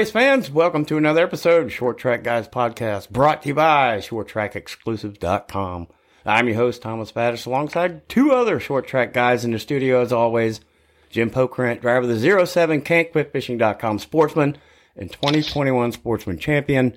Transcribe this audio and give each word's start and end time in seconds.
Hello, 0.00 0.06
race 0.06 0.12
fans. 0.12 0.50
Welcome 0.50 0.86
to 0.86 0.96
another 0.96 1.22
episode 1.22 1.62
of 1.62 1.70
Short 1.70 1.98
Track 1.98 2.24
Guys 2.24 2.48
Podcast, 2.48 3.10
brought 3.10 3.42
to 3.42 3.48
you 3.48 3.54
by 3.54 3.98
ShortTrackExclusives.com. 3.98 5.88
I'm 6.24 6.48
your 6.48 6.56
host, 6.56 6.80
Thomas 6.80 7.12
Faddish, 7.12 7.44
alongside 7.44 8.08
two 8.08 8.32
other 8.32 8.58
short 8.58 8.86
track 8.86 9.12
guys 9.12 9.44
in 9.44 9.50
the 9.50 9.58
studio, 9.58 10.00
as 10.00 10.10
always. 10.10 10.62
Jim 11.10 11.28
Pokrant, 11.28 11.82
driver 11.82 12.10
of 12.10 12.18
the 12.18 12.46
07 12.46 12.80
CanQuitFishing.com 12.80 13.98
sportsman 13.98 14.56
and 14.96 15.12
2021 15.12 15.92
sportsman 15.92 16.38
champion, 16.38 16.96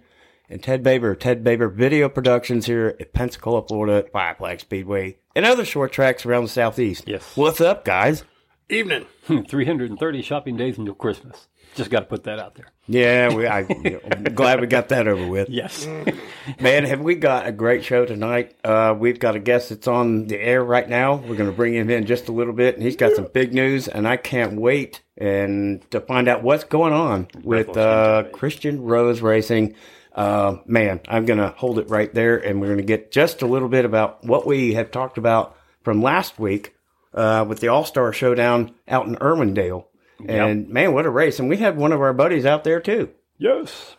and 0.50 0.64
Ted 0.64 0.82
Baber, 0.82 1.14
Ted 1.14 1.44
Baber 1.44 1.68
Video 1.68 2.08
Productions 2.08 2.68
here 2.68 2.96
at 3.02 3.12
Pensacola, 3.12 3.68
Florida, 3.68 3.98
at 3.98 4.14
Five 4.14 4.38
Flag 4.38 4.62
Speedway, 4.62 5.18
and 5.36 5.46
other 5.46 5.66
short 5.66 5.92
tracks 5.92 6.26
around 6.26 6.44
the 6.44 6.50
southeast. 6.50 7.04
Yes. 7.06 7.36
What's 7.36 7.60
up, 7.60 7.84
guys? 7.84 8.24
Evening. 8.70 9.08
Hmm, 9.28 9.42
330 9.42 10.22
shopping 10.22 10.56
days 10.56 10.78
until 10.78 10.96
Christmas. 10.96 11.50
Just 11.76 11.90
got 11.90 12.02
to 12.02 12.06
put 12.06 12.24
that 12.26 12.40
out 12.40 12.56
there. 12.56 12.68
Yeah, 12.88 13.34
we, 13.34 13.48
I, 13.48 13.62
am 13.62 14.24
glad 14.36 14.60
we 14.60 14.68
got 14.68 14.90
that 14.90 15.08
over 15.08 15.26
with. 15.28 15.50
Yes. 15.50 15.86
Man, 16.60 16.84
have 16.84 17.00
we 17.00 17.16
got 17.16 17.48
a 17.48 17.52
great 17.52 17.84
show 17.84 18.06
tonight? 18.06 18.56
Uh, 18.64 18.94
we've 18.98 19.20
got 19.20 19.36
a 19.36 19.40
guest 19.40 19.70
that's 19.70 19.88
on 19.88 20.28
the 20.28 20.38
air 20.38 20.64
right 20.64 20.88
now. 20.88 21.16
We're 21.16 21.36
going 21.36 21.50
to 21.50 21.56
bring 21.56 21.74
him 21.74 21.90
in 21.90 22.06
just 22.06 22.28
a 22.28 22.32
little 22.32 22.54
bit, 22.54 22.76
and 22.76 22.84
he's 22.84 22.98
got 22.98 23.16
some 23.16 23.28
big 23.34 23.54
news, 23.54 23.88
and 23.88 24.08
I 24.08 24.18
can't 24.18 24.60
wait 24.60 25.02
and 25.18 25.90
to 25.92 26.02
find 26.02 26.28
out 26.28 26.44
what's 26.44 26.66
going 26.66 26.94
on 26.94 27.28
with 27.44 27.78
uh, 27.78 28.26
Christian 28.34 28.84
Rose 28.84 29.22
Racing. 29.22 29.76
Uh, 30.14 30.58
man, 30.66 31.00
I'm 31.08 31.26
going 31.26 31.40
to 31.40 31.50
hold 31.58 31.80
it 31.80 31.90
right 31.90 32.14
there, 32.14 32.38
and 32.38 32.60
we're 32.60 32.68
going 32.68 32.78
to 32.78 32.84
get 32.84 33.12
just 33.12 33.42
a 33.42 33.48
little 33.48 33.70
bit 33.70 33.86
about 33.86 34.24
what 34.24 34.46
we 34.46 34.74
have 34.74 34.92
talked 34.92 35.18
about 35.18 35.56
from 35.84 36.02
last 36.02 36.38
week 36.38 36.76
uh, 37.14 37.46
with 37.48 37.60
the 37.62 37.70
All 37.70 37.86
Star 37.86 38.12
Showdown 38.14 38.74
out 38.88 39.08
in 39.08 39.16
Irwindale. 39.16 39.86
And 40.28 40.70
man, 40.70 40.94
what 40.94 41.06
a 41.06 41.10
race! 41.10 41.40
And 41.40 41.50
we 41.50 41.58
had 41.58 41.78
one 41.78 41.92
of 41.92 42.02
our 42.02 42.14
buddies 42.14 42.46
out 42.46 42.64
there 42.64 42.80
too. 42.80 43.10
Yes. 43.38 43.96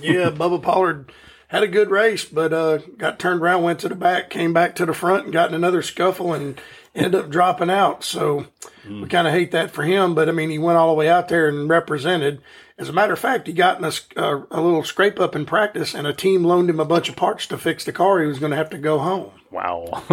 Yeah, 0.00 0.30
Bubba 0.34 0.62
Pollard 0.62 1.12
had 1.48 1.62
a 1.62 1.68
good 1.68 1.90
race, 1.90 2.24
but 2.24 2.52
uh, 2.52 2.78
got 2.96 3.18
turned 3.18 3.40
around, 3.40 3.62
went 3.62 3.78
to 3.80 3.88
the 3.88 3.94
back, 3.94 4.30
came 4.30 4.52
back 4.52 4.74
to 4.76 4.86
the 4.86 4.94
front, 4.94 5.24
and 5.24 5.32
got 5.32 5.48
in 5.48 5.54
another 5.54 5.82
scuffle 5.82 6.32
and 6.32 6.60
ended 6.94 7.14
up 7.14 7.30
dropping 7.30 7.70
out. 7.70 8.02
So 8.02 8.46
we 8.88 9.06
kind 9.06 9.26
of 9.28 9.32
hate 9.34 9.52
that 9.52 9.70
for 9.70 9.82
him. 9.82 10.14
But 10.14 10.28
I 10.28 10.32
mean, 10.32 10.50
he 10.50 10.58
went 10.58 10.78
all 10.78 10.88
the 10.88 10.94
way 10.94 11.08
out 11.08 11.28
there 11.28 11.48
and 11.48 11.68
represented. 11.68 12.40
As 12.78 12.88
a 12.88 12.92
matter 12.92 13.12
of 13.12 13.18
fact, 13.18 13.46
he 13.46 13.52
got 13.52 13.78
in 13.78 13.84
a, 13.84 13.92
uh, 14.20 14.42
a 14.50 14.60
little 14.60 14.84
scrape 14.84 15.18
up 15.20 15.34
in 15.36 15.46
practice, 15.46 15.94
and 15.94 16.06
a 16.06 16.12
team 16.12 16.44
loaned 16.44 16.68
him 16.68 16.80
a 16.80 16.84
bunch 16.84 17.08
of 17.08 17.16
parts 17.16 17.46
to 17.48 17.58
fix 17.58 17.84
the 17.84 17.92
car. 17.92 18.20
He 18.20 18.26
was 18.26 18.38
going 18.38 18.50
to 18.50 18.56
have 18.56 18.70
to 18.70 18.78
go 18.78 18.98
home. 18.98 19.30
Wow. 19.50 20.04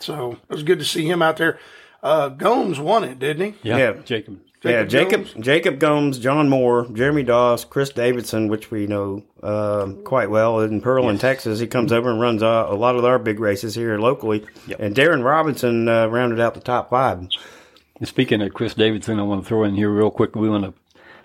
So 0.00 0.32
it 0.32 0.50
was 0.50 0.62
good 0.62 0.78
to 0.80 0.84
see 0.84 1.08
him 1.08 1.20
out 1.22 1.36
there. 1.36 1.58
Uh, 2.02 2.30
Gomes 2.30 2.80
won 2.80 3.04
it, 3.04 3.18
didn't 3.18 3.52
he? 3.52 3.68
yeah. 3.68 3.76
Yeah. 3.76 3.92
Jacob. 4.04 4.40
Yeah, 4.62 4.84
Jacob 4.84 5.24
Jones? 5.26 5.44
Jacob 5.44 5.78
Gomes, 5.78 6.18
John 6.18 6.48
Moore, 6.48 6.86
Jeremy 6.92 7.22
Doss, 7.22 7.64
Chris 7.64 7.90
Davidson, 7.90 8.48
which 8.48 8.70
we 8.70 8.86
know 8.86 9.22
um 9.42 10.02
quite 10.04 10.30
well 10.30 10.60
in 10.60 10.80
Pearl 10.80 11.08
in 11.08 11.18
Texas. 11.18 11.60
He 11.60 11.66
comes 11.66 11.92
over 11.92 12.10
and 12.10 12.20
runs 12.20 12.42
uh, 12.42 12.66
a 12.68 12.74
lot 12.74 12.96
of 12.96 13.04
our 13.04 13.18
big 13.18 13.40
races 13.40 13.74
here 13.74 13.98
locally. 13.98 14.44
Yep. 14.66 14.80
And 14.80 14.94
Darren 14.94 15.24
Robinson 15.24 15.88
uh, 15.88 16.06
rounded 16.08 16.40
out 16.40 16.54
the 16.54 16.60
top 16.60 16.90
five. 16.90 17.18
And 17.18 17.32
Speaking 18.08 18.40
of 18.42 18.54
Chris 18.54 18.74
Davidson, 18.74 19.18
I 19.18 19.22
want 19.22 19.42
to 19.42 19.48
throw 19.48 19.64
in 19.64 19.74
here 19.74 19.90
real 19.90 20.10
quick. 20.10 20.34
We 20.34 20.48
want 20.48 20.64
to 20.64 20.74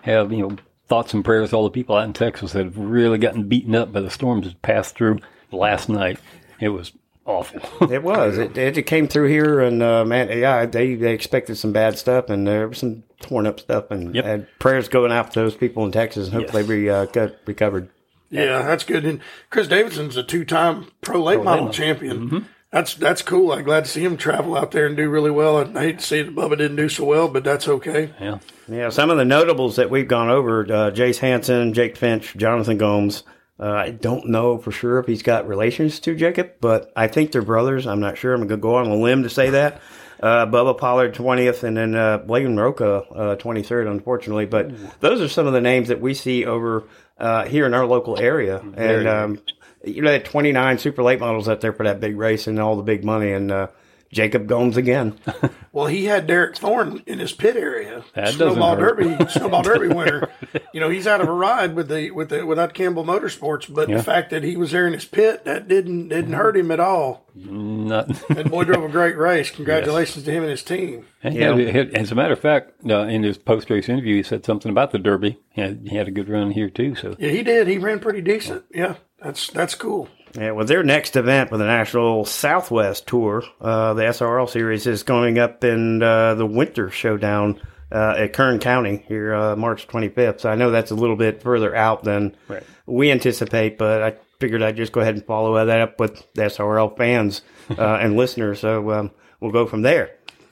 have, 0.02 0.30
you 0.30 0.46
know, 0.46 0.56
thoughts 0.88 1.14
and 1.14 1.24
prayers 1.24 1.50
to 1.50 1.56
all 1.56 1.64
the 1.64 1.70
people 1.70 1.96
out 1.96 2.04
in 2.04 2.12
Texas 2.12 2.52
that 2.52 2.64
have 2.64 2.78
really 2.78 3.18
gotten 3.18 3.48
beaten 3.48 3.74
up 3.74 3.92
by 3.92 4.00
the 4.00 4.10
storms 4.10 4.46
that 4.46 4.60
passed 4.62 4.94
through 4.94 5.18
last 5.50 5.88
night. 5.88 6.18
It 6.60 6.68
was 6.68 6.92
awful. 7.24 7.60
It 7.90 8.02
was. 8.02 8.38
It, 8.38 8.56
it 8.56 8.86
came 8.86 9.08
through 9.08 9.28
here, 9.28 9.60
and 9.60 9.82
uh, 9.82 10.04
man, 10.04 10.28
yeah, 10.38 10.66
they 10.66 10.94
they 10.94 11.12
expected 11.12 11.56
some 11.56 11.72
bad 11.72 11.98
stuff, 11.98 12.28
and 12.30 12.46
there 12.46 12.68
was 12.68 12.78
some 12.78 13.02
torn 13.20 13.46
up 13.46 13.60
stuff, 13.60 13.90
and, 13.90 14.14
Yep. 14.14 14.24
and 14.24 14.46
prayers 14.58 14.88
going 14.88 15.12
out 15.12 15.32
to 15.32 15.40
those 15.40 15.54
people 15.54 15.84
in 15.84 15.92
Texas, 15.92 16.26
and 16.26 16.34
hope 16.34 16.42
Yes. 16.44 16.52
they 16.52 16.62
re, 16.62 16.88
uh, 16.88 17.04
got 17.06 17.32
recovered. 17.46 17.88
Yeah, 18.30 18.62
that's 18.62 18.84
good. 18.84 19.04
And 19.04 19.20
Chris 19.50 19.68
Davidson's 19.68 20.16
a 20.16 20.22
two-time 20.22 20.86
pro 21.00 21.22
late 21.22 21.42
model 21.44 21.68
champion. 21.70 22.46
That's 22.72 22.94
that's 22.94 23.22
cool. 23.22 23.52
I'm 23.52 23.62
glad 23.64 23.84
to 23.84 23.90
see 23.90 24.04
him 24.04 24.16
travel 24.16 24.56
out 24.56 24.72
there 24.72 24.86
and 24.86 24.96
do 24.96 25.08
really 25.08 25.30
well. 25.30 25.58
I 25.76 25.80
hate 25.82 26.00
to 26.00 26.04
see 26.04 26.20
that 26.22 26.34
Bubba 26.34 26.58
didn't 26.58 26.76
do 26.76 26.88
so 26.88 27.04
well, 27.04 27.28
but 27.28 27.44
that's 27.44 27.68
okay. 27.68 28.10
yeah. 28.20 28.38
Yeah, 28.68 28.88
some 28.88 29.10
of 29.10 29.16
the 29.16 29.24
notables 29.24 29.76
that 29.76 29.88
we've 29.88 30.08
gone 30.08 30.28
over: 30.28 30.62
uh, 30.62 30.90
Jace 30.90 31.18
Hansen, 31.18 31.72
Jake 31.72 31.96
Finch, 31.96 32.34
Jonathan 32.36 32.76
Gomes. 32.76 33.22
Uh, 33.58 33.70
I 33.70 33.90
don't 33.90 34.28
know 34.28 34.58
for 34.58 34.72
sure 34.72 34.98
if 34.98 35.06
he's 35.06 35.22
got 35.22 35.46
relations 35.48 35.98
to 36.00 36.14
Jacob, 36.16 36.50
but 36.60 36.92
I 36.96 37.06
think 37.06 37.30
they're 37.32 37.40
brothers. 37.40 37.86
I'm 37.86 38.00
not 38.00 38.18
sure. 38.18 38.34
I'm 38.34 38.40
going 38.40 38.48
to 38.50 38.56
go 38.58 38.74
on 38.74 38.88
a 38.88 38.94
limb 38.96 39.22
to 39.22 39.30
say 39.30 39.48
that. 39.50 39.80
Uh, 40.20 40.46
Bubba 40.46 40.76
Pollard 40.78 41.14
20th, 41.14 41.62
and 41.62 41.76
then 41.76 41.94
uh, 41.94 42.18
Blaine 42.18 42.56
Roca 42.56 43.04
uh, 43.10 43.36
23rd, 43.36 43.90
unfortunately. 43.90 44.46
But 44.46 45.00
those 45.00 45.20
are 45.20 45.28
some 45.28 45.46
of 45.46 45.52
the 45.52 45.60
names 45.60 45.88
that 45.88 46.00
we 46.00 46.14
see 46.14 46.46
over 46.46 46.84
uh, 47.18 47.44
here 47.44 47.66
in 47.66 47.74
our 47.74 47.86
local 47.86 48.18
area. 48.18 48.60
And 48.76 49.06
um, 49.06 49.42
you 49.84 50.02
know, 50.02 50.08
they 50.08 50.14
had 50.14 50.24
29 50.24 50.78
super 50.78 51.02
late 51.02 51.20
models 51.20 51.48
out 51.48 51.60
there 51.60 51.72
for 51.72 51.84
that 51.84 52.00
big 52.00 52.16
race 52.16 52.46
and 52.46 52.58
all 52.58 52.76
the 52.76 52.82
big 52.82 53.04
money. 53.04 53.32
And 53.32 53.50
uh, 53.52 53.68
Jacob 54.12 54.46
Gomes 54.46 54.76
again. 54.76 55.18
Well, 55.72 55.88
he 55.88 56.06
had 56.06 56.26
Derek 56.26 56.56
Thorn 56.56 57.02
in 57.06 57.18
his 57.18 57.34
pit 57.34 57.54
area. 57.54 58.02
That 58.14 58.28
snowball 58.30 58.76
derby, 58.76 59.14
snowball 59.28 59.62
derby 59.62 59.88
winner. 59.88 60.30
You 60.72 60.80
know, 60.80 60.88
he's 60.88 61.06
out 61.06 61.20
of 61.20 61.28
a 61.28 61.32
ride 61.32 61.74
with 61.74 61.88
the 61.88 62.10
with 62.12 62.30
the 62.30 62.46
without 62.46 62.72
Campbell 62.72 63.04
Motorsports, 63.04 63.70
but 63.74 63.86
Yeah. 63.86 63.98
the 63.98 64.02
fact 64.02 64.30
that 64.30 64.42
he 64.42 64.56
was 64.56 64.70
there 64.70 64.86
in 64.86 64.94
his 64.94 65.04
pit 65.04 65.44
that 65.44 65.68
didn't 65.68 66.08
didn't 66.08 66.32
hurt 66.32 66.56
him 66.56 66.70
at 66.70 66.80
all. 66.80 67.26
Not, 67.34 68.08
That 68.30 68.48
boy 68.50 68.64
drove 68.64 68.84
a 68.84 68.88
great 68.88 69.18
race. 69.18 69.50
Congratulations 69.50 70.24
to 70.24 70.30
him 70.32 70.44
and 70.44 70.50
his 70.50 70.62
team. 70.62 71.04
And 71.22 71.34
Yeah. 71.34 71.54
had- 71.54 71.74
had- 71.74 71.94
as 71.94 72.10
a 72.10 72.14
matter 72.14 72.32
of 72.32 72.40
fact, 72.40 72.72
uh, 72.88 73.00
in 73.00 73.22
his 73.22 73.36
post 73.36 73.68
race 73.68 73.90
interview, 73.90 74.16
he 74.16 74.22
said 74.22 74.46
something 74.46 74.70
about 74.70 74.92
the 74.92 74.98
Derby. 74.98 75.38
He 75.50 75.60
had, 75.60 75.86
he 75.90 75.94
had 75.96 76.08
a 76.08 76.10
good 76.10 76.30
run 76.30 76.52
here 76.52 76.70
too. 76.70 76.94
So 76.94 77.16
Yeah, 77.18 77.32
he 77.32 77.42
did. 77.42 77.66
He 77.68 77.76
ran 77.76 77.98
pretty 78.00 78.22
decent. 78.22 78.64
Yeah, 78.72 78.94
that's 79.22 79.48
that's 79.50 79.74
cool. 79.74 80.08
Yeah, 80.36 80.50
well, 80.50 80.66
their 80.66 80.82
next 80.82 81.16
event 81.16 81.48
for 81.48 81.56
the 81.56 81.64
National 81.64 82.24
Southwest 82.26 83.06
Tour, 83.06 83.42
uh, 83.60 83.94
the 83.94 84.02
SRL 84.02 84.48
series, 84.48 84.86
is 84.86 85.02
going 85.02 85.38
up 85.38 85.64
in 85.64 86.02
uh, 86.02 86.34
the 86.34 86.44
Winter 86.44 86.90
Showdown 86.90 87.60
uh, 87.90 88.14
at 88.18 88.32
Kern 88.34 88.58
County 88.58 89.04
here, 89.08 89.34
uh, 89.34 89.56
March 89.56 89.86
25th. 89.88 90.40
So 90.40 90.50
I 90.50 90.54
know 90.54 90.70
that's 90.70 90.90
a 90.90 90.94
little 90.94 91.16
bit 91.16 91.42
further 91.42 91.74
out 91.74 92.04
than 92.04 92.36
Right. 92.48 92.62
we 92.84 93.10
anticipate, 93.10 93.78
but 93.78 94.02
I 94.02 94.14
figured 94.38 94.62
I'd 94.62 94.76
just 94.76 94.92
go 94.92 95.00
ahead 95.00 95.14
and 95.14 95.24
follow 95.24 95.64
that 95.64 95.80
up 95.80 95.98
with 95.98 96.22
the 96.34 96.42
SRL 96.42 96.94
fans 96.98 97.40
uh, 97.70 97.96
and 98.00 98.16
listeners. 98.16 98.60
So 98.60 98.90
um, 98.90 99.10
we'll 99.40 99.52
go 99.52 99.64
from 99.66 99.80
there. 99.82 100.10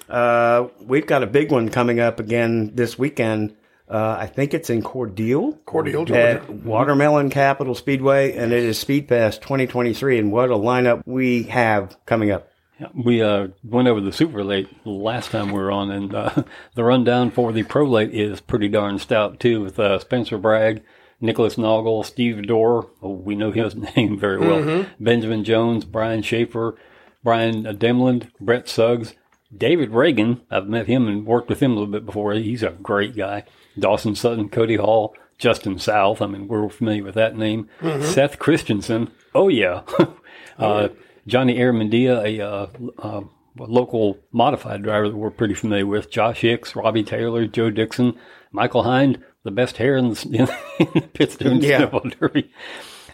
Uh, 0.08 0.68
we've 0.80 1.06
got 1.06 1.22
a 1.22 1.26
big 1.26 1.50
one 1.52 1.68
coming 1.68 2.00
up 2.00 2.20
again 2.20 2.70
this 2.74 2.98
weekend. 2.98 3.56
Uh, 3.88 4.16
I 4.18 4.26
think 4.26 4.54
it's 4.54 4.70
in 4.70 4.82
Cordial. 4.82 5.58
Cordele, 5.66 5.92
Georgia. 5.92 6.18
At 6.18 6.50
Watermelon 6.50 7.30
Capital 7.30 7.74
Speedway, 7.74 8.32
and 8.34 8.52
it 8.52 8.62
is 8.62 8.78
Speed 8.78 9.08
Fest 9.08 9.42
2023. 9.42 10.18
And 10.18 10.32
what 10.32 10.50
a 10.50 10.54
lineup 10.54 11.02
we 11.06 11.44
have 11.44 11.96
coming 12.06 12.30
up. 12.30 12.48
Yeah, 12.80 12.88
we 12.94 13.22
uh, 13.22 13.48
went 13.62 13.86
over 13.86 14.00
the 14.00 14.12
super 14.12 14.42
late 14.42 14.68
last 14.84 15.30
time 15.30 15.48
we 15.48 15.58
were 15.58 15.70
on, 15.70 15.90
and 15.90 16.14
uh, 16.14 16.42
the 16.74 16.82
rundown 16.82 17.30
for 17.30 17.52
the 17.52 17.62
pro 17.62 17.84
late 17.84 18.12
is 18.12 18.40
pretty 18.40 18.68
darn 18.68 18.98
stout 18.98 19.38
too, 19.38 19.60
with 19.62 19.78
uh, 19.78 19.98
Spencer 19.98 20.38
Bragg, 20.38 20.82
Nicholas 21.20 21.56
Noggle, 21.56 22.04
Steve 22.04 22.46
Dorr. 22.46 22.90
Oh, 23.02 23.10
we 23.10 23.36
know 23.36 23.52
his 23.52 23.74
name 23.96 24.18
very 24.18 24.38
well. 24.38 24.86
Benjamin 24.98 25.44
Jones, 25.44 25.84
Brian 25.84 26.22
Schaefer, 26.22 26.76
Brian 27.22 27.64
Demland, 27.64 28.30
Brett 28.40 28.68
Suggs, 28.68 29.14
David 29.56 29.90
Reagan. 29.90 30.40
I've 30.50 30.66
met 30.66 30.86
him 30.86 31.06
and 31.06 31.24
worked 31.26 31.48
with 31.50 31.60
him 31.60 31.72
a 31.72 31.74
little 31.74 31.92
bit 31.92 32.06
before. 32.06 32.32
He's 32.32 32.62
a 32.62 32.70
great 32.70 33.14
guy. 33.14 33.44
Dawson 33.78 34.14
Sutton, 34.14 34.48
Cody 34.48 34.76
Hall, 34.76 35.14
Justin 35.38 35.78
South. 35.78 36.22
I 36.22 36.26
mean, 36.26 36.48
we're 36.48 36.68
familiar 36.68 37.04
with 37.04 37.14
that 37.16 37.36
name. 37.36 37.68
Seth 38.00 38.38
Christensen. 38.38 39.10
Oh 39.34 39.48
yeah. 39.48 39.82
uh, 40.58 40.88
Johnny 41.26 41.58
Aramandia, 41.58 42.22
a 42.24 42.40
uh, 42.46 42.66
uh, 42.98 43.20
local 43.58 44.18
modified 44.32 44.82
driver 44.82 45.08
that 45.08 45.16
we're 45.16 45.30
pretty 45.30 45.54
familiar 45.54 45.86
with. 45.86 46.10
Josh 46.10 46.40
Hicks, 46.42 46.76
Robbie 46.76 47.02
Taylor, 47.02 47.46
Joe 47.46 47.70
Dixon, 47.70 48.14
Michael 48.52 48.82
Hind, 48.84 49.22
the 49.42 49.50
best 49.50 49.76
hair 49.78 49.96
in 49.96 50.10
the, 50.10 50.28
in 50.78 50.88
the 50.94 51.00
pits 51.12 51.36
doing 51.36 51.62
Yeah. 51.62 51.90
derby. 52.20 52.52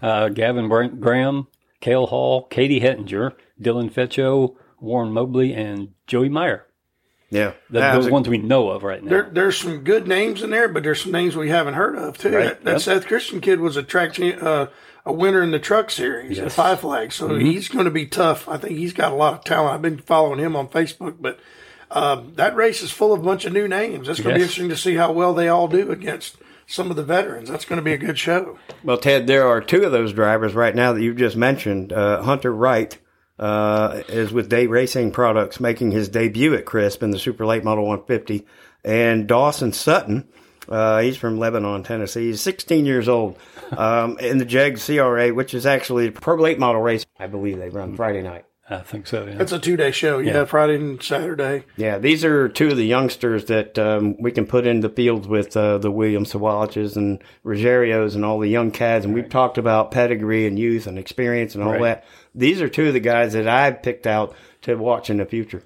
Uh, 0.02 0.28
Gavin 0.28 0.68
Brent 0.68 1.00
Graham, 1.00 1.46
Cale 1.80 2.06
Hall, 2.06 2.44
Katie 2.48 2.80
Hettinger, 2.80 3.32
Dylan 3.60 3.90
Fetcho, 3.92 4.56
Warren 4.80 5.12
Mobley, 5.12 5.52
and 5.54 5.88
Joey 6.06 6.28
Meyer. 6.28 6.66
Yeah. 7.30 7.50
Th- 7.50 7.56
That 7.70 7.96
was 7.96 8.06
those 8.06 8.10
a- 8.10 8.12
ones 8.14 8.28
we 8.28 8.38
know 8.38 8.70
of 8.70 8.82
right 8.82 9.02
now. 9.02 9.10
There, 9.10 9.30
there's 9.32 9.56
some 9.56 9.78
good 9.84 10.08
names 10.08 10.42
in 10.42 10.50
there, 10.50 10.68
but 10.68 10.82
there's 10.82 11.02
some 11.02 11.12
names 11.12 11.36
we 11.36 11.48
haven't 11.48 11.74
heard 11.74 11.96
of 11.96 12.18
too. 12.18 12.34
Right, 12.34 12.44
That, 12.48 12.64
that 12.64 12.70
yep. 12.72 12.80
Seth 12.80 13.06
Christian 13.06 13.40
kid 13.40 13.60
was 13.60 13.76
a 13.76 13.82
track 13.82 14.18
uh, 14.20 14.66
a 15.06 15.12
winner 15.12 15.42
in 15.42 15.50
the 15.50 15.58
truck 15.58 15.90
series 15.90 16.38
at 16.38 16.44
Yes. 16.46 16.54
Five 16.54 16.80
Flags, 16.80 17.14
so 17.14 17.34
he's 17.38 17.68
going 17.68 17.86
to 17.86 17.90
be 17.90 18.06
tough. 18.06 18.48
I 18.48 18.56
think 18.58 18.76
he's 18.76 18.92
got 18.92 19.12
a 19.12 19.14
lot 19.14 19.34
of 19.34 19.44
talent. 19.44 19.74
I've 19.74 19.82
been 19.82 19.98
following 19.98 20.38
him 20.40 20.54
on 20.56 20.68
Facebook, 20.68 21.16
but 21.20 21.38
um, 21.90 22.32
that 22.36 22.54
race 22.54 22.82
is 22.82 22.90
full 22.90 23.12
of 23.12 23.20
a 23.20 23.22
bunch 23.22 23.44
of 23.44 23.52
new 23.52 23.66
names. 23.66 24.08
It's 24.08 24.20
going 24.20 24.34
to 24.34 24.38
be 24.38 24.42
interesting 24.42 24.68
to 24.68 24.76
see 24.76 24.96
how 24.96 25.12
well 25.12 25.32
they 25.34 25.48
all 25.48 25.68
do 25.68 25.90
against 25.90 26.36
some 26.66 26.90
of 26.90 26.96
the 26.96 27.02
veterans. 27.02 27.48
That's 27.48 27.64
going 27.64 27.78
to 27.78 27.82
be 27.84 27.92
a 27.94 27.98
good 27.98 28.18
show. 28.18 28.58
Well, 28.84 28.98
Ted, 28.98 29.26
there 29.26 29.46
are 29.48 29.60
two 29.60 29.82
of 29.84 29.90
those 29.92 30.12
drivers 30.12 30.54
right 30.54 30.74
now 30.74 30.92
that 30.92 31.02
you've 31.02 31.16
just 31.16 31.36
mentioned. 31.36 31.92
Uh, 31.92 32.22
Hunter 32.22 32.52
Wright 32.52 32.96
uh, 33.40 34.02
is 34.08 34.32
with 34.32 34.48
Day 34.48 34.66
Racing 34.68 35.10
Products 35.10 35.58
making 35.58 35.90
his 35.90 36.08
debut 36.08 36.54
at 36.54 36.64
Crisp 36.66 37.02
in 37.02 37.10
the 37.10 37.18
Super 37.18 37.44
Late 37.46 37.64
Model 37.64 37.84
150, 37.86 38.46
and 38.84 39.26
Dawson 39.26 39.72
Sutton 39.72 40.28
Uh, 40.68 41.00
he's 41.00 41.16
from 41.16 41.38
Lebanon, 41.38 41.82
Tennessee. 41.82 42.26
He's 42.26 42.40
16 42.42 42.84
years 42.84 43.08
old 43.08 43.36
um, 43.76 44.18
in 44.18 44.38
the 44.38 44.44
JEG 44.44 44.78
CRA, 44.78 45.34
which 45.34 45.52
is 45.54 45.66
actually 45.66 46.08
a 46.08 46.12
Pro 46.12 46.36
Late 46.36 46.58
model 46.60 46.80
race. 46.80 47.04
I 47.18 47.26
believe 47.26 47.58
they 47.58 47.70
run 47.70 47.96
Friday 47.96 48.22
night. 48.22 48.44
I 48.72 48.78
think 48.82 49.08
so. 49.08 49.26
Yeah. 49.26 49.42
It's 49.42 49.50
a 49.50 49.58
two 49.58 49.76
day 49.76 49.90
show. 49.90 50.20
Yeah, 50.20 50.32
Yeah. 50.32 50.44
Friday 50.44 50.76
and 50.76 51.02
Saturday. 51.02 51.64
Yeah, 51.76 51.98
these 51.98 52.24
are 52.24 52.48
two 52.48 52.68
of 52.68 52.76
the 52.76 52.86
youngsters 52.86 53.46
that 53.46 53.76
um, 53.80 54.14
we 54.20 54.30
can 54.30 54.46
put 54.46 54.64
in 54.64 54.78
the 54.78 54.88
fields 54.88 55.26
with 55.26 55.56
uh, 55.56 55.78
the 55.78 55.90
William 55.90 56.24
Sawaliches 56.24 56.94
and 56.94 57.20
Rogerios 57.44 58.14
and 58.14 58.24
all 58.24 58.38
the 58.38 58.48
young 58.48 58.70
cads. 58.70 59.04
And 59.04 59.12
we've 59.12 59.28
talked 59.28 59.58
about 59.58 59.90
pedigree 59.90 60.46
and 60.46 60.56
youth 60.56 60.86
and 60.86 61.00
experience 61.00 61.56
and 61.56 61.64
all 61.64 61.72
Right. 61.72 61.82
that. 61.82 62.04
These 62.34 62.60
are 62.60 62.68
two 62.68 62.88
of 62.88 62.92
the 62.94 63.00
guys 63.00 63.32
that 63.32 63.48
I've 63.48 63.82
picked 63.82 64.06
out 64.06 64.34
to 64.62 64.76
watch 64.76 65.10
in 65.10 65.16
the 65.18 65.24
future. 65.26 65.64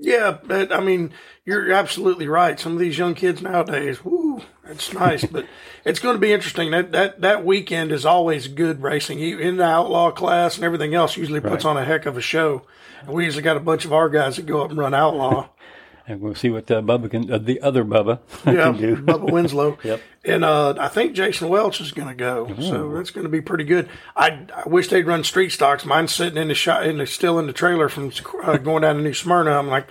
Yeah, 0.00 0.38
but 0.44 0.72
I 0.72 0.78
mean, 0.80 1.12
you're 1.44 1.72
absolutely 1.72 2.28
right. 2.28 2.58
Some 2.60 2.74
of 2.74 2.78
these 2.78 2.96
young 2.98 3.14
kids 3.16 3.42
nowadays, 3.42 4.04
whoo, 4.04 4.42
that's 4.64 4.92
nice. 4.92 5.24
but 5.24 5.44
it's 5.84 5.98
going 5.98 6.14
to 6.14 6.20
be 6.20 6.32
interesting. 6.32 6.70
That 6.70 6.92
that 6.92 7.20
that 7.22 7.44
weekend 7.44 7.90
is 7.90 8.06
always 8.06 8.46
good 8.46 8.80
racing. 8.82 9.18
You 9.18 9.38
in 9.38 9.56
the 9.56 9.64
outlaw 9.64 10.12
class 10.12 10.54
and 10.56 10.64
everything 10.64 10.94
else 10.94 11.16
usually 11.16 11.40
puts 11.40 11.64
Right. 11.64 11.70
on 11.70 11.76
a 11.76 11.84
heck 11.84 12.06
of 12.06 12.16
a 12.16 12.20
show. 12.20 12.62
And 13.02 13.10
we 13.10 13.24
usually 13.24 13.42
got 13.42 13.56
a 13.56 13.60
bunch 13.60 13.84
of 13.84 13.92
our 13.92 14.08
guys 14.08 14.36
that 14.36 14.46
go 14.46 14.62
up 14.62 14.70
and 14.70 14.78
run 14.78 14.94
outlaw. 14.94 15.48
and 16.08 16.20
we'll 16.20 16.34
see 16.34 16.48
what 16.48 16.70
uh, 16.70 16.80
Bubba 16.80 17.10
can, 17.10 17.30
uh, 17.30 17.38
the 17.38 17.60
other 17.60 17.84
Bubba, 17.84 18.18
yeah, 18.46 18.72
can 18.72 18.76
do. 18.78 18.96
Bubba 18.96 19.30
Winslow. 19.30 19.78
Yep. 19.88 20.00
And 20.24 20.44
uh, 20.44 20.74
I 20.78 20.88
think 20.88 21.14
Jason 21.14 21.48
Welch 21.48 21.80
is 21.80 21.92
going 21.92 22.08
to 22.08 22.14
go, 22.14 22.52
so 22.60 22.92
that's 22.92 23.10
going 23.10 23.24
to 23.24 23.30
be 23.30 23.40
pretty 23.40 23.64
good. 23.64 23.88
I, 24.16 24.46
I 24.54 24.68
wish 24.68 24.88
they'd 24.88 25.06
run 25.06 25.24
street 25.24 25.50
stocks. 25.50 25.86
Mine's 25.86 26.12
sitting 26.12 26.36
in 26.36 26.48
the 26.48 26.54
shot, 26.54 26.86
in 26.86 26.98
the 26.98 27.06
still 27.06 27.38
in 27.38 27.46
the 27.46 27.52
trailer 27.52 27.88
from 27.88 28.12
uh, 28.42 28.56
going 28.58 28.82
down 28.82 28.96
to 28.96 29.02
New 29.02 29.14
Smyrna. 29.14 29.52
I'm 29.52 29.68
like, 29.68 29.86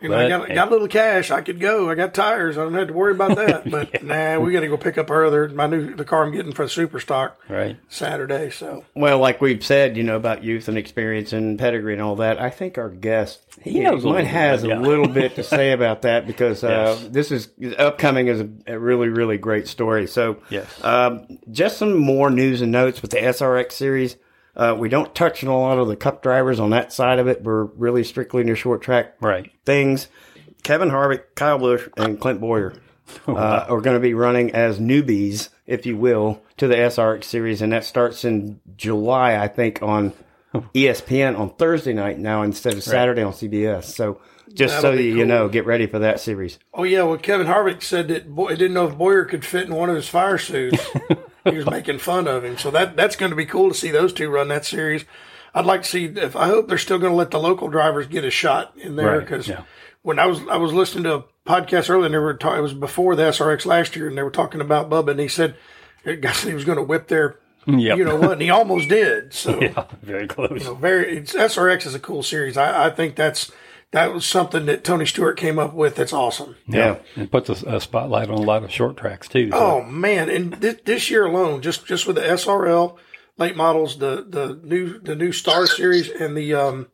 you 0.00 0.08
know, 0.08 0.18
I 0.18 0.28
got, 0.28 0.48
got 0.48 0.68
a 0.68 0.70
little 0.70 0.88
cash. 0.88 1.30
I 1.30 1.40
could 1.40 1.60
go. 1.60 1.90
I 1.90 1.94
got 1.94 2.14
tires. 2.14 2.58
I 2.58 2.62
don't 2.64 2.74
have 2.74 2.88
to 2.88 2.92
worry 2.94 3.12
about 3.12 3.36
that. 3.36 3.64
But 3.70 4.04
nah, 4.04 4.38
we 4.38 4.52
got 4.52 4.60
to 4.60 4.68
go 4.68 4.76
pick 4.76 4.98
up 4.98 5.10
our 5.10 5.24
other 5.24 5.48
my 5.48 5.66
new 5.66 5.94
the 5.94 6.04
car 6.04 6.24
I'm 6.24 6.32
getting 6.32 6.52
for 6.52 6.64
the 6.64 6.68
super 6.68 7.00
stock 7.00 7.38
right? 7.48 7.76
Saturday. 7.88 8.50
So 8.50 8.84
Well, 8.94 9.18
like 9.18 9.40
we've 9.40 9.64
said, 9.64 9.96
you 9.96 10.02
know, 10.02 10.16
about 10.16 10.44
youth 10.44 10.68
and 10.68 10.76
experience 10.78 11.32
and 11.32 11.58
pedigree 11.58 11.94
and 11.94 12.02
all 12.02 12.16
that, 12.16 12.40
I 12.40 12.50
think 12.50 12.78
our 12.78 12.90
guest 12.90 13.40
he 13.62 13.80
knows 13.80 14.04
a 14.04 14.08
might 14.08 14.26
has 14.26 14.62
a 14.62 14.68
little 14.74 15.08
bit 15.08 15.36
to 15.36 15.42
say 15.42 15.72
about 15.72 16.02
that 16.02 16.26
because 16.26 16.62
uh, 16.62 16.98
this 17.10 17.30
is 17.32 17.48
upcoming 17.78 18.28
is 18.28 18.40
a, 18.40 18.48
a 18.66 18.78
really, 18.78 19.08
really 19.08 19.38
great 19.38 19.66
story. 19.68 20.06
So, 20.06 20.38
Yes. 20.50 20.82
um, 20.84 21.38
just 21.50 21.78
some 21.78 21.96
more 21.96 22.30
news 22.30 22.60
and 22.60 22.70
notes 22.72 23.00
with 23.00 23.10
the 23.12 23.18
SRX 23.18 23.72
series. 23.72 24.16
Uh, 24.56 24.74
we 24.78 24.88
don't 24.88 25.14
touch 25.14 25.42
on 25.42 25.50
a 25.50 25.58
lot 25.58 25.78
of 25.78 25.88
the 25.88 25.96
cup 25.96 26.22
drivers 26.22 26.60
on 26.60 26.70
that 26.70 26.92
side 26.92 27.18
of 27.18 27.26
it. 27.28 27.42
We're 27.42 27.64
really 27.64 28.04
strictly 28.04 28.42
in 28.42 28.46
the 28.48 28.54
short 28.56 28.82
track 28.82 29.14
Right. 29.20 29.50
things. 29.64 30.08
Kevin 30.62 30.90
Harvick, 30.90 31.22
Kyle 31.34 31.58
Busch, 31.58 31.88
and 31.96 32.18
Clint 32.20 32.40
Bowyer 32.40 32.74
uh, 33.28 33.32
are 33.68 33.80
going 33.80 33.94
to 33.96 34.00
be 34.00 34.14
running 34.14 34.52
as 34.52 34.78
newbies, 34.78 35.50
if 35.66 35.84
you 35.86 35.96
will, 35.96 36.40
to 36.56 36.66
the 36.68 36.76
SRX 36.76 37.24
series, 37.24 37.60
and 37.60 37.72
that 37.72 37.84
starts 37.84 38.24
in 38.24 38.60
July, 38.76 39.36
I 39.36 39.48
think, 39.48 39.82
on 39.82 40.12
ESPN 40.54 41.38
on 41.38 41.50
Thursday 41.56 41.92
night 41.92 42.18
now 42.18 42.42
instead 42.42 42.74
of 42.74 42.82
Saturday 42.82 43.22
on 43.22 43.32
CBS. 43.32 43.84
So 43.84 44.20
just 44.54 44.76
That'll 44.76 44.92
so 44.92 44.96
be 44.96 45.04
you 45.04 45.16
cool. 45.16 45.26
know, 45.26 45.48
get 45.48 45.66
ready 45.66 45.86
for 45.86 45.98
that 45.98 46.20
series. 46.20 46.58
Oh 46.72 46.84
yeah, 46.84 47.02
well 47.02 47.18
Kevin 47.18 47.46
Harvick 47.48 47.82
said 47.82 48.06
that 48.08 48.32
Boy, 48.32 48.50
didn't 48.50 48.74
know 48.74 48.86
if 48.86 48.96
Boyer 48.96 49.24
could 49.24 49.44
fit 49.44 49.66
in 49.66 49.74
one 49.74 49.90
of 49.90 49.96
his 49.96 50.08
fire 50.08 50.38
suits. 50.38 50.78
he 51.44 51.56
was 51.56 51.66
making 51.66 51.98
fun 51.98 52.26
of 52.26 52.44
him, 52.44 52.56
so 52.58 52.70
that 52.70 52.96
that's 52.96 53.16
going 53.16 53.30
to 53.30 53.36
be 53.36 53.46
cool 53.46 53.68
to 53.68 53.74
see 53.74 53.90
those 53.90 54.12
two 54.12 54.28
run 54.30 54.48
that 54.48 54.64
series. 54.64 55.04
I'd 55.54 55.66
like 55.66 55.82
to 55.82 55.88
see 55.88 56.04
if 56.06 56.34
I 56.34 56.48
hope 56.48 56.68
they're 56.68 56.78
still 56.78 56.98
going 56.98 57.12
to 57.12 57.16
let 57.16 57.30
the 57.30 57.38
local 57.38 57.68
drivers 57.68 58.06
get 58.06 58.24
a 58.24 58.30
shot 58.30 58.76
in 58.76 58.96
there 58.96 59.18
Right, 59.18 59.20
because 59.20 59.46
yeah. 59.46 59.62
when 60.02 60.18
I 60.18 60.26
was 60.26 60.40
I 60.50 60.56
was 60.56 60.72
listening 60.72 61.04
to 61.04 61.14
a 61.14 61.24
podcast 61.46 61.88
earlier, 61.90 62.06
and 62.06 62.14
they 62.14 62.18
were 62.18 62.34
talking. 62.34 62.58
It 62.58 62.62
was 62.62 62.74
before 62.74 63.14
the 63.14 63.24
SRX 63.24 63.64
last 63.66 63.94
year, 63.96 64.08
and 64.08 64.18
they 64.18 64.22
were 64.22 64.30
talking 64.30 64.60
about 64.60 64.90
Bubba, 64.90 65.12
and 65.12 65.20
he 65.20 65.28
said 65.28 65.54
he 66.04 66.16
was 66.54 66.64
going 66.64 66.78
to 66.78 66.82
whip 66.82 67.08
their. 67.08 67.38
Yep. 67.66 67.96
You 67.96 68.04
know 68.04 68.16
what? 68.16 68.32
And 68.32 68.42
he 68.42 68.50
almost 68.50 68.90
did. 68.90 69.32
So 69.32 69.58
Yeah, 69.62 69.86
very 70.02 70.26
close. 70.26 70.50
you 70.50 70.64
know, 70.64 70.74
very 70.74 71.16
it's, 71.18 71.32
SRX 71.32 71.86
is 71.86 71.94
a 71.94 71.98
cool 71.98 72.22
series. 72.22 72.58
I, 72.58 72.86
I 72.86 72.90
think 72.90 73.16
that's 73.16 73.50
that 73.94 74.12
was 74.12 74.26
something 74.26 74.66
that 74.66 74.84
Tony 74.84 75.06
Stewart 75.06 75.36
came 75.38 75.58
up 75.58 75.72
with. 75.72 75.94
That's 75.96 76.12
awesome. 76.12 76.56
Yeah. 76.66 76.98
It 77.16 77.30
puts 77.30 77.48
a, 77.48 77.76
a 77.76 77.80
spotlight 77.80 78.28
on 78.28 78.34
a 78.36 78.42
lot 78.42 78.62
of 78.64 78.70
short 78.70 78.96
tracks 78.98 79.26
too. 79.28 79.50
so- 79.50 79.56
Oh 79.56 79.82
man! 79.82 80.28
And 80.28 80.52
this, 80.54 80.76
this 80.84 81.10
year 81.10 81.24
alone, 81.26 81.62
just 81.62 81.86
just 81.86 82.06
with 82.06 82.16
the 82.16 82.22
SRL 82.22 82.96
late 83.38 83.56
models, 83.56 83.98
the 83.98 84.24
the 84.28 84.60
new 84.62 84.98
the 85.00 85.16
new 85.16 85.32
Star 85.32 85.66
Series 85.66 86.10
and 86.10 86.36
the 86.36 86.52
um, 86.54 86.88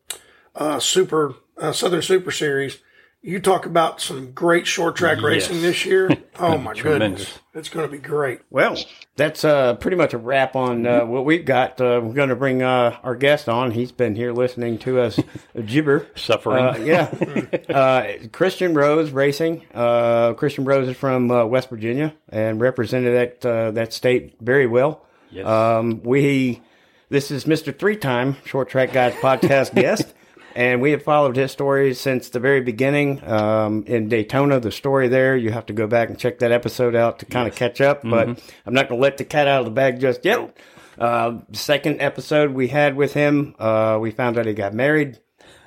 uh, 0.55 0.79
Super 0.79 1.35
uh, 1.58 1.73
Southern 1.73 2.02
Super 2.02 2.31
Series, 2.31 2.79
you 3.22 3.38
talk 3.40 3.67
about 3.67 4.00
some 4.00 4.32
great 4.32 4.67
short 4.67 4.96
track 4.96 5.20
racing 5.20 5.61
this 5.61 5.84
year. 5.84 6.11
Oh 6.43 6.56
my 6.56 6.72
Tremendous. 6.72 7.25
goodness, 7.25 7.38
it's 7.52 7.69
going 7.69 7.87
to 7.87 7.93
be 7.93 7.99
great. 7.99 8.40
Well, 8.49 8.78
that's 9.17 9.44
uh, 9.44 9.75
pretty 9.75 9.99
much 9.99 10.14
a 10.14 10.19
wrap 10.19 10.56
on 10.56 10.87
uh, 10.87 11.05
what 11.05 11.26
we've 11.26 11.44
got. 11.44 11.78
Uh, 11.78 12.00
we're 12.02 12.14
going 12.14 12.31
to 12.31 12.37
bring 12.37 12.62
uh, 12.62 12.96
our 13.02 13.14
guest 13.14 13.46
on. 13.46 13.72
He's 13.72 13.93
been 13.93 14.14
here 14.14 14.32
listening 14.32 14.78
to 14.78 15.00
us 15.00 15.20
gibber. 15.67 16.06
Suffering. 16.14 16.64
Uh, 16.64 16.78
yeah. 16.78 17.69
uh, 17.69 18.26
Christian 18.32 18.72
Rose 18.72 19.11
Racing. 19.11 19.67
Uh, 19.75 20.32
Christian 20.32 20.64
Rose 20.64 20.88
is 20.88 20.96
from 20.96 21.31
uh, 21.31 21.44
West 21.44 21.69
Virginia 21.69 22.14
and 22.31 22.58
represented 22.58 23.14
that 23.43 23.46
uh, 23.46 23.70
that 23.72 23.93
state 23.93 24.37
very 24.40 24.67
well. 24.67 25.05
Yes. 25.31 25.46
Um, 25.46 26.02
we 26.02 26.62
this 27.11 27.31
is 27.31 27.44
Mr. 27.44 27.78
Three 27.78 27.96
Time 27.96 28.38
Short 28.46 28.70
Track 28.70 28.94
Guys 28.94 29.12
podcast 29.17 29.75
guest, 29.75 30.14
and 30.55 30.81
we 30.81 30.91
have 30.93 31.02
followed 31.02 31.37
his 31.37 31.52
story 31.52 31.94
since 31.94 32.29
the 32.29 32.41
very 32.41 32.61
beginning. 32.61 33.23
Um, 33.29 33.85
in 33.87 34.08
Daytona, 34.08 34.61
the 34.61 34.73
story 34.73 35.08
there 35.08 35.37
you 35.37 35.50
have 35.50 35.67
to 35.67 35.73
go 35.73 35.87
back 35.87 36.08
and 36.08 36.19
check 36.19 36.38
that 36.41 36.52
episode 36.52 36.94
out 36.94 37.19
to 37.20 37.26
kind 37.26 37.49
of 37.49 37.55
catch 37.55 37.81
up. 37.81 38.02
But 38.02 38.29
I'm 38.67 38.75
not 38.75 38.88
going 38.88 38.99
to 38.99 39.02
let 39.02 39.19
the 39.19 39.25
cat 39.25 39.49
out 39.49 39.61
of 39.61 39.64
the 39.67 39.70
bag 39.70 40.00
just 40.00 40.25
yet. 40.25 40.56
Uh, 40.99 41.38
second 41.52 42.00
episode 42.00 42.52
we 42.52 42.69
had 42.69 42.97
with 42.97 43.14
him, 43.14 43.55
uh, 43.58 43.99
we 44.00 44.11
found 44.11 44.39
out 44.39 44.46
he 44.46 44.53
got 44.53 44.75
married. 44.75 45.19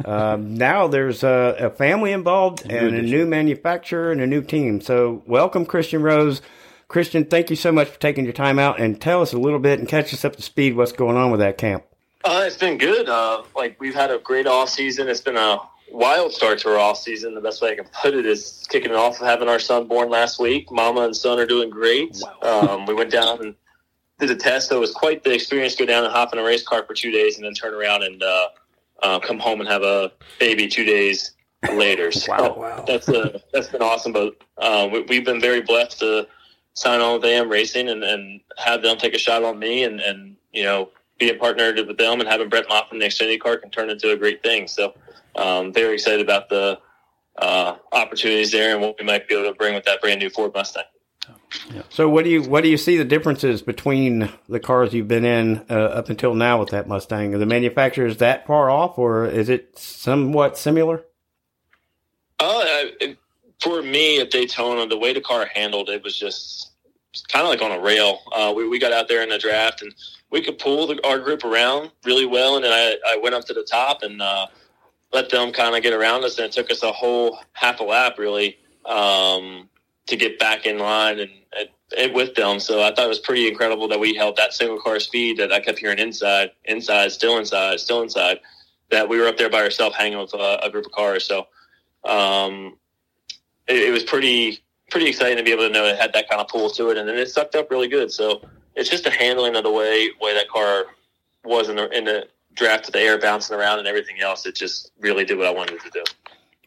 Um, 0.05 0.53
now 0.57 0.87
there's 0.87 1.23
a, 1.23 1.55
a 1.59 1.69
family 1.71 2.11
involved 2.11 2.69
and 2.69 2.95
a 2.95 3.01
new 3.01 3.25
manufacturer 3.25 4.11
and 4.11 4.21
a 4.21 4.27
new 4.27 4.41
team. 4.41 4.79
So 4.81 5.23
welcome, 5.25 5.65
Christian 5.65 6.03
Rose. 6.03 6.41
Christian, 6.87 7.25
thank 7.25 7.49
you 7.49 7.55
so 7.55 7.71
much 7.71 7.87
for 7.87 7.99
taking 7.99 8.25
your 8.25 8.33
time 8.33 8.59
out 8.59 8.79
and 8.79 9.01
tell 9.01 9.23
us 9.23 9.33
a 9.33 9.39
little 9.39 9.57
bit 9.57 9.79
and 9.79 9.87
catch 9.87 10.13
us 10.13 10.23
up 10.23 10.35
to 10.35 10.43
speed 10.43 10.75
what's 10.75 10.91
going 10.91 11.17
on 11.17 11.31
with 11.31 11.39
that 11.39 11.57
camp. 11.57 11.83
Uh, 12.23 12.43
it's 12.45 12.55
been 12.57 12.77
good. 12.77 13.09
Uh, 13.09 13.43
like 13.55 13.79
we've 13.79 13.93
had 13.95 14.09
a 14.11 14.19
great 14.19 14.47
off 14.47 14.69
season. 14.69 15.09
It's 15.09 15.21
been 15.21 15.35
a 15.37 15.57
wild 15.91 16.31
start 16.31 16.59
to 16.59 16.69
our 16.69 16.77
off 16.77 16.97
season. 16.97 17.33
The 17.35 17.41
best 17.41 17.61
way 17.61 17.71
I 17.71 17.75
can 17.75 17.85
put 18.01 18.13
it 18.13 18.25
is 18.25 18.65
kicking 18.69 18.91
it 18.91 18.95
off 18.95 19.17
having 19.19 19.49
our 19.49 19.59
son 19.59 19.87
born 19.87 20.09
last 20.09 20.39
week. 20.39 20.71
Mama 20.71 21.01
and 21.01 21.15
son 21.15 21.37
are 21.39 21.45
doing 21.45 21.69
great. 21.69 22.17
Um, 22.41 22.85
we 22.85 22.93
went 22.93 23.11
down 23.11 23.41
and 23.41 23.55
did 24.19 24.31
a 24.31 24.35
test. 24.35 24.69
So 24.69 24.77
it 24.77 24.79
was 24.79 24.91
quite 24.91 25.23
the 25.23 25.33
experience. 25.33 25.75
Go 25.75 25.85
down 25.85 26.05
and 26.05 26.13
hop 26.13 26.31
in 26.33 26.39
a 26.39 26.43
race 26.43 26.63
car 26.63 26.83
for 26.85 26.93
two 26.93 27.11
days 27.11 27.35
and 27.37 27.45
then 27.45 27.53
turn 27.53 27.73
around 27.73 28.03
and 28.03 28.23
uh, 28.23 28.47
uh, 29.01 29.19
come 29.19 29.37
home 29.39 29.59
and 29.59 29.67
have 29.69 29.83
a 29.83 30.11
baby 30.39 30.67
two 30.67 30.85
days 30.85 31.31
later. 31.73 32.11
So 32.11 32.31
Wow. 32.57 32.85
that's 32.87 33.09
uh, 33.09 33.39
that's 33.51 33.67
been 33.67 33.81
awesome. 33.81 34.13
But 34.13 34.35
uh, 34.57 34.87
we, 34.91 35.01
we've 35.01 35.25
been 35.25 35.41
very 35.41 35.61
blessed 35.61 35.99
to 35.99 36.27
sign 36.73 37.01
on 37.01 37.15
with 37.15 37.25
AM 37.25 37.49
Racing 37.49 37.89
and, 37.89 38.01
and 38.03 38.39
have 38.57 38.81
them 38.81 38.97
take 38.97 39.13
a 39.13 39.19
shot 39.19 39.43
on 39.43 39.59
me 39.59 39.83
and, 39.83 39.99
and 39.99 40.37
you 40.53 40.63
know 40.63 40.89
being 41.23 41.39
partnered 41.39 41.75
with 41.87 41.97
them 41.97 42.19
and 42.19 42.27
having 42.27 42.49
Brett 42.49 42.65
Mott 42.67 42.89
from 42.89 42.99
the 42.99 43.05
Xfinity 43.05 43.39
car 43.39 43.57
can 43.57 43.69
turn 43.69 43.89
into 43.89 44.11
a 44.11 44.17
great 44.17 44.43
thing. 44.43 44.67
So 44.67 44.93
um, 45.35 45.71
very 45.71 45.95
excited 45.95 46.21
about 46.21 46.49
the 46.49 46.79
uh, 47.37 47.75
opportunities 47.91 48.51
there 48.51 48.73
and 48.73 48.81
what 48.81 48.95
we 48.99 49.05
might 49.05 49.27
be 49.27 49.35
able 49.35 49.49
to 49.49 49.57
bring 49.57 49.73
with 49.73 49.85
that 49.85 50.01
brand 50.01 50.19
new 50.19 50.29
Ford 50.29 50.53
Mustang. 50.53 50.83
So 51.89 52.09
what 52.09 52.25
do 52.25 52.31
you 52.31 52.41
what 52.43 52.63
do 52.63 52.69
you 52.69 52.77
see 52.77 52.97
the 52.97 53.05
differences 53.05 53.61
between 53.61 54.29
the 54.49 54.59
cars 54.59 54.93
you've 54.93 55.07
been 55.07 55.23
in 55.23 55.63
uh, 55.69 55.73
up 55.73 56.09
until 56.09 56.33
now 56.33 56.59
with 56.59 56.69
that 56.69 56.87
Mustang? 56.87 57.33
Are 57.33 57.37
the 57.37 57.45
manufacturers 57.45 58.17
that 58.17 58.45
far 58.47 58.69
off, 58.69 58.97
or 58.97 59.25
is 59.25 59.49
it 59.49 59.77
somewhat 59.77 60.57
similar? 60.57 61.05
Uh, 62.39 62.83
for 63.61 63.81
me 63.81 64.19
at 64.19 64.31
Daytona, 64.31 64.87
the 64.87 64.97
way 64.97 65.13
the 65.13 65.21
car 65.21 65.45
handled 65.45 65.89
it 65.89 66.03
was 66.03 66.17
just 66.17 66.72
kind 67.21 67.43
of 67.43 67.49
like 67.49 67.61
on 67.61 67.71
a 67.71 67.79
rail. 67.79 68.19
Uh, 68.31 68.53
we, 68.55 68.67
we 68.67 68.79
got 68.79 68.91
out 68.91 69.07
there 69.07 69.23
in 69.23 69.29
the 69.29 69.37
draft 69.37 69.81
and 69.81 69.93
we 70.31 70.41
could 70.41 70.57
pull 70.57 70.87
the, 70.87 70.99
our 71.05 71.19
group 71.19 71.43
around 71.43 71.91
really 72.05 72.25
well. 72.25 72.55
And 72.55 72.65
then 72.65 72.71
I, 72.71 72.97
I 73.07 73.17
went 73.21 73.35
up 73.35 73.45
to 73.45 73.53
the 73.53 73.63
top 73.63 74.01
and 74.03 74.21
uh, 74.21 74.47
let 75.11 75.29
them 75.29 75.51
kind 75.51 75.75
of 75.75 75.83
get 75.83 75.93
around 75.93 76.23
us. 76.23 76.37
And 76.37 76.45
it 76.45 76.51
took 76.51 76.71
us 76.71 76.83
a 76.83 76.91
whole 76.91 77.39
half 77.53 77.79
a 77.79 77.83
lap 77.83 78.17
really 78.17 78.57
um, 78.85 79.69
to 80.07 80.15
get 80.15 80.39
back 80.39 80.65
in 80.65 80.79
line 80.79 81.19
and, 81.19 81.31
and, 81.57 81.69
and 81.97 82.13
with 82.13 82.35
them. 82.35 82.59
So 82.59 82.81
I 82.81 82.93
thought 82.93 83.05
it 83.05 83.09
was 83.09 83.19
pretty 83.19 83.47
incredible 83.47 83.87
that 83.89 83.99
we 83.99 84.15
held 84.15 84.35
that 84.37 84.53
single 84.53 84.79
car 84.79 84.99
speed 84.99 85.37
that 85.37 85.51
I 85.51 85.59
kept 85.59 85.79
hearing 85.79 85.99
inside, 85.99 86.51
inside, 86.65 87.11
still 87.11 87.37
inside, 87.37 87.79
still 87.79 88.01
inside. 88.01 88.39
That 88.89 89.09
we 89.09 89.19
were 89.19 89.27
up 89.27 89.37
there 89.37 89.49
by 89.49 89.61
ourselves 89.61 89.95
hanging 89.95 90.19
with 90.19 90.33
uh, 90.33 90.59
a 90.61 90.69
group 90.69 90.85
of 90.85 90.91
cars. 90.91 91.25
So 91.25 91.47
um, 92.03 92.77
it, 93.67 93.77
it 93.77 93.91
was 93.91 94.03
pretty 94.03 94.63
pretty 94.93 95.07
exciting 95.07 95.37
to 95.37 95.43
be 95.43 95.51
able 95.51 95.67
to 95.67 95.73
know 95.73 95.85
it 95.85 95.97
had 95.97 96.13
that 96.13 96.29
kind 96.29 96.39
of 96.39 96.47
pull 96.47 96.69
to 96.69 96.89
it, 96.91 96.97
and 96.97 97.09
then 97.09 97.17
it 97.17 97.27
sucked 97.27 97.55
up 97.55 97.69
really 97.71 97.87
good. 97.87 98.11
So 98.11 98.41
it's 98.75 98.89
just 98.89 99.03
the 99.03 99.09
handling 99.09 99.55
of 99.55 99.63
the 99.63 99.71
way 99.71 100.11
way 100.21 100.33
that 100.35 100.47
car 100.47 100.85
was 101.43 101.67
in 101.67 101.75
the 101.75 101.89
in 101.89 102.05
the 102.05 102.27
draft 102.53 102.87
of 102.87 102.93
the 102.93 102.99
air 102.99 103.19
bouncing 103.19 103.57
around 103.57 103.79
and 103.79 103.87
everything 103.87 104.21
else. 104.21 104.45
It 104.45 104.55
just 104.55 104.91
really 104.99 105.25
did 105.25 105.37
what 105.39 105.47
I 105.47 105.49
wanted 105.49 105.77
it 105.77 105.81
to 105.81 105.89
do. 105.89 106.03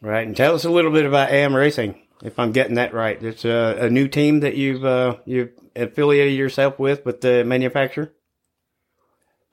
Right, 0.01 0.27
and 0.27 0.35
tell 0.35 0.53
us 0.53 0.65
a 0.65 0.69
little 0.69 0.91
bit 0.91 1.05
about 1.05 1.31
AM 1.31 1.55
Racing. 1.55 1.99
if 2.21 2.37
I'm 2.37 2.51
getting 2.51 2.75
that 2.75 2.93
right. 2.93 3.21
It's 3.23 3.45
a, 3.45 3.77
a 3.79 3.89
new 3.89 4.09
team 4.09 4.41
that 4.41 4.55
you've 4.55 4.83
uh, 4.83 5.15
you've 5.25 5.51
affiliated 5.75 6.37
yourself 6.37 6.77
with 6.77 7.05
with 7.05 7.21
the 7.21 7.45
manufacturer. 7.45 8.11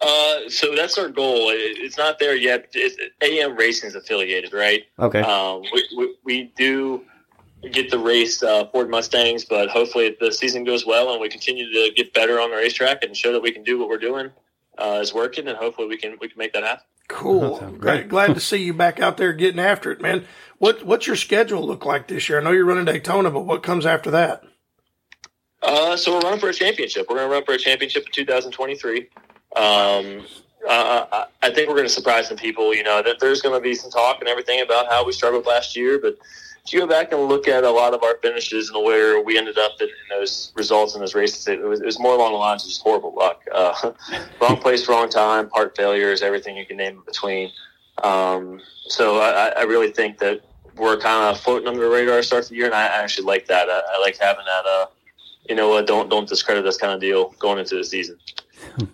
Uh, 0.00 0.48
so 0.48 0.74
that's 0.74 0.98
our 0.98 1.08
goal. 1.08 1.50
It, 1.50 1.78
it's 1.78 1.96
not 1.96 2.18
there 2.18 2.34
yet. 2.34 2.66
It's, 2.74 2.96
AM 3.22 3.56
Racing 3.56 3.88
is 3.88 3.94
affiliated, 3.94 4.52
right? 4.52 4.82
Okay. 4.98 5.20
Um, 5.20 5.62
we, 5.72 5.88
we, 5.96 6.16
we 6.24 6.52
do 6.56 7.04
get 7.70 7.90
the 7.90 7.98
race 7.98 8.42
uh, 8.42 8.66
Ford 8.66 8.90
Mustangs, 8.90 9.44
but 9.44 9.68
hopefully 9.68 10.16
the 10.20 10.32
season 10.32 10.64
goes 10.64 10.86
well 10.86 11.12
and 11.12 11.20
we 11.20 11.28
continue 11.28 11.70
to 11.72 11.92
get 11.94 12.12
better 12.12 12.40
on 12.40 12.50
the 12.50 12.56
racetrack 12.56 13.02
and 13.02 13.16
show 13.16 13.32
that 13.32 13.42
we 13.42 13.52
can 13.52 13.62
do 13.62 13.78
what 13.78 13.88
we're 13.88 13.98
doing 13.98 14.30
uh, 14.78 14.98
is 15.00 15.14
working, 15.14 15.48
and 15.48 15.56
hopefully 15.56 15.88
we 15.88 15.96
can 15.96 16.16
we 16.20 16.28
can 16.28 16.38
make 16.38 16.52
that 16.52 16.64
happen. 16.64 16.84
Cool. 17.08 17.58
sounds 17.58 17.78
Glad, 17.78 18.08
glad 18.08 18.34
to 18.34 18.40
see 18.40 18.64
you 18.64 18.72
back 18.72 18.98
out 18.98 19.18
there 19.18 19.32
getting 19.32 19.60
after 19.60 19.92
it, 19.92 20.00
man. 20.00 20.24
What 20.58 20.84
what's 20.84 21.06
your 21.06 21.16
schedule 21.16 21.64
look 21.66 21.84
like 21.84 22.08
this 22.08 22.28
year? 22.28 22.40
I 22.40 22.42
know 22.42 22.50
you're 22.50 22.64
running 22.64 22.86
Daytona, 22.86 23.30
but 23.30 23.46
what 23.46 23.62
comes 23.62 23.86
after 23.86 24.10
that? 24.12 24.42
Uh, 25.62 25.96
so 25.96 26.14
we're 26.14 26.20
running 26.20 26.40
for 26.40 26.48
a 26.48 26.54
championship. 26.54 27.06
We're 27.08 27.16
going 27.16 27.28
to 27.28 27.32
run 27.32 27.44
for 27.44 27.54
a 27.54 27.58
championship 27.58 28.04
in 28.04 28.12
2023. 28.12 29.08
Um, 29.56 30.26
uh, 30.68 31.24
I 31.42 31.50
think 31.50 31.68
we're 31.68 31.76
going 31.76 31.86
to 31.86 31.92
surprise 31.92 32.28
some 32.28 32.36
people. 32.36 32.74
You 32.74 32.82
know 32.82 33.02
that 33.02 33.20
there's 33.20 33.42
going 33.42 33.54
to 33.54 33.62
be 33.62 33.74
some 33.74 33.90
talk 33.90 34.20
and 34.20 34.28
everything 34.28 34.60
about 34.60 34.88
how 34.88 35.04
we 35.04 35.12
struggled 35.12 35.46
last 35.46 35.76
year, 35.76 35.98
but 35.98 36.16
if 36.64 36.72
you 36.72 36.80
go 36.80 36.86
back 36.86 37.12
and 37.12 37.22
look 37.22 37.46
at 37.46 37.62
a 37.62 37.70
lot 37.70 37.92
of 37.92 38.02
our 38.02 38.16
finishes 38.22 38.70
and 38.70 38.82
where 38.82 39.22
we 39.22 39.36
ended 39.36 39.58
up 39.58 39.72
in, 39.80 39.88
in 39.88 40.18
those 40.18 40.50
results 40.56 40.94
in 40.94 41.00
those 41.00 41.14
races, 41.14 41.46
it 41.46 41.60
was, 41.60 41.80
it 41.80 41.86
was 41.86 41.98
more 41.98 42.14
along 42.14 42.32
the 42.32 42.38
lines 42.38 42.62
of 42.62 42.70
just 42.70 42.82
horrible 42.82 43.14
luck. 43.14 43.42
Uh, 43.52 43.92
wrong 44.40 44.56
place, 44.56 44.88
wrong 44.88 45.10
time, 45.10 45.48
part 45.50 45.76
failures, 45.76 46.22
everything 46.22 46.56
you 46.56 46.64
can 46.64 46.78
name 46.78 46.96
in 46.96 47.04
between. 47.04 47.50
Um, 48.02 48.60
so 48.86 49.18
I, 49.20 49.48
I 49.48 49.62
really 49.62 49.92
think 49.92 50.18
that 50.18 50.40
we're 50.76 50.96
kind 50.96 51.34
of 51.34 51.40
floating 51.40 51.68
under 51.68 51.80
the 51.80 51.88
radar 51.88 52.16
to 52.16 52.22
start 52.22 52.48
the 52.48 52.56
year, 52.56 52.66
and 52.66 52.74
I 52.74 52.84
actually 52.84 53.26
like 53.26 53.46
that. 53.46 53.68
I, 53.68 53.82
I 53.94 54.00
like 54.00 54.16
having 54.16 54.44
that. 54.46 54.66
Uh, 54.66 54.86
you 55.48 55.54
know 55.54 55.68
what? 55.68 55.86
Don't 55.86 56.08
don't 56.08 56.28
discredit 56.28 56.64
this 56.64 56.78
kind 56.78 56.92
of 56.92 57.00
deal 57.00 57.34
going 57.38 57.58
into 57.58 57.76
the 57.76 57.84
season. 57.84 58.18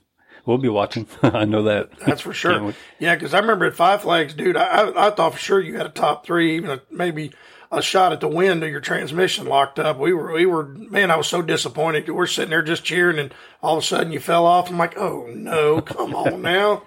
We'll 0.47 0.57
be 0.59 0.71
watching. 0.71 1.07
I 1.23 1.45
know 1.45 1.65
that. 1.65 1.91
That's 2.00 2.23
for 2.23 2.33
sure. 2.33 2.75
Yeah, 2.99 3.15
because 3.15 3.35
I 3.35 3.39
remember 3.39 3.67
at 3.67 3.75
Five 3.75 4.03
Flags, 4.03 4.35
dude, 4.35 4.57
I, 4.57 4.65
I, 4.65 5.07
I 5.07 5.11
thought 5.11 5.35
for 5.35 5.39
sure 5.39 5.61
you 5.61 5.77
had 5.77 5.87
a 5.87 5.91
top 5.91 6.25
three, 6.25 6.57
even 6.57 6.71
a, 6.71 6.81
maybe 6.91 7.33
a 7.71 7.81
shot 7.83 8.12
at 8.12 8.21
the 8.21 8.29
wind 8.29 8.62
to 8.62 8.69
your 8.69 8.81
transmission 8.81 9.47
locked 9.47 9.79
up. 9.79 9.99
We 9.99 10.12
were, 10.12 10.33
we 10.33 10.47
were, 10.47 10.65
man, 10.67 11.11
I 11.11 11.17
was 11.17 11.29
so 11.29 11.41
disappointed. 11.41 12.09
We're 12.09 12.27
sitting 12.27 12.50
there 12.50 12.62
just 12.62 12.85
cheering, 12.85 13.19
and 13.19 13.33
all 13.62 13.77
of 13.79 13.85
a 13.85 13.87
sudden 13.87 14.12
you 14.12 14.19
fell 14.21 14.45
off. 14.45 14.71
I'm 14.71 14.79
like, 14.79 14.97
oh 14.99 15.27
no, 15.33 15.81
come 15.81 16.15
on 16.15 16.43
now. 16.43 16.83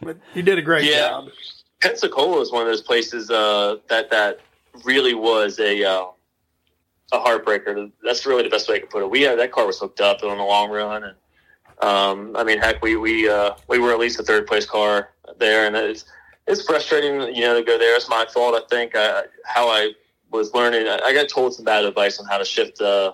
But 0.00 0.18
you 0.34 0.42
did 0.42 0.58
a 0.58 0.62
great 0.62 0.84
Yeah. 0.90 1.08
job. 1.08 1.28
Pensacola 1.80 2.40
is 2.40 2.52
one 2.52 2.62
of 2.62 2.68
those 2.68 2.80
places 2.82 3.30
uh, 3.30 3.76
that 3.88 4.10
that 4.10 4.40
really 4.84 5.14
was 5.14 5.58
a 5.58 5.82
uh, 5.84 6.06
a 7.12 7.18
heartbreaker. 7.18 7.90
That's 8.04 8.24
really 8.24 8.44
the 8.44 8.48
best 8.50 8.68
way 8.68 8.76
I 8.76 8.78
could 8.80 8.90
put 8.90 9.02
it. 9.02 9.10
We 9.10 9.22
had 9.22 9.38
that 9.38 9.52
car 9.52 9.66
was 9.66 9.78
hooked 9.80 10.00
up 10.00 10.22
on 10.22 10.38
the 10.38 10.44
long 10.44 10.70
run, 10.70 11.02
and 11.04 11.16
um, 11.80 12.36
I 12.36 12.44
mean, 12.44 12.58
heck, 12.58 12.82
we 12.82 12.96
we 12.96 13.28
uh, 13.28 13.54
we 13.68 13.78
were 13.80 13.90
at 13.92 13.98
least 13.98 14.20
a 14.20 14.22
third 14.22 14.46
place 14.46 14.64
car 14.64 15.10
there, 15.38 15.66
and 15.66 15.74
it's 15.74 16.04
it's 16.46 16.64
frustrating, 16.64 17.34
you 17.34 17.42
know, 17.42 17.58
to 17.58 17.64
go 17.64 17.78
there. 17.78 17.96
It's 17.96 18.08
my 18.08 18.26
fault, 18.32 18.54
I 18.54 18.66
think. 18.68 18.92
I, 18.94 19.24
how 19.44 19.68
I 19.68 19.92
was 20.30 20.52
learning, 20.54 20.88
I, 20.88 20.98
I 21.04 21.14
got 21.14 21.28
told 21.28 21.54
some 21.54 21.64
bad 21.64 21.84
advice 21.84 22.18
on 22.18 22.26
how 22.26 22.38
to 22.38 22.44
shift 22.44 22.80
uh, 22.80 23.12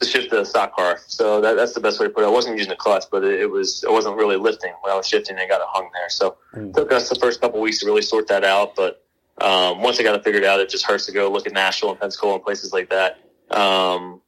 to 0.00 0.06
shift 0.06 0.30
the 0.30 0.44
stock 0.44 0.74
car. 0.74 0.98
So 1.06 1.40
that, 1.40 1.54
that's 1.54 1.74
the 1.74 1.80
best 1.80 2.00
way 2.00 2.06
to 2.06 2.10
put 2.10 2.24
it. 2.24 2.26
I 2.26 2.30
wasn't 2.30 2.56
using 2.56 2.70
the 2.70 2.76
clutch, 2.76 3.04
but 3.10 3.22
it, 3.22 3.40
it 3.40 3.50
was 3.50 3.84
I 3.86 3.90
wasn't 3.90 4.16
really 4.16 4.36
lifting 4.36 4.72
when 4.80 4.92
I 4.92 4.96
was 4.96 5.06
shifting. 5.06 5.38
and 5.38 5.48
got 5.48 5.60
it 5.60 5.66
hung 5.68 5.90
there, 5.92 6.08
so 6.08 6.36
it 6.54 6.74
took 6.74 6.92
us 6.92 7.08
the 7.08 7.16
first 7.16 7.40
couple 7.40 7.60
weeks 7.60 7.80
to 7.80 7.86
really 7.86 8.02
sort 8.02 8.26
that 8.28 8.44
out. 8.44 8.74
But 8.74 9.04
um, 9.40 9.82
once 9.82 10.00
I 10.00 10.02
got 10.02 10.14
it 10.14 10.24
figured 10.24 10.44
out, 10.44 10.60
it 10.60 10.68
just 10.68 10.84
hurts 10.84 11.06
to 11.06 11.12
go 11.12 11.30
look 11.30 11.46
at 11.46 11.52
Nashville 11.52 11.90
and 11.90 12.00
Pensacola 12.00 12.34
and 12.34 12.44
places 12.44 12.72
like 12.72 12.90
that. 12.90 13.18
Um, 13.50 14.19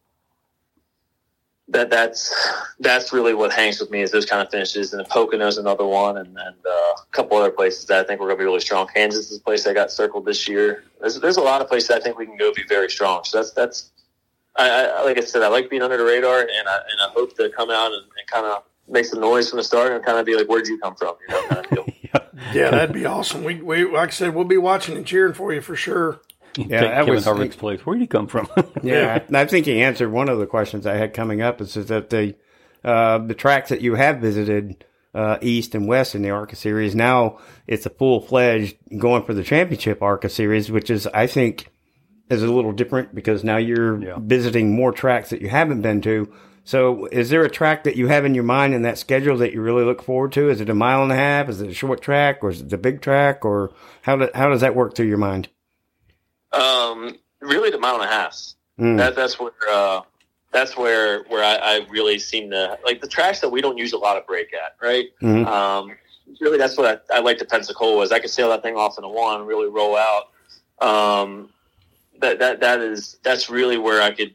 that 1.69 1.90
that's 1.90 2.35
that's 2.81 3.12
really 3.12 3.35
what 3.35 3.52
hangs 3.52 3.81
with 3.81 3.90
me 3.90 4.02
is 4.02 4.11
those 4.11 4.26
kind 4.26 4.42
of 4.42 4.50
finishes. 4.50 4.92
And 4.92 5.00
then 5.00 5.11
Pocono's 5.11 5.59
another 5.59 5.87
one, 5.87 6.16
and, 6.19 6.28
and 6.28 6.57
uh, 6.66 6.71
a 6.71 7.07
couple 7.12 7.37
other 7.37 7.50
places 7.50 7.87
that 7.87 8.04
I 8.04 8.07
think 8.07 8.21
we're 8.21 8.26
going 8.26 8.38
to 8.38 8.42
be 8.42 8.47
really 8.47 8.61
strong. 8.61 8.87
Kansas 8.92 9.31
is 9.31 9.38
a 9.38 9.42
place 9.42 9.64
that 9.64 9.75
got 9.75 9.90
circled 9.90 10.25
this 10.25 10.49
year. 10.49 10.85
There's 11.00 11.21
there's 11.21 11.37
a 11.37 11.42
lot 11.42 11.61
of 11.61 11.69
places 11.69 11.90
I 11.90 12.00
think 12.00 12.19
we 12.19 12.26
can 12.26 12.37
go 12.37 12.52
be 12.52 12.64
very 12.69 12.90
strong. 12.90 13.25
So 13.25 13.38
that's 13.38 13.52
that's 13.52 13.90
I, 14.57 14.69
I 14.69 15.04
like 15.04 15.19
I 15.19 15.21
said, 15.21 15.42
I 15.42 15.49
like 15.49 15.71
being 15.71 15.83
under 15.83 15.97
the 15.97 16.04
radar, 16.04 16.40
and 16.40 16.69
I 16.69 16.76
and 16.76 17.00
I 17.00 17.09
hope 17.14 17.37
to 17.37 17.49
come 17.50 17.71
out 17.71 17.92
and, 17.92 18.02
and 18.02 18.26
kind 18.31 18.47
of 18.47 18.64
make 18.88 19.07
some 19.07 19.21
noise 19.21 19.49
from 19.49 19.59
the 19.59 19.64
start 19.64 19.92
and 19.92 20.04
kind 20.04 20.19
of 20.19 20.26
be 20.26 20.37
like, 20.37 20.49
"Where'd 20.49 20.66
you 20.66 20.78
come 20.78 20.95
from?" 20.97 21.14
You 21.28 21.35
know, 21.35 21.49
kind 21.49 21.78
of. 21.78 21.88
Yeah, 22.52 22.71
that'd 22.71 22.95
be 22.95 23.07
awesome. 23.07 23.45
We, 23.45 23.62
we, 23.62 23.85
like 23.85 24.09
I 24.09 24.12
said, 24.12 24.35
we'll 24.35 24.45
be 24.45 24.59
watching 24.59 24.97
and 24.97 25.07
cheering 25.07 25.33
for 25.33 25.52
you 25.54 25.61
for 25.61 25.76
sure. 25.76 26.21
Yeah, 26.56 26.80
that 26.82 26.94
Kevin 26.94 27.14
was- 27.14 27.25
Harvick's 27.25 27.56
place. 27.56 27.85
Where 27.87 27.94
did 27.97 28.02
he 28.02 28.06
come 28.06 28.26
from? 28.26 28.49
Yeah, 28.82 29.23
I 29.32 29.44
think 29.47 29.66
he 29.66 29.80
answered 29.82 30.11
one 30.11 30.28
of 30.28 30.38
the 30.38 30.47
questions 30.47 30.87
I 30.87 30.97
had 30.97 31.14
coming 31.14 31.40
up. 31.42 31.61
Is 31.61 31.75
that 31.75 32.11
the 32.11 32.35
uh, 32.85 33.18
the 33.18 33.35
tracks 33.35 33.68
that 33.71 33.80
you 33.80 33.94
have 33.94 34.18
visited 34.18 34.85
uh, 35.14 35.38
east 35.40 35.75
and 35.75 35.87
west 35.87 36.14
in 36.14 36.23
the 36.23 36.30
ARCA 36.30 36.56
series 36.56 36.94
now 36.94 37.38
it's 37.66 37.85
a 37.87 37.90
full 37.90 38.21
fledged 38.21 38.76
going 38.99 39.23
for 39.25 39.35
the 39.35 39.42
championship 39.44 40.02
ARCA 40.02 40.28
series, 40.28 40.71
which 40.71 40.90
is 40.90 41.06
I 41.09 41.26
think 41.26 41.68
is 42.30 42.42
a 42.42 42.50
little 42.52 42.73
different 42.73 43.14
because 43.14 43.44
now 43.44 43.59
you're 43.59 44.02
Yeah. 44.02 44.16
visiting 44.18 44.75
more 44.75 44.90
tracks 44.92 45.30
that 45.30 45.42
you 45.42 45.49
haven't 45.50 45.82
been 45.82 46.00
to. 46.02 46.32
So, 46.64 47.06
is 47.06 47.28
there 47.30 47.42
a 47.44 47.50
track 47.50 47.85
that 47.85 47.97
you 47.97 48.06
have 48.06 48.25
in 48.25 48.35
your 48.37 48.44
mind 48.44 48.73
in 48.73 48.82
that 48.82 48.97
schedule 48.97 49.37
that 49.38 49.52
you 49.52 49.61
really 49.61 49.85
look 49.85 50.00
forward 50.02 50.30
to? 50.32 50.49
Is 50.49 50.61
it 50.61 50.71
a 50.71 50.75
mile 50.75 51.02
and 51.02 51.11
a 51.12 51.16
half? 51.16 51.49
Is 51.49 51.61
it 51.61 51.68
a 51.68 51.75
short 51.75 52.00
track, 52.00 52.38
or 52.42 52.50
is 52.50 52.61
it 52.61 52.68
the 52.71 52.78
big 52.78 53.00
track, 53.02 53.44
or 53.44 53.73
how 54.02 54.16
do, 54.16 54.28
how 54.35 54.49
does 54.49 54.61
that 54.61 54.76
work 54.76 54.94
through 54.94 55.09
your 55.09 55.18
mind? 55.18 55.49
Um, 56.52 57.16
really, 57.40 57.71
the 57.71 57.78
mile 57.78 57.94
and 57.94 58.04
a 58.04 58.09
half. 58.09 58.37
Mm. 58.78 58.97
That 58.99 59.14
that's 59.16 59.38
where 59.38 59.52
uh, 59.71 60.02
that's 60.50 60.76
where 60.76 61.25
where 61.25 61.44
I, 61.44 61.56
I 61.56 61.87
really 61.90 62.18
seem 62.18 62.50
to 62.50 62.78
like 62.85 63.00
the 63.00 63.09
tracks 63.09 63.40
that 63.40 63.49
we 63.49 63.61
don't 63.61 63.78
use 63.78 63.92
a 63.92 63.99
lot 63.99 64.16
of 64.16 64.26
brake 64.26 64.52
at, 64.54 64.76
right? 64.80 65.06
Mhm. 65.21 65.47
Um, 65.47 65.97
really, 66.40 66.59
that's 66.59 66.76
what 66.76 67.02
I, 67.11 67.16
I 67.16 67.21
like 67.21 67.38
to 67.38 67.44
Pensacola 67.44 68.02
is 68.02 68.12
I 68.12 68.18
could 68.18 68.30
sail 68.30 68.49
that 68.50 68.62
thing 68.62 68.76
off 68.76 68.99
in 68.99 69.04
a 69.04 69.09
one, 69.09 69.44
really 69.47 69.68
roll 69.68 69.97
out. 69.97 70.28
Um, 70.80 71.50
that 72.21 72.38
that 72.38 72.61
that 72.61 72.80
is 72.80 73.18
that's 73.23 73.50
really 73.50 73.78
where 73.78 74.02
I 74.02 74.11
could 74.11 74.35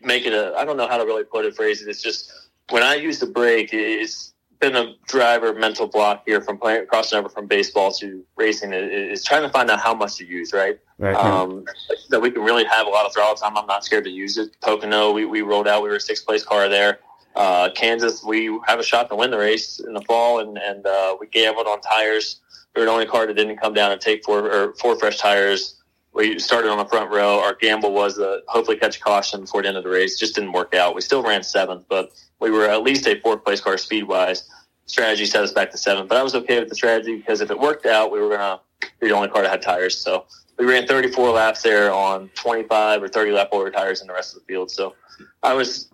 make 0.00 0.26
it 0.26 0.32
a. 0.32 0.54
I 0.56 0.64
don't 0.64 0.76
know 0.76 0.88
how 0.88 0.98
to 0.98 1.04
really 1.04 1.24
put 1.24 1.44
it, 1.44 1.54
phrase 1.54 1.82
it. 1.82 1.88
It's 1.88 2.02
just 2.02 2.32
when 2.70 2.82
I 2.82 2.94
use 2.94 3.18
the 3.18 3.26
brake, 3.26 3.70
it's 3.72 4.32
been 4.58 4.76
a 4.76 4.94
driver 5.06 5.52
mental 5.54 5.86
block 5.86 6.22
here 6.26 6.40
from 6.40 6.58
playing 6.58 6.86
crossing 6.86 7.18
over 7.18 7.28
from 7.28 7.46
baseball 7.46 7.92
to 7.92 8.24
racing. 8.36 8.72
is, 8.72 9.24
trying 9.24 9.42
to 9.42 9.48
find 9.48 9.70
out 9.70 9.80
how 9.80 9.94
much 9.94 10.16
to 10.16 10.26
use, 10.26 10.52
right? 10.52 10.78
Right. 10.98 11.14
um, 11.14 11.64
that 12.08 12.20
we 12.20 12.30
can 12.30 12.42
really 12.42 12.64
have 12.64 12.86
a 12.86 12.90
lot 12.90 13.04
of 13.04 13.12
throttle 13.12 13.34
time. 13.34 13.56
I'm 13.56 13.66
not 13.66 13.84
scared 13.84 14.04
to 14.04 14.10
use 14.10 14.38
it. 14.38 14.58
Pocono, 14.62 15.12
we, 15.12 15.26
we 15.26 15.42
rolled 15.42 15.68
out. 15.68 15.82
We 15.82 15.90
were 15.90 15.96
a 15.96 16.00
sixth 16.00 16.26
place 16.26 16.42
car 16.42 16.68
there. 16.68 17.00
Uh, 17.34 17.68
Kansas, 17.74 18.24
we 18.24 18.58
have 18.66 18.78
a 18.78 18.82
shot 18.82 19.10
to 19.10 19.16
win 19.16 19.30
the 19.30 19.38
race 19.38 19.78
in 19.78 19.92
the 19.92 20.00
fall, 20.02 20.40
and 20.40 20.56
and 20.56 20.86
uh, 20.86 21.16
we 21.20 21.26
gambled 21.26 21.66
on 21.66 21.80
tires. 21.82 22.40
We 22.74 22.80
were 22.80 22.86
the 22.86 22.92
only 22.92 23.06
car 23.06 23.26
that 23.26 23.34
didn't 23.34 23.58
come 23.58 23.74
down 23.74 23.92
and 23.92 24.00
take 24.00 24.24
four 24.24 24.50
or 24.50 24.74
four 24.74 24.98
fresh 24.98 25.18
tires. 25.18 25.75
We 26.16 26.38
started 26.38 26.70
on 26.70 26.78
the 26.78 26.86
front 26.86 27.10
row. 27.10 27.40
Our 27.40 27.54
gamble 27.54 27.92
was 27.92 28.14
to 28.14 28.40
hopefully 28.48 28.78
catch 28.78 29.00
caution 29.00 29.42
before 29.42 29.60
the 29.60 29.68
end 29.68 29.76
of 29.76 29.84
the 29.84 29.90
race. 29.90 30.18
Just 30.18 30.34
didn't 30.34 30.52
work 30.52 30.74
out. 30.74 30.94
We 30.94 31.02
still 31.02 31.22
ran 31.22 31.42
seventh, 31.42 31.84
but 31.90 32.10
we 32.40 32.50
were 32.50 32.64
at 32.64 32.82
least 32.82 33.06
a 33.06 33.20
fourth 33.20 33.44
place 33.44 33.60
car 33.60 33.76
speed 33.76 34.04
wise. 34.04 34.48
Strategy 34.86 35.26
set 35.26 35.44
us 35.44 35.52
back 35.52 35.70
to 35.72 35.78
seventh, 35.78 36.08
but 36.08 36.16
I 36.16 36.22
was 36.22 36.34
okay 36.34 36.58
with 36.58 36.70
the 36.70 36.74
strategy 36.74 37.16
because 37.16 37.42
if 37.42 37.50
it 37.50 37.58
worked 37.58 37.84
out, 37.84 38.10
we 38.10 38.18
were 38.20 38.30
gonna 38.30 38.60
be 38.98 39.08
the 39.08 39.14
only 39.14 39.28
car 39.28 39.42
that 39.42 39.50
had 39.50 39.60
tires. 39.60 39.98
So 39.98 40.24
we 40.58 40.64
ran 40.64 40.86
34 40.86 41.32
laps 41.32 41.60
there 41.60 41.92
on 41.92 42.30
25 42.34 43.02
or 43.02 43.08
30 43.08 43.32
lap 43.32 43.50
over 43.52 43.70
tires 43.70 44.00
in 44.00 44.06
the 44.06 44.14
rest 44.14 44.34
of 44.34 44.40
the 44.40 44.46
field. 44.46 44.70
So 44.70 44.94
I 45.42 45.52
was 45.52 45.90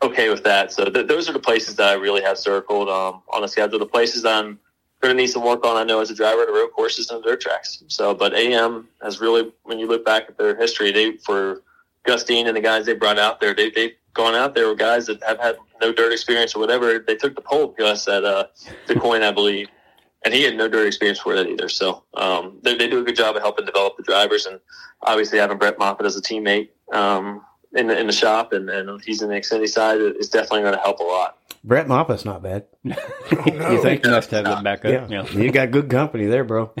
okay 0.00 0.30
with 0.30 0.44
that. 0.44 0.72
So 0.72 0.86
th- 0.86 1.08
those 1.08 1.28
are 1.28 1.34
the 1.34 1.40
places 1.40 1.76
that 1.76 1.90
I 1.90 1.94
really 1.94 2.22
have 2.22 2.38
circled 2.38 2.88
um, 2.88 3.22
on 3.34 3.42
the 3.42 3.48
schedule. 3.48 3.78
The 3.78 3.86
places 3.86 4.24
I'm 4.24 4.60
going 5.00 5.16
to 5.16 5.22
need 5.22 5.28
some 5.28 5.44
work 5.44 5.64
on, 5.64 5.76
I 5.76 5.84
know 5.84 6.00
as 6.00 6.10
a 6.10 6.14
driver, 6.14 6.44
the 6.46 6.52
road 6.52 6.70
courses 6.74 7.10
and 7.10 7.22
dirt 7.22 7.40
tracks. 7.40 7.82
So, 7.88 8.14
but 8.14 8.34
AM 8.34 8.88
has 9.02 9.20
really, 9.20 9.52
when 9.62 9.78
you 9.78 9.86
look 9.86 10.04
back 10.04 10.24
at 10.28 10.38
their 10.38 10.56
history, 10.56 10.90
they 10.90 11.16
for 11.18 11.62
Gus 12.04 12.24
Dean 12.24 12.46
and 12.46 12.56
the 12.56 12.60
guys 12.60 12.86
they 12.86 12.94
brought 12.94 13.18
out 13.18 13.40
there, 13.40 13.54
they 13.54 13.70
they've 13.70 13.94
gone 14.14 14.34
out 14.34 14.54
there 14.54 14.68
with 14.68 14.78
guys 14.78 15.06
that 15.06 15.22
have 15.22 15.38
had 15.38 15.56
no 15.80 15.92
dirt 15.92 16.12
experience 16.12 16.54
or 16.54 16.58
whatever. 16.58 16.98
They 16.98 17.16
took 17.16 17.34
the 17.34 17.40
pole, 17.40 17.68
Gus 17.68 18.08
at 18.08 18.24
uh, 18.24 18.46
DuQuoin, 18.86 19.22
I 19.22 19.30
believe 19.30 19.68
and 20.24 20.34
he 20.34 20.42
had 20.42 20.56
no 20.56 20.68
dirt 20.68 20.86
experience 20.86 21.20
for 21.20 21.34
that 21.34 21.48
either. 21.48 21.68
So 21.68 22.02
um, 22.14 22.58
they, 22.62 22.76
they 22.76 22.88
do 22.88 23.00
a 23.00 23.04
good 23.04 23.16
job 23.16 23.36
of 23.36 23.42
helping 23.42 23.64
develop 23.64 23.96
the 23.96 24.02
drivers, 24.02 24.46
and 24.46 24.60
obviously 25.02 25.38
having 25.38 25.58
Brett 25.58 25.78
Moffitt 25.78 26.06
as 26.06 26.16
a 26.16 26.22
teammate 26.22 26.70
um, 26.92 27.42
in 27.74 27.86
the 27.86 27.98
in 27.98 28.06
the 28.06 28.12
shop, 28.12 28.52
and, 28.52 28.68
and 28.68 29.02
he's 29.02 29.22
in 29.22 29.28
the 29.28 29.34
Xfinity 29.34 29.68
side 29.68 30.00
is 30.00 30.28
definitely 30.28 30.62
going 30.62 30.74
to 30.74 30.80
help 30.80 31.00
a 31.00 31.04
lot. 31.04 31.37
Brett 31.64 31.88
Moffitt's 31.88 32.24
not 32.24 32.42
bad. 32.42 32.66
no. 32.84 32.94
You 33.36 33.82
think? 33.82 34.04
nice 34.04 34.26
to 34.28 34.36
have 34.36 34.44
that 34.46 34.64
backup. 34.64 35.10
Yeah. 35.10 35.24
Yeah. 35.24 35.30
you 35.38 35.50
got 35.50 35.70
good 35.70 35.90
company 35.90 36.26
there, 36.26 36.44
bro. 36.44 36.72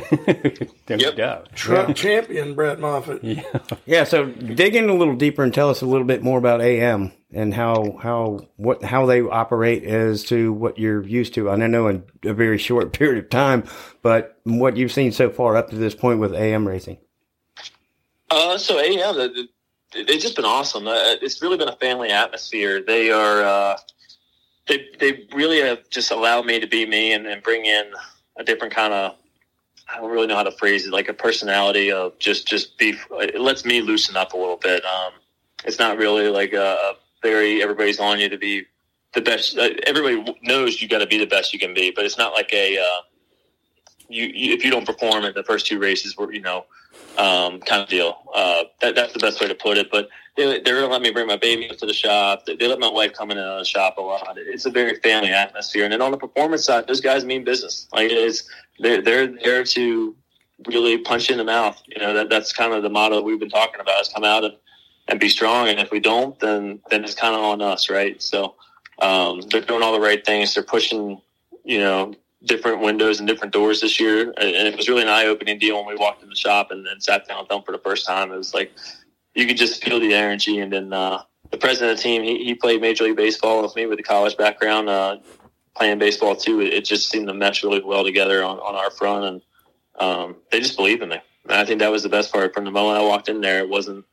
There 0.86 0.96
Yep. 0.98 1.10
we 1.12 1.16
go. 1.18 1.44
Truck 1.54 1.94
champion 1.94 2.54
Brett 2.54 2.80
Moffitt. 2.80 3.22
Yeah. 3.22 3.42
Yeah, 3.84 4.04
so 4.04 4.24
dig 4.26 4.74
in 4.74 4.88
a 4.88 4.94
little 4.94 5.16
deeper 5.16 5.42
and 5.42 5.52
tell 5.52 5.68
us 5.68 5.82
a 5.82 5.86
little 5.86 6.06
bit 6.06 6.22
more 6.22 6.38
about 6.38 6.62
AM 6.62 7.12
and 7.30 7.52
how 7.52 7.98
how 8.02 8.40
what 8.56 8.82
how 8.82 9.04
they 9.04 9.20
operate 9.20 9.84
as 9.84 10.24
to 10.24 10.52
what 10.52 10.78
you're 10.78 11.02
used 11.06 11.34
to. 11.34 11.50
And 11.50 11.62
I 11.62 11.66
know 11.66 11.88
in 11.88 12.04
a 12.24 12.32
very 12.32 12.56
short 12.56 12.92
period 12.98 13.22
of 13.24 13.28
time, 13.30 13.64
but 14.00 14.38
what 14.44 14.76
you've 14.78 14.92
seen 14.92 15.12
so 15.12 15.28
far 15.28 15.56
up 15.56 15.68
to 15.70 15.76
this 15.76 15.94
point 15.94 16.20
with 16.20 16.34
AM 16.34 16.66
racing. 16.66 16.96
Uh, 18.30 18.56
so 18.58 18.78
AM, 18.78 19.14
the, 19.16 19.48
the, 19.94 20.04
they've 20.04 20.20
just 20.20 20.36
been 20.36 20.44
awesome. 20.44 20.86
Uh, 20.86 20.94
it's 21.22 21.40
really 21.42 21.56
been 21.56 21.68
a 21.68 21.76
family 21.76 22.10
atmosphere. 22.10 22.82
They 22.86 23.10
are, 23.10 23.42
uh, 23.42 23.76
they 24.68 24.86
they 24.98 25.26
really 25.34 25.60
have 25.60 25.88
just 25.90 26.10
allowed 26.10 26.46
me 26.46 26.60
to 26.60 26.66
be 26.66 26.86
me 26.86 27.12
and, 27.12 27.26
and 27.26 27.42
bring 27.42 27.64
in 27.64 27.86
a 28.36 28.44
different 28.44 28.72
kind 28.74 28.92
of. 28.92 29.16
I 29.90 29.96
don't 29.96 30.10
really 30.10 30.26
know 30.26 30.36
how 30.36 30.42
to 30.42 30.52
phrase 30.52 30.86
it, 30.86 30.92
like 30.92 31.08
a 31.08 31.14
personality 31.14 31.90
of 31.90 32.18
just 32.18 32.46
just 32.46 32.78
be. 32.78 32.94
It 33.12 33.40
lets 33.40 33.64
me 33.64 33.80
loosen 33.80 34.16
up 34.16 34.34
a 34.34 34.36
little 34.36 34.58
bit. 34.58 34.84
Um, 34.84 35.12
it's 35.64 35.78
not 35.78 35.96
really 35.96 36.28
like 36.28 36.52
a, 36.52 36.92
very 37.22 37.62
everybody's 37.62 37.98
on 37.98 38.20
you 38.20 38.28
to 38.28 38.38
be 38.38 38.64
the 39.14 39.20
best. 39.20 39.58
Uh, 39.58 39.70
everybody 39.86 40.36
knows 40.42 40.80
you 40.80 40.88
got 40.88 40.98
to 40.98 41.06
be 41.06 41.18
the 41.18 41.26
best 41.26 41.52
you 41.52 41.58
can 41.58 41.74
be, 41.74 41.90
but 41.90 42.04
it's 42.04 42.18
not 42.18 42.32
like 42.32 42.52
a 42.52 42.78
uh, 42.78 43.00
you, 44.08 44.24
you 44.24 44.54
if 44.54 44.64
you 44.64 44.70
don't 44.70 44.86
perform 44.86 45.24
at 45.24 45.34
the 45.34 45.44
first 45.44 45.66
two 45.66 45.78
races, 45.78 46.16
where 46.16 46.32
you 46.32 46.40
know 46.40 46.64
um, 47.16 47.60
kind 47.60 47.82
of 47.82 47.88
deal. 47.88 48.16
Uh, 48.34 48.64
that, 48.80 48.94
that's 48.94 49.12
the 49.12 49.18
best 49.18 49.40
way 49.40 49.48
to 49.48 49.54
put 49.54 49.76
it. 49.76 49.90
But 49.90 50.08
they, 50.36 50.60
they're 50.60 50.80
gonna 50.80 50.92
let 50.92 51.02
me 51.02 51.10
bring 51.10 51.26
my 51.26 51.36
baby 51.36 51.68
up 51.68 51.76
to 51.78 51.86
the 51.86 51.92
shop. 51.92 52.46
They, 52.46 52.56
they 52.56 52.68
let 52.68 52.78
my 52.78 52.90
wife 52.90 53.12
come 53.12 53.30
in 53.30 53.36
the 53.36 53.64
shop 53.64 53.98
a 53.98 54.00
lot. 54.00 54.36
It's 54.36 54.66
a 54.66 54.70
very 54.70 54.96
family 55.00 55.30
atmosphere. 55.30 55.84
And 55.84 55.92
then 55.92 56.02
on 56.02 56.12
the 56.12 56.16
performance 56.16 56.64
side, 56.64 56.86
those 56.86 57.00
guys 57.00 57.24
mean 57.24 57.44
business. 57.44 57.88
Like 57.92 58.10
it's 58.10 58.48
they're 58.78 59.02
they're 59.02 59.26
there 59.26 59.64
to 59.64 60.16
really 60.66 60.98
punch 60.98 61.30
in 61.30 61.38
the 61.38 61.44
mouth. 61.44 61.80
You 61.86 62.00
know 62.00 62.14
that 62.14 62.30
that's 62.30 62.52
kind 62.52 62.72
of 62.72 62.82
the 62.82 62.90
motto 62.90 63.20
we've 63.20 63.40
been 63.40 63.50
talking 63.50 63.80
about 63.80 64.00
is 64.00 64.08
come 64.08 64.24
out 64.24 64.44
and, 64.44 64.54
and 65.08 65.20
be 65.20 65.28
strong. 65.28 65.68
And 65.68 65.80
if 65.80 65.90
we 65.90 66.00
don't, 66.00 66.38
then 66.40 66.80
then 66.90 67.04
it's 67.04 67.14
kind 67.14 67.34
of 67.34 67.42
on 67.42 67.60
us, 67.60 67.90
right? 67.90 68.20
So 68.22 68.54
um, 69.00 69.40
they're 69.50 69.60
doing 69.60 69.82
all 69.82 69.92
the 69.92 70.00
right 70.00 70.24
things. 70.24 70.54
They're 70.54 70.62
pushing, 70.62 71.20
you 71.64 71.78
know, 71.78 72.14
different 72.44 72.80
windows 72.80 73.18
and 73.18 73.28
different 73.28 73.52
doors 73.52 73.80
this 73.80 73.98
year. 73.98 74.32
And 74.36 74.68
it 74.68 74.76
was 74.76 74.88
really 74.88 75.02
an 75.02 75.08
eye 75.08 75.26
opening 75.26 75.58
deal 75.58 75.76
when 75.76 75.86
we 75.86 76.00
walked 76.00 76.22
in 76.22 76.28
the 76.28 76.36
shop 76.36 76.70
and, 76.70 76.86
then 76.86 77.00
sat 77.00 77.26
down 77.26 77.40
with 77.40 77.48
them 77.48 77.62
for 77.62 77.72
the 77.72 77.78
first 77.78 78.06
time. 78.06 78.30
It 78.30 78.36
was 78.36 78.54
like 78.54 78.72
you 79.34 79.46
could 79.46 79.56
just 79.56 79.82
feel 79.82 80.00
the 80.00 80.14
energy. 80.14 80.58
And 80.58 80.72
then 80.72 80.92
uh, 80.92 81.22
the 81.50 81.58
president 81.58 81.92
of 81.92 81.96
the 81.98 82.02
team, 82.02 82.22
he, 82.22 82.44
he 82.44 82.54
played 82.54 82.80
Major 82.80 83.04
League 83.04 83.16
Baseball 83.16 83.62
with 83.62 83.74
me 83.74 83.86
with 83.86 83.98
a 83.98 84.02
college 84.02 84.36
background, 84.36 84.88
uh, 84.88 85.18
playing 85.76 85.98
baseball 85.98 86.36
too. 86.36 86.60
It, 86.60 86.74
it, 86.74 86.84
just 86.84 87.10
seemed 87.10 87.26
to 87.28 87.34
mesh 87.34 87.62
really 87.62 87.82
well 87.82 88.04
together 88.04 88.44
on, 88.44 88.58
on 88.58 88.74
our 88.74 88.90
front. 88.90 89.24
And 89.24 89.42
um, 89.98 90.36
they 90.52 90.60
just 90.60 90.76
believe 90.76 91.02
in 91.02 91.08
me. 91.08 91.20
And 91.44 91.52
I 91.52 91.64
think 91.64 91.80
that 91.80 91.90
was 91.90 92.02
the 92.02 92.08
best 92.08 92.32
part. 92.32 92.54
From 92.54 92.64
the 92.64 92.70
moment 92.70 92.98
I 92.98 93.04
walked 93.04 93.28
in 93.28 93.40
there, 93.40 93.60
it 93.60 93.68
wasn't, 93.68 94.04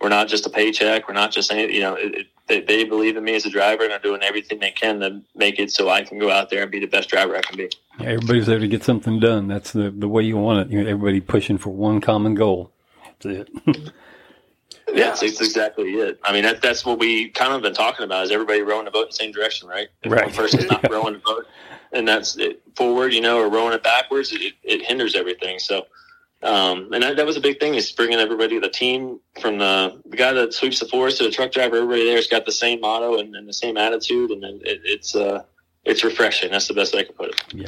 we're 0.00 0.08
not 0.08 0.28
just 0.28 0.46
a 0.46 0.50
paycheck. 0.50 1.08
We're 1.08 1.14
not 1.14 1.32
just 1.32 1.48
saying, 1.48 1.70
you 1.70 1.80
know, 1.80 1.94
it, 1.94 2.26
they, 2.46 2.60
they 2.60 2.84
believe 2.84 3.16
in 3.16 3.24
me 3.24 3.34
as 3.34 3.46
a 3.46 3.50
driver 3.50 3.84
and 3.84 3.92
are 3.92 3.98
doing 3.98 4.22
everything 4.22 4.58
they 4.58 4.70
can 4.70 5.00
to 5.00 5.22
make 5.34 5.58
it 5.58 5.70
so 5.70 5.88
I 5.88 6.02
can 6.02 6.18
go 6.18 6.30
out 6.30 6.50
there 6.50 6.62
and 6.62 6.70
be 6.70 6.80
the 6.80 6.86
best 6.86 7.08
driver 7.08 7.36
I 7.36 7.40
can 7.40 7.56
be. 7.56 7.70
Yeah, 7.98 8.08
everybody's 8.08 8.46
there 8.46 8.58
to 8.58 8.68
get 8.68 8.84
something 8.84 9.18
done. 9.18 9.48
That's 9.48 9.72
the, 9.72 9.90
the 9.90 10.08
way 10.08 10.22
you 10.22 10.36
want 10.36 10.60
it. 10.60 10.72
You 10.72 10.82
know, 10.82 10.90
everybody 10.90 11.20
pushing 11.20 11.58
for 11.58 11.70
one 11.70 12.00
common 12.00 12.34
goal. 12.34 12.70
That's 13.04 13.26
it. 13.26 13.48
yeah, 13.66 13.74
that's, 14.94 15.20
that's, 15.20 15.40
exactly 15.40 15.92
it. 15.94 16.20
I 16.22 16.32
mean, 16.32 16.42
that, 16.42 16.60
that's 16.60 16.84
what 16.84 16.98
we 16.98 17.30
kind 17.30 17.54
of 17.54 17.62
been 17.62 17.74
talking 17.74 18.04
about 18.04 18.24
is 18.24 18.30
everybody 18.30 18.60
rowing 18.60 18.84
the 18.84 18.90
boat 18.90 19.04
in 19.04 19.08
the 19.08 19.14
same 19.14 19.32
direction, 19.32 19.68
right? 19.68 19.88
If 20.02 20.12
right. 20.12 20.26
one 20.26 20.34
person's 20.34 20.70
not 20.70 20.88
rowing 20.90 21.14
the 21.14 21.20
boat 21.20 21.46
and 21.92 22.06
that's 22.06 22.36
it 22.36 22.60
forward, 22.76 23.14
you 23.14 23.20
know, 23.20 23.38
or 23.38 23.48
rowing 23.48 23.72
it 23.72 23.82
backwards, 23.82 24.32
it, 24.32 24.52
it 24.62 24.82
hinders 24.82 25.14
everything. 25.14 25.58
So, 25.58 25.86
um, 26.42 26.92
and 26.92 27.02
that, 27.02 27.16
that, 27.16 27.26
was 27.26 27.36
a 27.36 27.40
big 27.40 27.58
thing 27.58 27.74
is 27.74 27.90
bringing 27.92 28.18
everybody, 28.18 28.58
the 28.58 28.68
team 28.68 29.20
from 29.40 29.58
the, 29.58 30.00
the 30.04 30.16
guy 30.16 30.32
that 30.32 30.52
sweeps 30.52 30.80
the 30.80 30.86
floors 30.86 31.18
to 31.18 31.24
the 31.24 31.30
truck 31.30 31.52
driver, 31.52 31.76
everybody 31.76 32.04
there 32.04 32.16
has 32.16 32.26
got 32.26 32.44
the 32.44 32.52
same 32.52 32.80
motto 32.80 33.18
and, 33.18 33.34
and 33.34 33.48
the 33.48 33.52
same 33.52 33.76
attitude. 33.76 34.30
And 34.30 34.44
it, 34.44 34.80
it's, 34.84 35.14
uh, 35.14 35.44
it's 35.84 36.04
refreshing. 36.04 36.50
That's 36.50 36.68
the 36.68 36.74
best 36.74 36.94
way 36.94 37.00
I 37.00 37.04
can 37.04 37.14
put 37.14 37.30
it. 37.30 37.44
Yeah. 37.52 37.66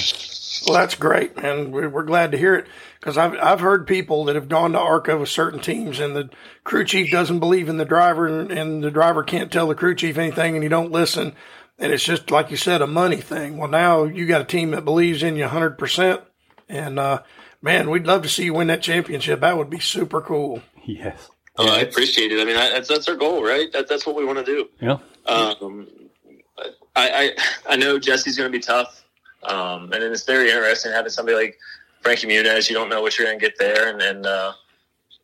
Well, 0.66 0.80
that's 0.80 0.94
great, 0.94 1.36
and 1.36 1.72
we're 1.72 2.02
glad 2.02 2.32
to 2.32 2.38
hear 2.38 2.54
it 2.54 2.66
because 2.98 3.18
I've 3.18 3.34
I've 3.34 3.60
heard 3.60 3.86
people 3.86 4.24
that 4.24 4.36
have 4.36 4.48
gone 4.48 4.72
to 4.72 4.80
ARCA 4.80 5.16
with 5.16 5.28
certain 5.28 5.60
teams, 5.60 6.00
and 6.00 6.16
the 6.16 6.30
crew 6.64 6.84
chief 6.84 7.10
doesn't 7.10 7.40
believe 7.40 7.68
in 7.68 7.76
the 7.76 7.84
driver, 7.84 8.26
and, 8.26 8.50
and 8.50 8.82
the 8.82 8.90
driver 8.90 9.22
can't 9.22 9.52
tell 9.52 9.68
the 9.68 9.74
crew 9.74 9.94
chief 9.94 10.16
anything, 10.16 10.54
and 10.54 10.62
you 10.62 10.70
don't 10.70 10.90
listen, 10.90 11.34
and 11.78 11.92
it's 11.92 12.04
just 12.04 12.30
like 12.30 12.50
you 12.50 12.56
said, 12.56 12.80
a 12.80 12.86
money 12.86 13.20
thing. 13.20 13.58
Well, 13.58 13.68
now 13.68 14.04
you 14.04 14.26
got 14.26 14.40
a 14.40 14.44
team 14.44 14.70
that 14.70 14.84
believes 14.84 15.22
in 15.22 15.36
you 15.36 15.46
hundred 15.46 15.78
percent, 15.78 16.22
and 16.68 16.98
uh, 16.98 17.22
man, 17.62 17.90
we'd 17.90 18.06
love 18.06 18.22
to 18.22 18.28
see 18.28 18.44
you 18.44 18.54
win 18.54 18.68
that 18.68 18.82
championship. 18.82 19.40
That 19.40 19.56
would 19.56 19.70
be 19.70 19.80
super 19.80 20.20
cool. 20.20 20.62
Yes. 20.84 21.30
Oh, 21.58 21.74
I 21.74 21.80
appreciate 21.80 22.32
it. 22.32 22.40
I 22.40 22.44
mean, 22.44 22.56
I, 22.56 22.70
that's 22.70 22.88
that's 22.88 23.08
our 23.08 23.16
goal, 23.16 23.42
right? 23.42 23.72
That, 23.72 23.88
that's 23.88 24.06
what 24.06 24.14
we 24.14 24.24
want 24.24 24.38
to 24.38 24.44
do. 24.44 24.68
Yeah. 24.80 24.98
Um, 25.26 25.88
I, 26.94 27.34
I, 27.66 27.72
I 27.72 27.76
know 27.76 27.98
Jesse's 27.98 28.36
going 28.36 28.50
to 28.50 28.56
be 28.56 28.62
tough, 28.62 29.04
um, 29.42 29.84
and 29.84 30.02
then 30.02 30.12
it's 30.12 30.24
very 30.24 30.50
interesting 30.50 30.92
having 30.92 31.10
somebody 31.10 31.36
like 31.36 31.58
Frankie 32.02 32.26
Muniz. 32.26 32.68
You 32.68 32.74
don't 32.74 32.88
know 32.88 33.02
what 33.02 33.18
you're 33.18 33.26
going 33.26 33.38
to 33.38 33.44
get 33.44 33.58
there, 33.58 33.88
and, 33.88 34.02
and 34.02 34.26
uh, 34.26 34.52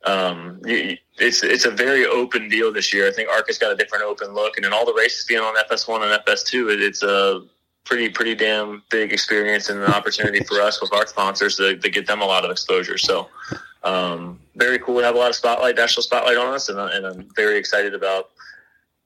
um, 0.05 0.61
you, 0.65 0.97
it's 1.19 1.43
it's 1.43 1.65
a 1.65 1.71
very 1.71 2.07
open 2.07 2.49
deal 2.49 2.73
this 2.73 2.93
year. 2.93 3.07
I 3.07 3.13
think 3.13 3.29
ARCA's 3.29 3.59
got 3.59 3.73
a 3.73 3.77
different 3.77 4.05
open 4.05 4.35
look, 4.35 4.57
and 4.57 4.65
then 4.65 4.73
all 4.73 4.87
the 4.87 4.95
races 4.95 5.25
being 5.27 5.41
on 5.41 5.55
FS1 5.71 6.03
and 6.03 6.25
FS2, 6.25 6.73
it, 6.73 6.83
it's 6.83 7.03
a 7.03 7.43
pretty 7.85 8.09
pretty 8.09 8.35
damn 8.35 8.83
big 8.91 9.13
experience 9.13 9.69
and 9.69 9.81
an 9.81 9.93
opportunity 9.93 10.43
for 10.45 10.61
us 10.61 10.81
with 10.81 10.93
our 10.93 11.07
sponsors 11.07 11.57
to, 11.57 11.77
to 11.77 11.91
get 11.91 12.07
them 12.07 12.21
a 12.21 12.27
lot 12.27 12.45
of 12.45 12.51
exposure. 12.51 12.99
So. 12.99 13.29
Um, 13.85 14.39
very 14.55 14.79
cool 14.79 15.01
to 15.01 15.05
have 15.05 15.17
a 15.17 15.19
lot 15.19 15.31
of 15.31 15.35
spotlight, 15.35 15.75
national 15.75 16.05
spotlight 16.05 16.37
on 16.37 16.55
us, 16.55 16.69
and, 16.69 16.79
and 16.79 17.05
I'm 17.05 17.29
very 17.35 17.59
excited 17.59 17.95
about 17.95 18.31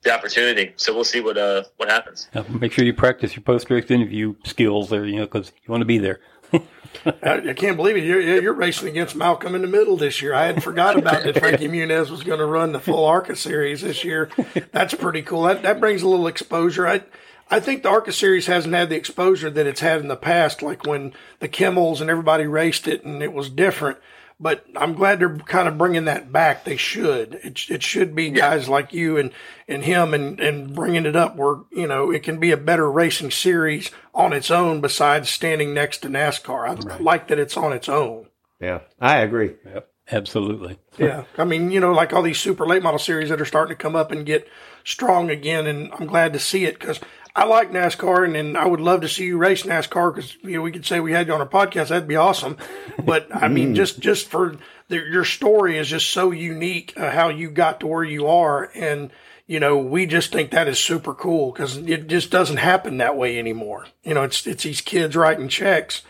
the 0.07 0.15
opportunity. 0.15 0.73
So 0.77 0.95
we'll 0.95 1.05
see 1.05 1.21
what 1.21 1.37
uh 1.37 1.65
what 1.77 1.91
happens. 1.91 2.29
Yeah, 2.35 2.45
make 2.49 2.73
sure 2.73 2.85
you 2.85 2.95
practice 2.95 3.35
your 3.37 3.43
post 3.43 3.71
race 3.71 3.91
interview 3.91 4.35
skills 4.45 4.89
there, 4.89 5.05
you 5.05 5.17
know, 5.17 5.27
because 5.27 5.53
you 5.65 5.71
want 5.71 5.83
to 5.83 5.87
be 5.87 5.99
there. 5.99 6.21
I, 6.53 7.51
I, 7.51 7.53
can't 7.55 7.77
believe 7.77 7.97
it. 7.97 8.05
You're, 8.05 8.41
you're 8.41 8.55
racing 8.55 8.89
against 8.89 9.17
Malcolm 9.17 9.55
in 9.55 9.63
the 9.63 9.69
middle 9.69 9.97
this 9.97 10.23
year. 10.23 10.33
I 10.33 10.47
had 10.47 10.63
forgot 10.63 10.97
about 10.97 11.25
that. 11.25 11.39
Frankie 11.39 11.69
Muniz 11.69 12.09
was 12.09 12.23
going 12.23 12.39
to 12.39 12.47
run 12.47 12.73
the 12.73 12.79
full 12.79 13.05
ARCA 13.05 13.35
series 13.35 13.83
this 13.83 14.05
year. 14.05 14.31
That's 14.71 14.95
pretty 14.95 15.23
cool. 15.23 15.43
That, 15.43 15.63
that 15.63 15.81
brings 15.81 16.03
a 16.03 16.09
little 16.09 16.29
exposure. 16.29 16.87
I 16.87 17.03
I 17.49 17.61
think 17.61 17.83
the 17.83 17.91
ARCA 17.91 18.13
series 18.13 18.47
hasn't 18.47 18.75
had 18.75 18.89
the 18.89 18.97
exposure 18.97 19.51
that 19.51 19.67
it's 19.67 19.81
had 19.81 20.01
in 20.01 20.09
the 20.09 20.17
past, 20.17 20.63
like 20.63 20.85
when 20.85 21.13
the 21.39 21.49
Kimmels 21.49 22.01
and 22.01 22.11
everybody 22.11 22.47
raced 22.47 22.89
it 22.89 23.05
and 23.05 23.23
it 23.23 23.33
was 23.33 23.49
different 23.51 23.99
but 24.39 24.67
I'm 24.77 24.95
glad 24.95 25.19
they're 25.19 25.39
kind 25.39 25.67
of 25.67 25.79
bringing 25.79 26.05
that 26.05 26.31
back. 26.31 26.65
They 26.65 26.77
should. 26.77 27.35
It, 27.43 27.71
it 27.71 27.83
should 27.83 28.15
be 28.15 28.31
guys 28.31 28.69
like 28.69 28.93
you 28.93 29.17
and, 29.17 29.31
and 29.67 29.83
him 29.83 30.13
and, 30.13 30.39
and 30.39 30.75
bringing 30.75 31.07
it 31.07 31.17
up 31.17 31.37
where, 31.37 31.57
you 31.73 31.87
know, 31.87 32.11
it 32.11 32.23
can 32.23 32.39
be 32.39 32.51
a 32.51 32.57
better 32.57 32.91
racing 32.91 33.31
series 33.31 33.91
on 34.15 34.33
its 34.33 34.51
own 34.51 34.81
besides 34.81 35.31
standing 35.31 35.73
next 35.73 35.99
to 35.99 36.09
NASCAR. 36.09 36.69
I 36.69 36.75
right. 36.75 37.01
like 37.01 37.29
that 37.29 37.39
it's 37.39 37.57
on 37.57 37.73
its 37.73 37.89
own. 37.89 38.29
Yeah, 38.61 38.81
I 39.01 39.19
agree. 39.19 39.55
Yep. 39.65 39.89
Absolutely. 40.13 40.79
yeah. 40.99 41.25
I 41.37 41.45
mean, 41.45 41.71
you 41.71 41.81
know, 41.81 41.93
like 41.93 42.13
all 42.13 42.23
these 42.23 42.39
super 42.39 42.67
late 42.67 42.83
model 42.83 42.99
series 42.99 43.31
that 43.31 43.41
are 43.41 43.47
starting 43.47 43.77
to 43.77 43.83
come 43.83 43.97
up 43.97 44.13
and 44.13 44.27
get 44.27 44.47
strong 44.85 45.31
again. 45.31 45.67
And 45.67 45.91
I'm 45.95 46.07
glad 46.07 46.33
to 46.35 46.39
see 46.39 46.65
it 46.65 46.79
because 46.79 47.01
I 47.37 47.45
like 47.45 47.71
NASCAR, 47.71 48.25
and, 48.25 48.35
and 48.35 48.57
I 48.57 48.67
would 48.67 48.81
love 48.81 49.03
to 49.03 49.09
see 49.11 49.25
you 49.25 49.37
race 49.37 49.65
NASCAR 49.65 50.15
because 50.15 50.35
you 50.43 50.53
know 50.53 50.63
we 50.63 50.73
could 50.73 50.87
say 50.87 51.01
we 51.01 51.13
had 51.13 51.27
you 51.27 51.35
on 51.35 51.41
our 51.41 51.47
podcast. 51.47 51.89
That'd 51.89 52.09
be 52.09 52.17
awesome. 52.17 52.57
But 53.05 53.29
I 53.31 53.49
mean, 53.57 53.75
just 53.75 54.01
just 54.01 54.29
for 54.29 54.57
the, 54.89 54.97
your 54.97 55.27
story 55.27 55.77
is 55.77 55.89
just 55.89 56.09
so 56.09 56.31
unique 56.31 56.95
uh, 56.97 57.11
how 57.11 57.29
you 57.29 57.51
got 57.51 57.81
to 57.81 57.87
where 57.87 58.03
you 58.03 58.27
are, 58.27 58.71
and 58.75 59.11
you 59.47 59.61
know 59.61 59.77
we 59.77 60.07
just 60.07 60.33
think 60.33 60.51
that 60.53 60.67
is 60.67 60.79
super 60.79 61.13
cool 61.13 61.53
because 61.53 61.77
it 61.77 62.07
just 62.07 62.31
doesn't 62.31 62.57
happen 62.57 62.97
that 62.97 63.19
way 63.19 63.39
anymore. 63.39 63.87
You 64.03 64.15
know, 64.15 64.23
it's 64.23 64.47
it's 64.47 64.63
these 64.63 64.81
kids 64.81 65.15
writing 65.15 65.49
checks. 65.49 66.03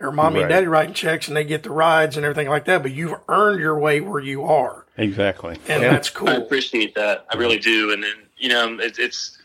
Or 0.00 0.10
mommy 0.10 0.36
right. 0.36 0.42
and 0.42 0.50
daddy 0.50 0.66
writing 0.66 0.92
checks 0.92 1.28
and 1.28 1.36
they 1.36 1.44
get 1.44 1.62
the 1.62 1.70
rides 1.70 2.16
and 2.16 2.26
everything 2.26 2.48
like 2.48 2.64
that, 2.64 2.82
but 2.82 2.90
you've 2.90 3.14
earned 3.28 3.60
your 3.60 3.78
way 3.78 4.00
where 4.00 4.20
you 4.20 4.42
are. 4.42 4.84
Exactly. 4.98 5.56
And 5.68 5.82
yeah. 5.82 5.92
that's 5.92 6.10
cool. 6.10 6.28
I 6.28 6.34
appreciate 6.34 6.96
that. 6.96 7.24
I 7.30 7.36
really 7.36 7.60
do. 7.60 7.92
And 7.92 8.02
then, 8.02 8.14
you 8.36 8.48
know, 8.48 8.76
it, 8.80 8.98
it's, 8.98 9.38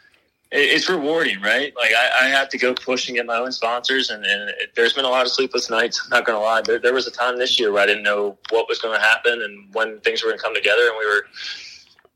it's 0.52 0.90
rewarding, 0.90 1.40
right? 1.42 1.74
Like 1.76 1.92
I, 1.92 2.26
I, 2.26 2.30
have 2.30 2.50
to 2.50 2.58
go 2.58 2.74
push 2.74 3.08
and 3.08 3.16
get 3.16 3.26
my 3.26 3.38
own 3.38 3.52
sponsors, 3.52 4.10
and, 4.10 4.26
and 4.26 4.50
it, 4.50 4.72
there's 4.76 4.94
been 4.94 5.06
a 5.06 5.10
lot 5.10 5.26
of 5.26 5.32
sleepless 5.32 5.70
nights. 5.70 6.02
I'm 6.04 6.10
not 6.10 6.26
going 6.26 6.38
to 6.38 6.44
lie. 6.44 6.62
There, 6.62 6.80
there 6.80 6.94
was 6.94 7.06
a 7.06 7.12
time 7.12 7.38
this 7.38 7.60
year 7.60 7.72
where 7.72 7.84
I 7.84 7.86
didn't 7.86 8.04
know 8.04 8.38
what 8.50 8.68
was 8.68 8.80
going 8.80 8.98
to 9.00 9.06
happen 9.06 9.42
and 9.44 9.74
when 9.74 10.00
things 10.00 10.24
were 10.24 10.30
going 10.30 10.40
to 10.40 10.44
come 10.44 10.56
together, 10.56 10.88
and 10.88 10.96
we 10.98 11.06
were 11.06 11.26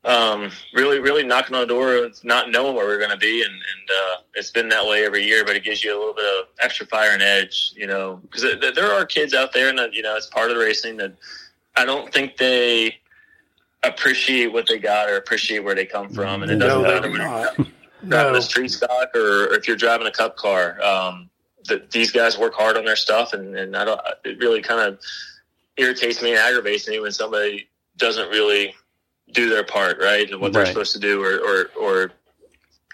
um, 0.04 0.50
really, 0.74 0.98
really 0.98 1.22
knocking 1.22 1.54
on 1.54 1.62
the 1.62 1.66
door 1.66 1.94
of 1.96 2.24
not 2.24 2.50
knowing 2.50 2.74
where 2.74 2.86
we 2.86 2.92
are 2.92 2.98
going 2.98 3.10
to 3.10 3.16
be. 3.16 3.42
And, 3.42 3.52
and 3.52 3.90
uh, 3.90 4.16
it's 4.34 4.50
been 4.50 4.68
that 4.70 4.84
way 4.84 5.04
every 5.04 5.24
year, 5.24 5.44
but 5.44 5.54
it 5.54 5.62
gives 5.62 5.84
you 5.84 5.96
a 5.96 5.98
little 5.98 6.14
bit 6.14 6.24
of 6.24 6.48
extra 6.58 6.86
fire 6.86 7.10
and 7.12 7.22
edge, 7.22 7.72
you 7.76 7.86
know, 7.86 8.20
because 8.22 8.42
there 8.74 8.92
are 8.92 9.06
kids 9.06 9.32
out 9.32 9.52
there, 9.52 9.68
and 9.68 9.94
you 9.94 10.02
know, 10.02 10.16
it's 10.16 10.26
part 10.26 10.50
of 10.50 10.56
the 10.56 10.62
racing 10.62 10.96
that 10.96 11.14
I 11.76 11.84
don't 11.84 12.12
think 12.12 12.36
they 12.36 12.96
appreciate 13.84 14.52
what 14.52 14.66
they 14.66 14.78
got 14.78 15.08
or 15.08 15.16
appreciate 15.16 15.60
where 15.60 15.74
they 15.74 15.86
come 15.86 16.08
from, 16.08 16.42
and 16.42 16.50
it 16.50 16.56
doesn't 16.56 16.82
no, 16.82 16.88
matter 16.88 17.10
driving 18.08 18.32
no. 18.32 18.38
a 18.38 18.42
street 18.42 18.70
stock 18.70 19.14
or, 19.14 19.44
or, 19.44 19.54
if 19.54 19.66
you're 19.66 19.76
driving 19.76 20.06
a 20.06 20.12
cup 20.12 20.36
car. 20.36 20.82
Um, 20.82 21.30
that 21.66 21.90
these 21.90 22.10
guys 22.10 22.38
work 22.38 22.54
hard 22.54 22.76
on 22.76 22.84
their 22.84 22.96
stuff, 22.96 23.32
and, 23.32 23.56
and 23.56 23.76
I 23.76 23.84
don't. 23.84 24.00
It 24.24 24.38
really 24.38 24.60
kind 24.60 24.80
of 24.80 25.00
irritates 25.76 26.22
me 26.22 26.30
and 26.30 26.38
aggravates 26.38 26.86
me 26.86 27.00
when 27.00 27.12
somebody 27.12 27.68
doesn't 27.96 28.28
really 28.28 28.74
do 29.32 29.48
their 29.48 29.64
part, 29.64 29.98
right, 29.98 30.30
and 30.30 30.40
what 30.40 30.52
they're 30.52 30.66
supposed 30.66 30.92
to 30.92 31.00
do, 31.00 31.22
or 31.22 31.38
or, 31.38 31.70
or 31.80 32.12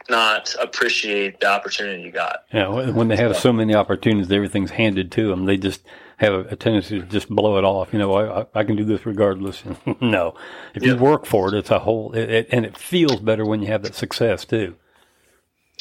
not 0.09 0.55
appreciate 0.61 1.40
the 1.40 1.46
opportunity 1.46 2.03
you 2.03 2.12
got. 2.12 2.44
Yeah, 2.53 2.68
when 2.68 3.09
they 3.09 3.16
have 3.16 3.37
so 3.37 3.53
many 3.53 3.75
opportunities, 3.75 4.31
everything's 4.31 4.70
handed 4.70 5.11
to 5.12 5.29
them. 5.29 5.46
They 5.46 5.57
just 5.57 5.83
have 6.16 6.35
a, 6.35 6.57
tendency 6.57 7.01
to 7.01 7.07
just 7.07 7.29
blow 7.29 7.57
it 7.57 7.64
off. 7.64 7.92
You 7.92 7.99
know, 7.99 8.14
I, 8.14 8.46
I 8.55 8.64
can 8.64 8.77
do 8.77 8.85
this 8.85 9.07
regardless. 9.07 9.62
no, 10.01 10.35
if 10.75 10.83
you 10.83 10.96
work 10.96 11.27
for 11.27 11.49
it, 11.49 11.55
it's 11.55 11.70
a 11.70 11.79
whole, 11.79 12.12
it, 12.12 12.31
it, 12.31 12.49
and 12.51 12.66
it 12.66 12.77
feels 12.77 13.20
better 13.20 13.44
when 13.44 13.62
you 13.62 13.68
have 13.68 13.83
that 13.83 13.94
success 13.94 14.44
too. 14.44 14.77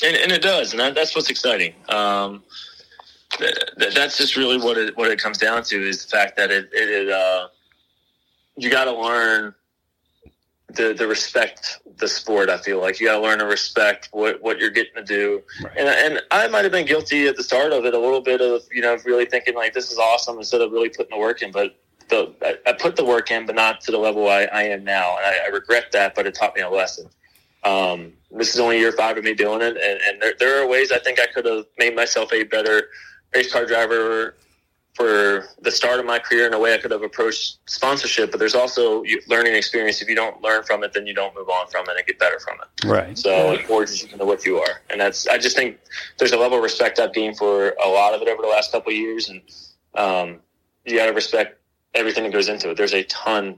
And, 0.04 0.16
and 0.16 0.32
it 0.32 0.42
does, 0.42 0.72
and 0.72 0.80
that, 0.80 0.96
that's 0.96 1.16
what's 1.16 1.30
exciting. 1.30 1.74
Um, 1.90 2.44
that's 3.78 4.18
just 4.18 4.36
really 4.36 4.58
what 4.58 4.78
it 4.78 4.98
what 4.98 5.12
it 5.12 5.20
comes 5.20 5.38
down 5.38 5.64
to 5.64 5.88
is 5.88 6.06
the 6.06 6.10
fact 6.10 6.36
that 6.38 6.52
it, 6.52 6.70
it 6.74 7.10
uh, 7.10 7.48
you 8.56 8.70
got 8.70 8.86
to 8.86 8.94
learn 8.94 9.54
the 10.74 10.94
the 10.94 11.08
respect 11.08 11.80
the 11.98 12.08
sport. 12.08 12.50
I 12.50 12.58
feel 12.58 12.80
like 12.80 13.00
you 13.00 13.08
got 13.08 13.18
to 13.18 13.22
learn 13.22 13.40
to 13.40 13.46
respect 13.46 14.10
what 14.12 14.42
what 14.42 14.60
you're 14.60 14.70
getting 14.70 14.96
to 14.96 15.04
do. 15.04 15.42
Right. 15.64 15.78
And 15.78 15.88
and 15.88 16.22
I 16.32 16.48
might 16.48 16.64
have 16.64 16.72
been 16.72 16.86
guilty 16.86 17.28
at 17.28 17.36
the 17.36 17.44
start 17.44 17.72
of 17.72 17.86
it 17.86 17.94
a 17.94 18.00
little 18.00 18.22
bit 18.22 18.42
of 18.42 18.62
you 18.72 18.82
know 18.82 18.98
really 19.06 19.26
thinking 19.26 19.56
like 19.56 19.74
this 19.74 19.92
is 19.92 19.98
awesome 19.98 20.38
instead 20.38 20.62
of 20.62 20.72
really 20.72 20.90
putting 20.90 21.12
the 21.12 21.18
work 21.18 21.42
in. 21.42 21.52
But 21.52 21.76
the 22.10 22.34
I, 22.42 22.70
I 22.70 22.74
put 22.74 22.96
the 22.96 23.06
work 23.06 23.32
in, 23.32 23.46
but 23.46 23.56
not 23.56 23.82
to 23.82 23.92
the 23.92 23.98
level 23.98 24.28
I, 24.28 24.44
I 24.46 24.64
am 24.64 24.84
now, 24.84 25.18
and 25.18 25.26
I, 25.26 25.46
I, 25.46 25.48
regret 25.48 25.92
that. 25.94 26.16
But 26.16 26.26
it 26.28 26.36
taught 26.36 26.56
me 26.56 26.62
a 26.62 26.70
lesson. 26.70 27.10
Um, 27.64 28.14
this 28.32 28.54
is 28.54 28.60
only 28.60 28.80
year 28.80 28.92
five 28.92 29.18
of 29.18 29.24
me 29.24 29.34
doing 29.34 29.62
it, 29.62 29.76
and, 29.76 30.00
and 30.08 30.22
there, 30.22 30.34
there 30.40 30.62
are 30.62 30.68
ways 30.68 30.92
I 30.92 31.00
think 31.00 31.20
I 31.20 31.28
could 31.28 31.46
have 31.46 31.66
made 31.78 31.96
myself 31.96 32.32
a 32.32 32.44
better 32.44 32.90
race 33.34 33.52
car 33.52 33.66
driver 33.66 34.36
for 34.94 35.48
the 35.62 35.72
start 35.72 36.00
of 36.00 36.06
my 36.06 36.20
career 36.20 36.46
in 36.46 36.54
a 36.54 36.60
way 36.60 36.74
I 36.74 36.78
could 36.78 36.92
have 36.92 37.04
approached 37.04 37.60
sponsorship, 37.68 38.32
but 38.32 38.40
there's 38.40 38.56
also 38.56 39.04
learning 39.28 39.56
experience. 39.56 40.02
If 40.02 40.10
you 40.10 40.16
don't 40.16 40.42
learn 40.42 40.64
from 40.64 40.84
it, 40.84 40.92
then 40.92 41.08
you 41.08 41.14
don't 41.14 41.34
move 41.36 41.48
on 41.48 41.68
from 41.68 41.86
it 41.90 41.96
and 41.96 42.06
get 42.06 42.20
better 42.20 42.38
from 42.40 42.58
it. 42.62 42.86
Right. 42.86 43.18
So 43.18 43.54
it 43.54 43.66
forges 43.66 44.04
you 44.04 44.10
into 44.12 44.26
what 44.26 44.46
you 44.46 44.58
are. 44.58 44.82
And 44.90 45.00
that's, 45.00 45.26
I 45.28 45.38
just 45.38 45.56
think 45.56 45.80
there's 46.18 46.34
a 46.34 46.38
level 46.38 46.58
of 46.58 46.64
respect 46.64 47.00
I've 47.00 47.14
gained 47.14 47.38
for 47.38 47.70
a 47.82 47.88
lot 47.88 48.14
of 48.14 48.22
it 48.22 48.28
over 48.28 48.42
the 48.42 48.50
last 48.50 48.74
couple 48.74 48.92
of 48.92 48.98
years. 48.98 49.30
And 49.30 49.42
um, 49.96 50.40
you 50.84 50.98
got 50.98 51.06
to 51.06 51.14
respect 51.14 51.62
everything 51.94 52.26
that 52.26 52.34
goes 52.34 52.50
into 52.50 52.72
it. 52.72 52.76
There's 52.76 52.94
a 52.94 53.04
ton 53.04 53.58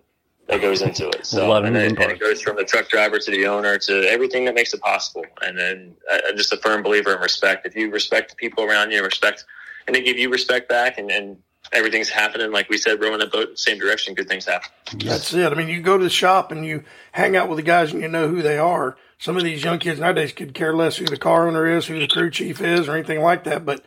that 0.51 0.61
goes 0.61 0.81
into 0.83 1.07
it. 1.07 1.25
So, 1.25 1.51
and, 1.53 1.75
then, 1.75 1.97
and 1.97 2.11
it 2.11 2.19
goes 2.19 2.41
from 2.41 2.57
the 2.57 2.63
truck 2.63 2.89
driver 2.89 3.17
to 3.17 3.31
the 3.31 3.47
owner 3.47 3.79
to 3.79 4.07
everything 4.07 4.45
that 4.45 4.53
makes 4.53 4.73
it 4.73 4.81
possible. 4.81 5.25
And 5.41 5.57
then 5.57 5.95
I'm 6.27 6.37
just 6.37 6.53
a 6.53 6.57
firm 6.57 6.83
believer 6.83 7.15
in 7.15 7.21
respect. 7.21 7.65
If 7.65 7.75
you 7.75 7.89
respect 7.89 8.29
the 8.29 8.35
people 8.35 8.63
around 8.63 8.91
you, 8.91 9.03
respect– 9.03 9.45
and 9.87 9.95
they 9.95 10.03
give 10.03 10.17
you 10.17 10.29
respect 10.29 10.69
back 10.69 10.99
and, 10.99 11.09
and 11.09 11.37
everything's 11.71 12.09
happening. 12.09 12.51
Like 12.51 12.69
we 12.69 12.77
said, 12.77 13.01
rowing 13.01 13.19
the 13.19 13.25
boat 13.25 13.47
in 13.47 13.51
the 13.53 13.57
same 13.57 13.79
direction, 13.79 14.13
good 14.13 14.27
things 14.27 14.45
happen. 14.45 14.69
That's 14.97 15.33
it. 15.33 15.51
I 15.51 15.55
mean, 15.55 15.69
you 15.69 15.81
go 15.81 15.97
to 15.97 16.03
the 16.03 16.09
shop 16.09 16.51
and 16.51 16.63
you 16.63 16.83
hang 17.13 17.35
out 17.35 17.49
with 17.49 17.57
the 17.57 17.63
guys 17.63 17.91
and 17.91 18.01
you 18.01 18.07
know 18.07 18.27
who 18.27 18.43
they 18.43 18.59
are. 18.59 18.95
Some 19.17 19.37
of 19.37 19.43
these 19.43 19.63
young 19.63 19.79
kids 19.79 19.99
nowadays 19.99 20.33
could 20.33 20.53
care 20.53 20.75
less 20.75 20.97
who 20.97 21.05
the 21.05 21.17
car 21.17 21.47
owner 21.47 21.65
is, 21.65 21.87
who 21.87 21.99
the 21.99 22.07
crew 22.07 22.29
chief 22.29 22.61
is, 22.61 22.87
or 22.87 22.95
anything 22.95 23.21
like 23.21 23.43
that. 23.45 23.65
But 23.65 23.83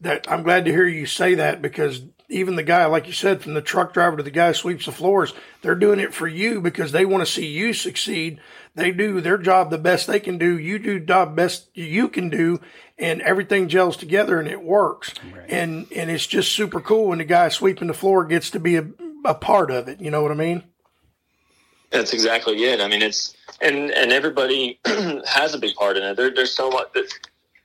that 0.00 0.30
I'm 0.30 0.42
glad 0.42 0.66
to 0.66 0.70
hear 0.70 0.86
you 0.86 1.06
say 1.06 1.34
that 1.36 1.62
because 1.62 2.02
even 2.28 2.56
the 2.56 2.62
guy, 2.62 2.84
like 2.86 3.06
you 3.06 3.12
said, 3.12 3.40
from 3.40 3.54
the 3.54 3.62
truck 3.62 3.94
driver 3.94 4.18
to 4.18 4.22
the 4.22 4.30
guy 4.30 4.48
who 4.48 4.54
sweeps 4.54 4.86
the 4.86 4.92
floors, 4.92 5.32
they're 5.62 5.74
doing 5.74 5.98
it 5.98 6.12
for 6.12 6.28
you 6.28 6.60
because 6.60 6.92
they 6.92 7.06
want 7.06 7.26
to 7.26 7.32
see 7.32 7.46
you 7.46 7.72
succeed. 7.72 8.38
They 8.74 8.92
do 8.92 9.20
their 9.20 9.38
job 9.38 9.70
the 9.70 9.78
best 9.78 10.06
they 10.06 10.20
can 10.20 10.36
do. 10.36 10.58
You 10.58 10.78
do 10.78 11.00
job 11.00 11.34
best 11.34 11.68
you 11.74 12.08
can 12.08 12.28
do, 12.28 12.60
and 12.98 13.22
everything 13.22 13.68
gels 13.68 13.96
together 13.96 14.38
and 14.38 14.48
it 14.48 14.62
works. 14.62 15.14
Right. 15.34 15.50
And 15.50 15.86
and 15.96 16.10
it's 16.10 16.26
just 16.26 16.52
super 16.52 16.80
cool 16.80 17.08
when 17.08 17.18
the 17.18 17.24
guy 17.24 17.48
sweeping 17.48 17.88
the 17.88 17.94
floor 17.94 18.24
gets 18.24 18.50
to 18.50 18.60
be 18.60 18.76
a, 18.76 18.86
a 19.24 19.34
part 19.34 19.70
of 19.70 19.88
it. 19.88 20.00
You 20.00 20.10
know 20.10 20.22
what 20.22 20.30
I 20.30 20.36
mean? 20.36 20.64
That's 21.90 22.12
exactly 22.12 22.62
it. 22.64 22.80
I 22.80 22.88
mean, 22.88 23.00
it's 23.00 23.34
and 23.62 23.90
and 23.90 24.12
everybody 24.12 24.78
has 25.26 25.54
a 25.54 25.58
big 25.58 25.74
part 25.74 25.96
in 25.96 26.02
it. 26.02 26.16
There, 26.16 26.32
there's 26.32 26.54
so 26.54 26.70
much 26.70 26.92
that 26.92 27.10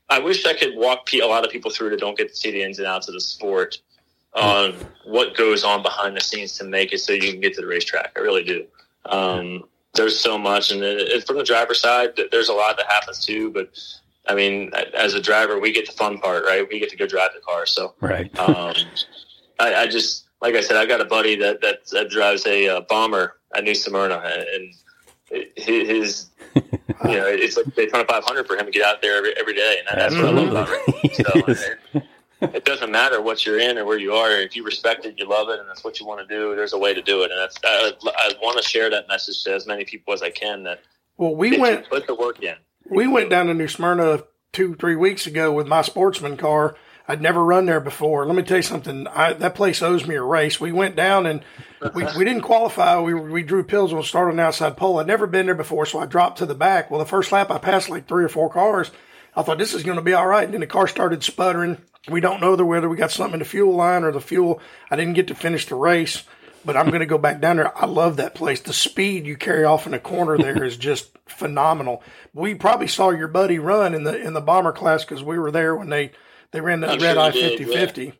I 0.09 0.19
wish 0.19 0.45
I 0.45 0.53
could 0.53 0.75
walk 0.75 1.13
a 1.13 1.25
lot 1.25 1.43
of 1.45 1.51
people 1.51 1.69
through 1.69 1.89
that 1.89 1.99
don't 1.99 2.17
get 2.17 2.29
to 2.29 2.35
see 2.35 2.51
the 2.51 2.63
ins 2.63 2.79
and 2.79 2.87
outs 2.87 3.09
of 3.09 3.13
the 3.13 3.21
sport 3.21 3.77
on 4.35 4.75
what 5.05 5.35
goes 5.35 5.63
on 5.63 5.83
behind 5.83 6.15
the 6.15 6.21
scenes 6.21 6.57
to 6.57 6.63
make 6.63 6.93
it 6.93 6.99
so 6.99 7.13
you 7.13 7.31
can 7.31 7.39
get 7.39 7.53
to 7.55 7.61
the 7.61 7.67
racetrack. 7.67 8.13
I 8.15 8.19
really 8.19 8.43
do. 8.43 8.65
Um, 9.05 9.65
there's 9.93 10.19
so 10.19 10.37
much, 10.37 10.71
and 10.71 10.81
it, 10.81 11.25
from 11.25 11.37
the 11.37 11.43
driver's 11.43 11.79
side, 11.79 12.19
there's 12.31 12.49
a 12.49 12.53
lot 12.53 12.77
that 12.77 12.87
happens 12.87 13.23
too. 13.23 13.51
But 13.51 13.69
I 14.27 14.35
mean, 14.35 14.71
as 14.97 15.13
a 15.13 15.21
driver, 15.21 15.59
we 15.59 15.71
get 15.71 15.85
the 15.85 15.91
fun 15.91 16.17
part, 16.19 16.45
right? 16.45 16.67
We 16.67 16.79
get 16.79 16.89
to 16.89 16.97
go 16.97 17.05
drive 17.05 17.31
the 17.35 17.41
car. 17.41 17.65
So, 17.65 17.93
right. 18.01 18.37
um, 18.39 18.73
I, 19.59 19.75
I, 19.75 19.87
just, 19.87 20.25
like 20.41 20.55
I 20.55 20.61
said, 20.61 20.77
I've 20.77 20.87
got 20.87 21.01
a 21.01 21.05
buddy 21.05 21.35
that 21.35 21.61
that, 21.61 21.85
that 21.91 22.09
drives 22.09 22.45
a 22.47 22.69
uh, 22.69 22.81
bomber 22.81 23.37
at 23.55 23.63
New 23.63 23.75
Smyrna, 23.75 24.17
and 24.17 24.73
his, 25.55 26.29
you 26.55 26.61
know, 27.05 27.27
it's 27.27 27.57
like 27.57 27.73
Daytona 27.75 28.05
500 28.05 28.47
for 28.47 28.55
him 28.55 28.65
to 28.65 28.71
get 28.71 28.83
out 28.83 29.01
there 29.01 29.17
every, 29.17 29.37
every 29.37 29.53
day, 29.53 29.79
and 29.87 29.99
that's 29.99 30.15
what 30.15 30.25
I 30.25 30.29
love 30.29 30.47
about 30.49 30.69
it. 30.71 31.85
So, 31.93 32.01
it 32.53 32.65
doesn't 32.65 32.91
matter 32.91 33.21
what 33.21 33.45
you're 33.45 33.59
in 33.59 33.77
or 33.77 33.85
where 33.85 33.97
you 33.97 34.13
are. 34.13 34.31
If 34.31 34.55
you 34.55 34.63
respect 34.63 35.05
it, 35.05 35.17
you 35.17 35.27
love 35.27 35.49
it, 35.49 35.59
and 35.59 35.67
that's 35.67 35.83
what 35.83 35.99
you 35.99 36.05
want 36.05 36.27
to 36.27 36.35
do. 36.35 36.55
There's 36.55 36.73
a 36.73 36.77
way 36.77 36.93
to 36.93 37.01
do 37.01 37.23
it, 37.23 37.31
and 37.31 37.39
that's 37.39 37.57
I, 37.63 37.91
I 38.05 38.33
want 38.41 38.61
to 38.61 38.67
share 38.67 38.89
that 38.89 39.07
message 39.07 39.43
to 39.43 39.53
as 39.53 39.65
many 39.65 39.85
people 39.85 40.13
as 40.13 40.21
I 40.21 40.29
can. 40.29 40.63
That 40.63 40.81
well, 41.17 41.35
we 41.35 41.57
went 41.57 41.89
put 41.89 42.07
the 42.07 42.15
work 42.15 42.41
in. 42.43 42.55
We 42.89 43.07
went 43.07 43.29
down 43.29 43.47
to 43.47 43.53
New 43.53 43.67
Smyrna 43.67 44.23
two 44.51 44.75
three 44.75 44.95
weeks 44.95 45.25
ago 45.25 45.51
with 45.51 45.67
my 45.67 45.81
sportsman 45.81 46.37
car. 46.37 46.75
I'd 47.07 47.21
never 47.21 47.43
run 47.43 47.65
there 47.65 47.81
before. 47.81 48.25
Let 48.25 48.35
me 48.35 48.43
tell 48.43 48.57
you 48.57 48.63
something. 48.63 49.07
I, 49.07 49.33
that 49.33 49.55
place 49.55 49.81
owes 49.81 50.07
me 50.07 50.15
a 50.15 50.23
race. 50.23 50.61
We 50.61 50.71
went 50.71 50.95
down 50.95 51.25
and 51.25 51.43
we, 51.93 52.05
we 52.17 52.23
didn't 52.23 52.43
qualify. 52.43 52.99
We 53.01 53.13
we 53.13 53.43
drew 53.43 53.63
pills 53.63 53.91
and 53.91 53.99
we 53.99 54.05
started 54.05 54.31
on 54.31 54.37
the 54.37 54.43
outside 54.43 54.77
pole. 54.77 54.99
I'd 54.99 55.07
never 55.07 55.27
been 55.27 55.45
there 55.45 55.55
before, 55.55 55.85
so 55.85 55.99
I 55.99 56.05
dropped 56.05 56.37
to 56.37 56.45
the 56.45 56.55
back. 56.55 56.89
Well, 56.89 56.99
the 56.99 57.05
first 57.05 57.31
lap 57.31 57.51
I 57.51 57.57
passed 57.57 57.89
like 57.89 58.07
three 58.07 58.23
or 58.23 58.29
four 58.29 58.49
cars. 58.49 58.91
I 59.35 59.41
thought 59.41 59.57
this 59.57 59.73
is 59.73 59.83
going 59.83 59.97
to 59.97 60.03
be 60.03 60.13
all 60.13 60.27
right. 60.27 60.43
And 60.43 60.53
then 60.53 60.61
the 60.61 60.67
car 60.67 60.87
started 60.87 61.23
sputtering. 61.23 61.77
We 62.09 62.21
don't 62.21 62.41
know 62.41 62.55
whether 62.55 62.89
we 62.89 62.97
got 62.97 63.11
something 63.11 63.35
in 63.35 63.39
the 63.39 63.45
fuel 63.45 63.75
line 63.75 64.03
or 64.03 64.11
the 64.11 64.21
fuel. 64.21 64.61
I 64.91 64.95
didn't 64.95 65.13
get 65.13 65.27
to 65.27 65.35
finish 65.35 65.65
the 65.65 65.75
race, 65.75 66.23
but 66.65 66.77
I'm 66.77 66.89
going 66.89 66.99
to 66.99 67.05
go 67.05 67.17
back 67.17 67.39
down 67.39 67.57
there. 67.57 67.75
I 67.77 67.85
love 67.85 68.17
that 68.17 68.35
place. 68.35 68.59
The 68.59 68.73
speed 68.73 69.25
you 69.25 69.37
carry 69.37 69.63
off 69.63 69.85
in 69.85 69.93
the 69.93 69.99
corner 69.99 70.37
there 70.37 70.63
is 70.63 70.77
just 70.77 71.17
phenomenal. 71.25 72.03
We 72.33 72.55
probably 72.55 72.87
saw 72.87 73.09
your 73.09 73.27
buddy 73.27 73.59
run 73.59 73.93
in 73.93 74.03
the 74.03 74.19
in 74.19 74.33
the 74.33 74.41
bomber 74.41 74.71
class 74.73 75.03
because 75.05 75.23
we 75.23 75.39
were 75.39 75.51
there 75.51 75.75
when 75.75 75.89
they 75.89 76.11
they 76.51 76.61
ran 76.61 76.81
the 76.81 76.87
red 76.99 77.17
eye 77.17 77.31
50 77.31 77.63
50. 77.63 78.13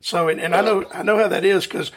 So 0.00 0.28
and, 0.28 0.40
and 0.40 0.54
I 0.54 0.60
know 0.60 0.84
I 0.92 1.02
know 1.02 1.18
how 1.18 1.28
that 1.28 1.44
is 1.44 1.64
because 1.64 1.92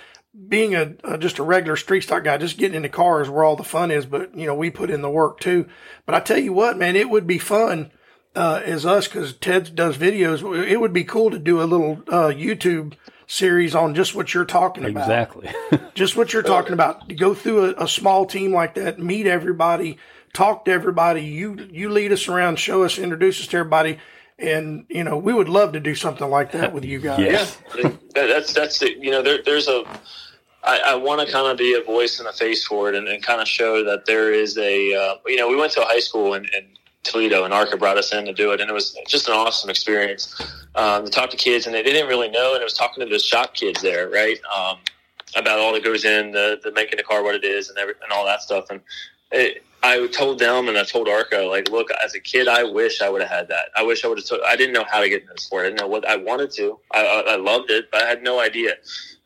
being 0.48 0.76
a, 0.76 0.94
a, 1.04 1.18
just 1.18 1.40
a 1.40 1.44
regular 1.44 1.76
street 1.76 2.02
stock 2.02 2.24
guy, 2.24 2.38
just 2.38 2.58
getting 2.58 2.78
in 2.78 2.84
the 2.84 2.90
car 2.90 3.22
is 3.22 3.30
where 3.30 3.44
all 3.44 3.58
the 3.58 3.64
fun 3.64 3.92
is. 3.92 4.06
But 4.06 4.38
you 4.38 4.46
know, 4.46 4.56
we 4.56 4.70
put 4.70 4.90
in 4.90 5.02
the 5.02 5.10
work 5.10 5.40
too. 5.40 5.68
But 6.06 6.16
I 6.16 6.20
tell 6.20 6.38
you 6.38 6.54
what, 6.54 6.78
man, 6.78 6.96
it 6.96 7.10
would 7.10 7.28
be 7.28 7.38
fun 7.38 7.92
uh, 8.36 8.62
as 8.64 8.86
us 8.86 9.08
because 9.08 9.34
Ted 9.34 9.76
does 9.76 9.98
videos. 9.98 10.68
It 10.68 10.80
would 10.80 10.94
be 10.94 11.04
cool 11.04 11.32
to 11.32 11.40
do 11.40 11.62
a 11.62 11.66
little 11.66 12.04
uh, 12.08 12.30
YouTube 12.30 12.94
series 13.28 13.76
on 13.76 13.96
just 13.96 14.14
what 14.16 14.34
you're 14.34 14.46
talking 14.46 14.86
about. 14.86 15.04
Exactly. 15.04 15.50
just 15.94 16.16
what 16.16 16.34
you're 16.34 16.44
talking 16.44 16.74
about. 16.74 17.08
To 17.10 17.16
go 17.16 17.34
through 17.34 17.72
a, 17.72 17.84
a, 17.84 17.88
small 17.88 18.26
team 18.26 18.52
like 18.54 18.76
that, 18.76 19.00
meet 19.00 19.28
everybody, 19.28 19.98
talk 20.34 20.66
to 20.66 20.72
everybody. 20.72 21.22
You 21.22 21.68
you 21.72 21.90
lead 21.90 22.12
us 22.12 22.28
around, 22.28 22.60
show 22.60 22.84
us, 22.84 22.98
introduce 22.98 23.40
us 23.42 23.48
to 23.48 23.58
everybody. 23.58 24.00
And 24.38 24.86
you 24.90 25.04
know, 25.04 25.18
we 25.18 25.34
would 25.34 25.50
love 25.50 25.74
to 25.74 25.80
do 25.80 25.96
something 25.96 26.30
like 26.30 26.52
that 26.54 26.74
with 26.74 26.84
you 26.84 27.00
guys. 27.00 27.20
Yes. 27.20 27.58
Yeah, 27.78 27.92
that's 28.14 28.54
that's 28.54 28.80
the, 28.80 28.98
you 28.98 29.12
know, 29.12 29.22
there, 29.22 29.42
there's 29.44 29.68
a. 29.68 29.84
I, 30.64 30.80
I 30.90 30.96
want 30.96 31.26
to 31.26 31.32
kind 31.32 31.48
of 31.48 31.58
be 31.58 31.74
a 31.74 31.82
voice 31.82 32.20
and 32.20 32.28
a 32.28 32.34
face 32.34 32.68
for 32.68 32.88
it, 32.90 32.94
and, 32.94 33.08
and 33.08 33.24
kind 33.24 33.42
of 33.42 33.48
show 33.48 33.84
that 33.84 34.06
there 34.06 34.32
is 34.32 34.58
a. 34.58 34.94
Uh, 34.94 35.16
you 35.26 35.38
know, 35.38 35.48
we 35.48 35.56
went 35.56 35.72
to 35.74 35.82
a 35.82 35.86
high 35.86 36.00
school, 36.00 36.34
and, 36.36 36.48
and 36.56 36.68
Toledo, 37.04 37.46
and 37.46 37.54
ARCA 37.54 37.78
brought 37.78 37.98
us 37.98 38.14
in 38.14 38.26
to 38.26 38.34
do 38.34 38.52
it, 38.52 38.62
and 38.62 38.70
it 38.70 38.74
was 38.74 38.98
just 39.08 39.28
an 39.28 39.34
awesome 39.34 39.70
experience 39.70 40.40
um, 40.76 41.06
to 41.06 41.12
talk 41.12 41.30
to 41.32 41.38
kids, 41.38 41.66
and 41.66 41.74
they 41.74 41.84
didn't 41.84 42.08
really 42.08 42.30
know, 42.30 42.54
and 42.54 42.62
it 42.62 42.64
was 42.66 42.74
talking 42.74 43.04
to 43.04 43.12
the 43.12 43.20
shop 43.20 43.54
kids 43.54 43.82
there, 43.82 44.10
right, 44.10 44.40
um, 44.56 44.78
about 45.36 45.60
all 45.60 45.74
that 45.74 45.84
goes 45.84 46.06
in 46.06 46.32
the, 46.32 46.60
the 46.64 46.72
making 46.72 46.98
the 46.98 47.04
car 47.04 47.24
what 47.24 47.36
it 47.36 47.44
is 47.44 47.70
and 47.70 47.78
every, 47.78 47.96
and 48.04 48.12
all 48.12 48.26
that 48.26 48.42
stuff, 48.42 48.66
and 48.70 48.82
it, 49.32 49.64
I 49.84 50.06
told 50.08 50.38
them 50.38 50.68
and 50.68 50.78
I 50.78 50.84
told 50.84 51.08
ARCA, 51.08 51.38
like, 51.38 51.70
look, 51.70 51.90
as 52.04 52.14
a 52.14 52.20
kid, 52.20 52.48
I 52.48 52.64
wish 52.64 53.02
I 53.02 53.10
would 53.10 53.22
have 53.22 53.32
had 53.32 53.48
that. 53.48 53.70
I 53.76 53.82
wish 53.82 54.06
I 54.06 54.08
would 54.08 54.20
have. 54.20 54.40
I 54.46 54.56
didn't 54.56 54.74
know 54.74 54.86
how 54.88 55.00
to 55.00 55.10
get 55.10 55.22
into 55.22 55.34
the 55.34 55.42
sport. 55.42 55.66
I 55.66 55.70
didn't 55.70 55.80
know 55.80 55.88
what 55.88 56.08
I 56.08 56.18
wanted 56.18 56.52
to. 56.52 56.80
I, 56.92 57.04
I, 57.04 57.34
I 57.34 57.36
loved 57.38 57.72
it, 57.72 57.90
but 57.92 58.04
I 58.04 58.08
had 58.08 58.22
no 58.22 58.40
idea. 58.40 58.76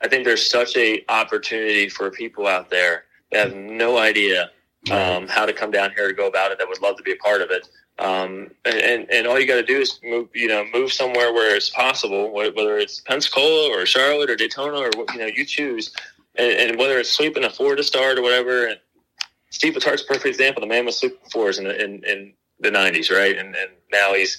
I 0.01 0.07
think 0.07 0.23
there's 0.23 0.49
such 0.49 0.77
a 0.77 1.03
opportunity 1.09 1.89
for 1.89 2.09
people 2.09 2.47
out 2.47 2.69
there 2.69 3.03
that 3.31 3.47
have 3.47 3.55
no 3.55 3.97
idea 3.97 4.51
um, 4.91 5.27
how 5.27 5.45
to 5.45 5.53
come 5.53 5.71
down 5.71 5.91
here 5.95 6.07
to 6.07 6.13
go 6.13 6.27
about 6.27 6.51
it 6.51 6.57
that 6.57 6.67
would 6.67 6.81
love 6.81 6.97
to 6.97 7.03
be 7.03 7.11
a 7.11 7.17
part 7.17 7.41
of 7.41 7.51
it. 7.51 7.67
Um, 7.97 8.51
and, 8.65 9.09
and 9.09 9.25
all 9.25 9.39
you 9.39 9.47
got 9.47 9.55
to 9.55 9.63
do 9.63 9.79
is 9.79 9.99
move, 10.03 10.29
you 10.33 10.47
know, 10.47 10.65
move 10.73 10.91
somewhere 10.91 11.33
where 11.33 11.55
it's 11.55 11.69
possible, 11.69 12.31
whether 12.31 12.77
it's 12.77 12.99
Pensacola 12.99 13.69
or 13.69 13.85
Charlotte 13.85 14.29
or 14.29 14.35
Daytona 14.35 14.77
or 14.77 14.91
what, 14.95 15.13
you 15.13 15.19
know, 15.19 15.27
you 15.27 15.45
choose. 15.45 15.93
And, 16.35 16.51
and 16.71 16.79
whether 16.79 16.99
it's 16.99 17.09
sweeping 17.09 17.45
a 17.45 17.49
Florida 17.49 17.83
start 17.83 18.17
or 18.17 18.21
whatever. 18.21 18.67
And 18.67 18.79
Steve 19.49 19.75
Letarte 19.75 20.03
a 20.03 20.05
perfect 20.05 20.25
example. 20.25 20.61
The 20.61 20.67
man 20.67 20.85
was 20.85 20.97
sweeping 20.97 21.29
floors 21.31 21.57
in, 21.57 21.67
in, 21.67 22.03
in 22.03 22.33
the 22.59 22.69
90s, 22.69 23.09
right? 23.09 23.37
And, 23.37 23.55
and 23.55 23.71
now 23.93 24.13
he's 24.13 24.37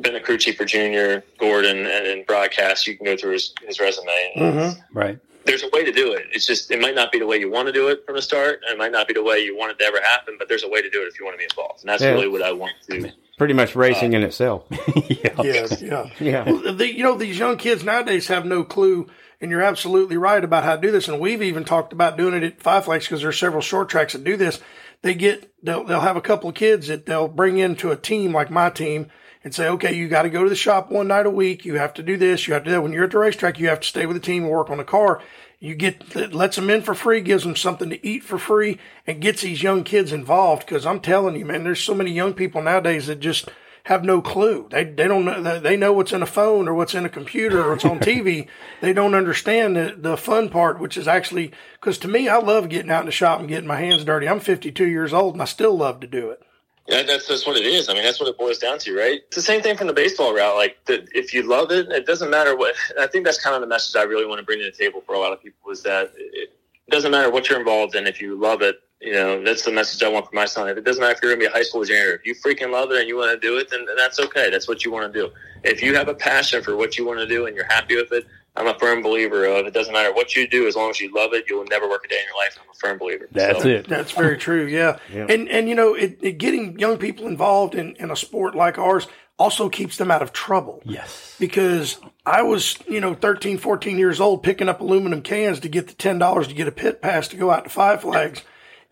been 0.00 0.16
a 0.16 0.20
crew 0.20 0.38
chief 0.38 0.56
for 0.56 0.64
Junior, 0.64 1.22
Gordon, 1.38 1.86
and 1.86 2.06
in 2.06 2.24
broadcast. 2.24 2.88
You 2.88 2.96
can 2.96 3.06
go 3.06 3.16
through 3.16 3.34
his, 3.34 3.54
his 3.64 3.78
resume. 3.78 4.32
Mm-hmm. 4.36 4.98
Right 4.98 5.20
there's 5.48 5.64
a 5.64 5.70
way 5.72 5.84
to 5.84 5.92
do 5.92 6.12
it. 6.12 6.26
It's 6.32 6.46
just 6.46 6.70
it 6.70 6.80
might 6.80 6.94
not 6.94 7.10
be 7.10 7.18
the 7.18 7.26
way 7.26 7.38
you 7.38 7.50
want 7.50 7.66
to 7.66 7.72
do 7.72 7.88
it 7.88 8.04
from 8.06 8.14
the 8.14 8.22
start, 8.22 8.60
and 8.64 8.74
it 8.74 8.78
might 8.78 8.92
not 8.92 9.08
be 9.08 9.14
the 9.14 9.22
way 9.22 9.40
you 9.40 9.56
want 9.56 9.72
it 9.72 9.78
to 9.78 9.84
ever 9.84 10.00
happen. 10.00 10.36
But 10.38 10.48
there's 10.48 10.62
a 10.62 10.68
way 10.68 10.82
to 10.82 10.90
do 10.90 11.02
it 11.02 11.06
if 11.06 11.18
you 11.18 11.24
want 11.24 11.34
to 11.34 11.38
be 11.38 11.44
involved, 11.44 11.80
and 11.80 11.88
that's 11.88 12.02
yeah. 12.02 12.10
really 12.10 12.28
what 12.28 12.42
I 12.42 12.52
want 12.52 12.74
to 12.90 13.12
pretty 13.38 13.54
much 13.54 13.74
racing 13.74 14.12
in 14.12 14.22
itself. 14.22 14.64
yeah. 15.08 15.42
Yeah, 15.42 15.66
yeah. 15.80 16.10
Yeah. 16.20 16.44
Well, 16.44 16.74
the, 16.74 16.92
you 16.92 17.04
know, 17.04 17.16
these 17.16 17.38
young 17.38 17.56
kids 17.56 17.84
nowadays 17.84 18.26
have 18.26 18.44
no 18.44 18.64
clue, 18.64 19.06
and 19.40 19.50
you're 19.50 19.62
absolutely 19.62 20.16
right 20.16 20.42
about 20.42 20.64
how 20.64 20.74
to 20.74 20.82
do 20.82 20.90
this. 20.90 21.08
And 21.08 21.20
we've 21.20 21.42
even 21.42 21.64
talked 21.64 21.92
about 21.92 22.18
doing 22.18 22.34
it 22.34 22.42
at 22.42 22.60
Five 22.60 22.84
Flags 22.84 23.06
because 23.06 23.22
there's 23.22 23.38
several 23.38 23.62
short 23.62 23.88
tracks 23.88 24.12
that 24.12 24.24
do 24.24 24.36
this. 24.36 24.60
They 25.02 25.14
get 25.14 25.52
they'll 25.62 25.84
they'll 25.84 26.00
have 26.00 26.16
a 26.16 26.20
couple 26.20 26.50
of 26.50 26.56
kids 26.56 26.88
that 26.88 27.06
they'll 27.06 27.28
bring 27.28 27.58
into 27.58 27.92
a 27.92 27.96
team 27.96 28.32
like 28.32 28.50
my 28.50 28.68
team 28.68 29.10
and 29.44 29.54
say, 29.54 29.68
okay, 29.68 29.94
you 29.94 30.08
got 30.08 30.22
to 30.22 30.30
go 30.30 30.42
to 30.42 30.50
the 30.50 30.56
shop 30.56 30.90
one 30.90 31.08
night 31.08 31.26
a 31.26 31.30
week. 31.30 31.64
You 31.64 31.74
have 31.74 31.94
to 31.94 32.02
do 32.02 32.16
this. 32.16 32.46
You 32.46 32.54
have 32.54 32.64
to 32.64 32.70
do 32.70 32.72
that. 32.72 32.82
When 32.82 32.92
you're 32.92 33.04
at 33.04 33.12
the 33.12 33.18
racetrack, 33.18 33.58
you 33.58 33.68
have 33.68 33.80
to 33.80 33.88
stay 33.88 34.06
with 34.06 34.16
the 34.16 34.20
team 34.20 34.44
and 34.44 34.52
work 34.52 34.70
on 34.70 34.78
the 34.78 34.84
car. 34.84 35.22
You 35.60 35.74
get 35.74 36.14
it 36.16 36.32
lets 36.32 36.56
them 36.56 36.70
in 36.70 36.82
for 36.82 36.94
free, 36.94 37.20
gives 37.20 37.42
them 37.42 37.56
something 37.56 37.90
to 37.90 38.06
eat 38.06 38.22
for 38.22 38.38
free, 38.38 38.78
and 39.06 39.20
gets 39.20 39.42
these 39.42 39.62
young 39.62 39.82
kids 39.82 40.12
involved. 40.12 40.64
Because 40.64 40.86
I'm 40.86 41.00
telling 41.00 41.36
you, 41.36 41.44
man, 41.44 41.64
there's 41.64 41.82
so 41.82 41.94
many 41.94 42.12
young 42.12 42.32
people 42.32 42.62
nowadays 42.62 43.08
that 43.08 43.18
just 43.18 43.48
have 43.88 44.04
no 44.04 44.20
clue. 44.20 44.68
They 44.70 44.84
they 44.84 45.08
don't 45.08 45.24
know 45.24 45.58
they 45.58 45.76
know 45.76 45.92
what's 45.92 46.12
in 46.12 46.22
a 46.22 46.26
phone 46.26 46.68
or 46.68 46.74
what's 46.74 46.94
in 46.94 47.06
a 47.06 47.08
computer 47.08 47.64
or 47.64 47.70
what's 47.70 47.84
on 47.84 47.98
TV. 48.00 48.46
they 48.80 48.92
don't 48.92 49.14
understand 49.14 49.76
the, 49.76 49.94
the 49.96 50.16
fun 50.16 50.48
part, 50.48 50.78
which 50.78 50.96
is 50.96 51.08
actually 51.08 51.52
because 51.80 51.98
to 51.98 52.08
me, 52.08 52.28
I 52.28 52.38
love 52.38 52.68
getting 52.68 52.90
out 52.90 53.00
in 53.00 53.06
the 53.06 53.12
shop 53.12 53.40
and 53.40 53.48
getting 53.48 53.66
my 53.66 53.80
hands 53.80 54.04
dirty. 54.04 54.28
I'm 54.28 54.40
52 54.40 54.86
years 54.86 55.12
old 55.12 55.34
and 55.34 55.42
I 55.42 55.46
still 55.46 55.76
love 55.76 56.00
to 56.00 56.06
do 56.06 56.30
it. 56.30 56.42
Yeah, 56.88 57.02
that's 57.02 57.28
that's 57.28 57.46
what 57.46 57.56
it 57.58 57.66
is. 57.66 57.90
I 57.90 57.94
mean, 57.94 58.02
that's 58.02 58.18
what 58.18 58.30
it 58.30 58.38
boils 58.38 58.58
down 58.58 58.78
to, 58.80 58.96
right? 58.96 59.20
It's 59.26 59.36
the 59.36 59.42
same 59.42 59.60
thing 59.60 59.76
from 59.76 59.88
the 59.88 59.92
baseball 59.92 60.34
route. 60.34 60.56
Like, 60.56 60.82
the, 60.86 61.06
if 61.12 61.34
you 61.34 61.42
love 61.42 61.70
it, 61.70 61.90
it 61.90 62.06
doesn't 62.06 62.30
matter 62.30 62.56
what. 62.56 62.74
I 62.98 63.06
think 63.06 63.26
that's 63.26 63.38
kind 63.38 63.54
of 63.54 63.60
the 63.60 63.66
message 63.66 63.94
I 63.94 64.04
really 64.04 64.24
want 64.24 64.38
to 64.38 64.44
bring 64.44 64.58
to 64.60 64.64
the 64.64 64.70
table 64.70 65.02
for 65.04 65.14
a 65.14 65.18
lot 65.18 65.32
of 65.32 65.42
people 65.42 65.70
is 65.70 65.82
that 65.82 66.12
it, 66.16 66.50
doesn't 66.90 67.10
matter 67.10 67.30
what 67.30 67.50
you're 67.50 67.58
involved 67.58 67.94
in. 67.94 68.06
If 68.06 68.18
you 68.18 68.40
love 68.40 68.62
it, 68.62 68.80
you 69.02 69.12
know, 69.12 69.44
that's 69.44 69.62
the 69.62 69.70
message 69.70 70.02
I 70.02 70.08
want 70.08 70.26
for 70.26 70.34
my 70.34 70.46
son. 70.46 70.70
If 70.70 70.78
it 70.78 70.84
doesn't 70.84 71.02
matter 71.02 71.14
if 71.14 71.22
you're 71.22 71.32
to 71.32 71.38
be 71.38 71.44
a 71.44 71.50
high 71.50 71.62
school 71.62 71.84
janitor, 71.84 72.14
if 72.14 72.24
you 72.24 72.34
freaking 72.34 72.72
love 72.72 72.90
it 72.92 72.98
and 72.98 73.06
you 73.06 73.18
want 73.18 73.30
to 73.30 73.46
do 73.46 73.58
it, 73.58 73.68
then, 73.68 73.84
then 73.84 73.94
that's 73.94 74.18
okay. 74.18 74.48
That's 74.50 74.66
what 74.66 74.86
you 74.86 74.90
want 74.90 75.12
to 75.12 75.20
do. 75.20 75.30
If 75.64 75.82
you 75.82 75.94
have 75.94 76.08
a 76.08 76.14
passion 76.14 76.62
for 76.62 76.76
what 76.76 76.96
you 76.96 77.06
want 77.06 77.18
to 77.18 77.26
do 77.26 77.44
and 77.44 77.54
you're 77.54 77.66
happy 77.66 77.96
with 77.96 78.10
it, 78.12 78.26
I'm 78.58 78.66
a 78.66 78.78
firm 78.78 79.02
believer 79.02 79.44
of 79.46 79.66
it 79.66 79.72
doesn't 79.74 79.92
matter 79.92 80.12
what 80.12 80.34
you 80.36 80.48
do 80.48 80.66
as 80.66 80.76
long 80.76 80.90
as 80.90 81.00
you 81.00 81.12
love 81.14 81.32
it, 81.32 81.44
you'll 81.48 81.64
never 81.66 81.88
work 81.88 82.04
a 82.04 82.08
day 82.08 82.16
in 82.18 82.24
your 82.26 82.36
life. 82.36 82.58
I'm 82.60 82.68
a 82.70 82.74
firm 82.74 82.98
believer. 82.98 83.28
That's 83.32 83.62
So, 83.62 83.68
it. 83.68 83.88
That's 83.88 84.10
very 84.12 84.36
true. 84.36 84.66
Yeah. 84.66 84.98
Yeah. 85.12 85.26
And, 85.28 85.48
and, 85.48 85.68
you 85.68 85.74
know, 85.74 85.94
it, 85.94 86.18
it, 86.20 86.32
getting 86.38 86.78
young 86.78 86.98
people 86.98 87.26
involved 87.26 87.74
in, 87.74 87.94
in 87.96 88.10
a 88.10 88.16
sport 88.16 88.54
like 88.54 88.76
ours 88.78 89.06
also 89.38 89.68
keeps 89.68 89.96
them 89.98 90.10
out 90.10 90.20
of 90.20 90.32
trouble. 90.32 90.82
Yes. 90.84 91.36
because 91.38 91.98
I 92.26 92.42
was, 92.42 92.76
you 92.88 93.00
know, 93.00 93.14
13, 93.14 93.56
14 93.58 93.96
years 93.96 94.20
old 94.20 94.42
picking 94.42 94.68
up 94.68 94.80
aluminum 94.80 95.22
cans 95.22 95.60
to 95.60 95.68
get 95.68 95.86
the 95.86 95.94
$10 95.94 96.48
to 96.48 96.54
get 96.54 96.66
a 96.66 96.72
pit 96.72 97.00
pass 97.00 97.28
to 97.28 97.36
go 97.36 97.50
out 97.52 97.64
to 97.64 97.70
Five 97.70 98.00
Flags. 98.02 98.42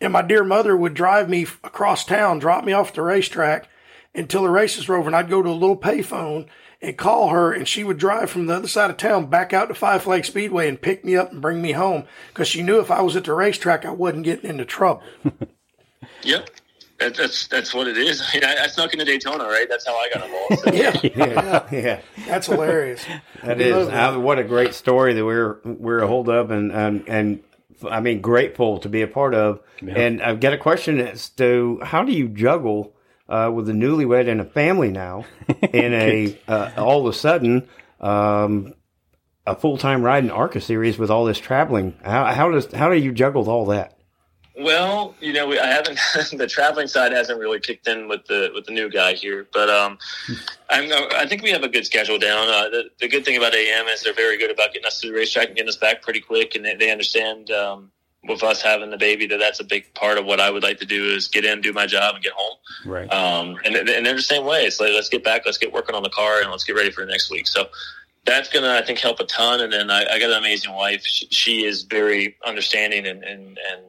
And 0.00 0.12
my 0.12 0.22
dear 0.22 0.44
mother 0.44 0.76
would 0.76 0.94
drive 0.94 1.28
me 1.28 1.46
across 1.64 2.04
town, 2.04 2.38
drop 2.38 2.64
me 2.64 2.72
off 2.72 2.88
at 2.90 2.94
the 2.94 3.02
racetrack 3.02 3.68
until 4.14 4.42
the 4.42 4.50
races 4.50 4.86
were 4.86 4.96
over. 4.96 5.08
And 5.08 5.16
I'd 5.16 5.28
go 5.30 5.42
to 5.42 5.48
a 5.48 5.50
little 5.50 5.76
payphone 5.76 6.46
and 6.86 6.96
call 6.96 7.28
her 7.30 7.52
and 7.52 7.66
she 7.66 7.82
would 7.84 7.98
drive 7.98 8.30
from 8.30 8.46
the 8.46 8.54
other 8.54 8.68
side 8.68 8.90
of 8.90 8.96
town 8.96 9.26
back 9.26 9.52
out 9.52 9.66
to 9.68 9.74
Five 9.74 10.02
Flags 10.02 10.28
Speedway 10.28 10.68
and 10.68 10.80
pick 10.80 11.04
me 11.04 11.16
up 11.16 11.32
and 11.32 11.42
bring 11.42 11.60
me 11.60 11.72
home 11.72 12.04
because 12.28 12.48
she 12.48 12.62
knew 12.62 12.78
if 12.80 12.90
I 12.90 13.00
was 13.02 13.16
at 13.16 13.24
the 13.24 13.32
racetrack, 13.34 13.84
I 13.84 13.90
wasn't 13.90 14.24
getting 14.24 14.48
into 14.48 14.64
trouble. 14.64 15.02
Yep. 16.22 16.50
That, 16.98 17.14
that's 17.14 17.46
that's 17.48 17.74
what 17.74 17.86
it 17.86 17.96
is. 17.98 18.22
I, 18.32 18.34
mean, 18.34 18.44
I, 18.44 18.64
I 18.64 18.66
snuck 18.68 18.92
into 18.92 19.04
Daytona, 19.04 19.44
right? 19.44 19.66
That's 19.68 19.86
how 19.86 19.96
I 19.96 20.08
got 20.12 20.24
involved. 20.24 20.58
So. 20.64 20.72
Yeah. 20.72 21.00
Yeah. 21.14 21.66
Yeah. 21.70 22.00
That's 22.26 22.46
hilarious. 22.46 23.04
that 23.44 23.60
is 23.60 23.66
We 23.66 23.70
is 23.70 23.76
love 23.76 23.86
that. 23.88 24.14
uh, 24.14 24.20
what 24.20 24.38
a 24.38 24.44
great 24.44 24.74
story 24.74 25.12
that 25.14 25.24
we're 25.24 25.58
we're 25.64 26.00
a 26.00 26.06
hold 26.06 26.28
of 26.28 26.50
and 26.50 26.72
and 26.72 27.04
and 27.06 27.42
I 27.88 28.00
mean 28.00 28.20
grateful 28.22 28.78
to 28.78 28.88
be 28.88 29.02
a 29.02 29.06
part 29.06 29.34
of. 29.34 29.60
And 29.86 30.22
I've 30.22 30.40
got 30.40 30.54
a 30.54 30.58
question 30.58 30.98
as 31.00 31.28
to 31.30 31.80
how 31.82 32.02
do 32.02 32.12
you 32.12 32.28
juggle 32.28 32.95
uh, 33.28 33.50
with 33.52 33.68
a 33.68 33.72
newlywed 33.72 34.28
and 34.28 34.40
a 34.40 34.44
family 34.44 34.90
now 34.90 35.24
in 35.72 35.92
a 35.92 36.38
uh, 36.48 36.72
all 36.76 37.06
of 37.06 37.14
a 37.14 37.16
sudden 37.16 37.68
um, 38.00 38.74
a 39.46 39.54
full 39.54 39.78
time 39.78 40.02
ride 40.02 40.24
in 40.24 40.30
ARCA 40.30 40.60
series 40.60 40.98
with 40.98 41.10
all 41.10 41.24
this 41.24 41.38
traveling. 41.38 41.94
How, 42.02 42.26
how 42.26 42.50
does 42.50 42.72
how 42.72 42.88
do 42.88 42.96
you 42.96 43.12
juggle 43.12 43.48
all 43.48 43.66
that? 43.66 43.96
Well, 44.58 45.14
you 45.20 45.34
know, 45.34 45.46
we, 45.46 45.58
I 45.58 45.66
haven't. 45.66 45.98
the 46.38 46.46
traveling 46.46 46.88
side 46.88 47.12
hasn't 47.12 47.38
really 47.38 47.60
kicked 47.60 47.86
in 47.86 48.08
with 48.08 48.24
the 48.26 48.50
with 48.54 48.64
the 48.64 48.72
new 48.72 48.90
guy 48.90 49.12
here, 49.12 49.46
but 49.52 49.68
um, 49.68 49.98
I'm. 50.70 50.90
I 51.14 51.26
think 51.26 51.42
we 51.42 51.50
have 51.50 51.62
a 51.62 51.68
good 51.68 51.84
schedule 51.84 52.18
down. 52.18 52.48
Uh, 52.48 52.70
the, 52.70 52.84
the 53.00 53.08
good 53.08 53.24
thing 53.24 53.36
about 53.36 53.54
AM 53.54 53.86
is 53.88 54.02
they're 54.02 54.14
very 54.14 54.38
good 54.38 54.50
about 54.50 54.72
getting 54.72 54.86
us 54.86 55.00
to 55.00 55.08
the 55.08 55.14
racetrack 55.14 55.48
and 55.48 55.56
getting 55.56 55.68
us 55.68 55.76
back 55.76 56.00
pretty 56.00 56.20
quick, 56.20 56.54
and 56.54 56.64
they, 56.64 56.74
they 56.74 56.90
understand. 56.90 57.50
Um, 57.50 57.92
with 58.24 58.42
us 58.42 58.60
having 58.60 58.90
the 58.90 58.96
baby, 58.96 59.26
that 59.26 59.38
that's 59.38 59.60
a 59.60 59.64
big 59.64 59.92
part 59.94 60.18
of 60.18 60.24
what 60.24 60.40
I 60.40 60.50
would 60.50 60.62
like 60.62 60.78
to 60.80 60.86
do 60.86 61.04
is 61.14 61.28
get 61.28 61.44
in, 61.44 61.60
do 61.60 61.72
my 61.72 61.86
job, 61.86 62.14
and 62.14 62.24
get 62.24 62.32
home. 62.34 62.56
Right. 62.84 63.12
Um, 63.12 63.56
and, 63.64 63.76
and 63.76 64.04
they're 64.04 64.16
the 64.16 64.22
same 64.22 64.44
way. 64.44 64.64
It's 64.64 64.80
like, 64.80 64.92
let's 64.92 65.08
get 65.08 65.22
back, 65.22 65.42
let's 65.44 65.58
get 65.58 65.72
working 65.72 65.94
on 65.94 66.02
the 66.02 66.10
car, 66.10 66.40
and 66.40 66.50
let's 66.50 66.64
get 66.64 66.74
ready 66.74 66.90
for 66.90 67.04
next 67.06 67.30
week. 67.30 67.46
So 67.46 67.66
that's 68.24 68.48
going 68.48 68.64
to, 68.64 68.72
I 68.72 68.82
think, 68.82 68.98
help 68.98 69.20
a 69.20 69.24
ton. 69.24 69.60
And 69.60 69.72
then 69.72 69.90
I, 69.90 70.04
I 70.04 70.18
got 70.18 70.30
an 70.30 70.38
amazing 70.38 70.74
wife. 70.74 71.02
She, 71.04 71.26
she 71.30 71.64
is 71.64 71.84
very 71.84 72.36
understanding 72.44 73.06
and, 73.06 73.22
and, 73.22 73.58
and 73.70 73.82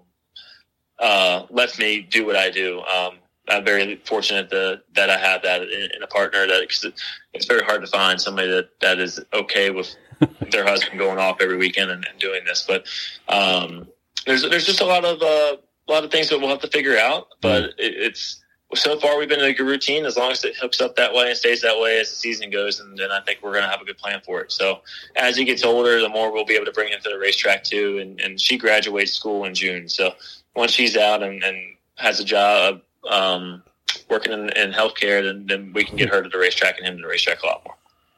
uh, 1.00 1.46
lets 1.50 1.78
me 1.80 2.02
do 2.02 2.26
what 2.26 2.36
I 2.36 2.50
do. 2.50 2.82
Um, 2.82 3.18
I'm 3.50 3.66
very 3.66 3.96
fortunate 4.06 4.50
that, 4.50 4.84
that 4.94 5.10
I 5.10 5.18
have 5.18 5.42
that 5.44 5.64
in, 5.64 5.90
in 5.96 6.04
a 6.04 6.08
partner 6.08 6.46
that 6.46 6.70
cause 6.70 6.86
it's 7.34 7.46
very 7.46 7.64
hard 7.64 7.82
to 7.82 7.88
find 7.88 8.20
somebody 8.20 8.50
that, 8.50 8.80
that 8.82 9.00
is 9.00 9.20
okay 9.34 9.70
with 9.70 9.96
their 10.52 10.66
husband 10.66 11.00
going 11.00 11.18
off 11.18 11.38
every 11.40 11.58
weekend 11.58 11.90
and, 11.90 12.06
and 12.06 12.20
doing 12.20 12.44
this. 12.46 12.66
But, 12.68 12.86
um, 13.30 13.88
there's, 14.28 14.44
there's 14.44 14.66
just 14.66 14.82
a 14.82 14.86
lot 14.86 15.04
of, 15.04 15.22
uh, 15.22 15.58
a 15.88 15.92
lot 15.92 16.04
of 16.04 16.12
things 16.12 16.30
that 16.30 16.40
we'll 16.40 16.50
have 16.50 16.62
to 16.62 16.68
figure 16.68 16.98
out, 16.98 17.30
but 17.42 17.64
it, 17.64 17.74
it's, 17.80 18.44
so 18.76 19.00
far 19.00 19.18
we've 19.18 19.30
been 19.30 19.40
in 19.40 19.46
a 19.46 19.54
good 19.54 19.66
routine. 19.66 20.06
As 20.06 20.18
long 20.18 20.32
as 20.32 20.44
it 20.44 20.56
hooks 20.58 20.82
up 20.82 20.96
that 20.98 21.14
way 21.14 21.30
and 21.30 21.38
stays 21.38 21.62
that 21.62 21.80
way 21.80 22.00
as 22.00 22.10
the 22.10 22.16
season 22.16 22.50
goes 22.50 22.80
and 22.80 22.98
then 22.98 23.12
i 23.12 23.22
think 23.22 23.40
we're 23.42 23.54
going 23.54 23.64
to 23.64 23.70
have 23.70 23.82
a 23.82 23.86
good 23.86 23.98
plan 23.98 24.22
for 24.26 24.42
it. 24.42 24.52
So 24.52 24.82
as 25.16 25.38
he 25.38 25.46
gets 25.46 25.64
older 25.64 26.02
the 26.02 26.10
more 26.10 26.32
we'll 26.32 26.46
be 26.46 26.56
able 26.56 26.66
to 26.66 26.72
bring 26.72 26.90
him 26.90 27.00
to 27.04 27.10
the 27.10 27.18
racetrack 27.18 27.64
too 27.64 28.00
and, 28.00 28.20
and 28.20 28.40
she 28.40 28.58
graduates 28.58 29.14
school 29.14 29.46
in 29.46 29.54
june. 29.54 29.88
So 29.88 30.14
once 30.56 30.72
she's 30.72 30.98
out 30.98 31.24
and, 31.24 31.42
and 31.44 31.58
has 31.96 32.20
a 32.20 32.26
job 32.26 32.82
um, 33.10 33.64
working 34.10 34.34
in, 34.34 34.50
in 34.50 34.72
healthcare 34.72 35.24
then, 35.24 35.46
then 35.48 35.74
we 35.74 35.86
can 35.86 35.96
get 35.96 36.10
her 36.10 36.22
to 36.22 36.30
the 36.30 36.38
racetrack 36.38 36.78
and 36.78 36.88
him 36.88 36.98
to 36.98 37.04
the 37.04 37.08
racetrack 37.08 37.44
a 37.44 37.46
lot 37.46 37.62
more. 37.66 37.76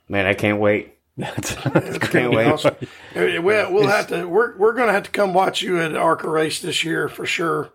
Man, 0.07 0.25
I 0.25 0.33
can't 0.33 0.59
wait. 0.59 0.95
That's, 1.19 1.55
It's 1.65 1.97
Can't 2.07 2.31
wait. 2.33 2.47
awesome. 2.47 2.75
We'll, 3.15 3.41
we'll 3.73 3.87
have 3.87 4.07
to. 4.07 4.25
We're 4.27 4.55
we're 4.57 4.73
going 4.73 4.87
to 4.87 4.93
have 4.93 5.03
to 5.03 5.11
come 5.11 5.33
watch 5.33 5.61
you 5.61 5.79
at 5.81 5.95
Arca 5.95 6.29
race 6.29 6.61
this 6.61 6.83
year 6.83 7.09
for 7.09 7.25
sure. 7.25 7.71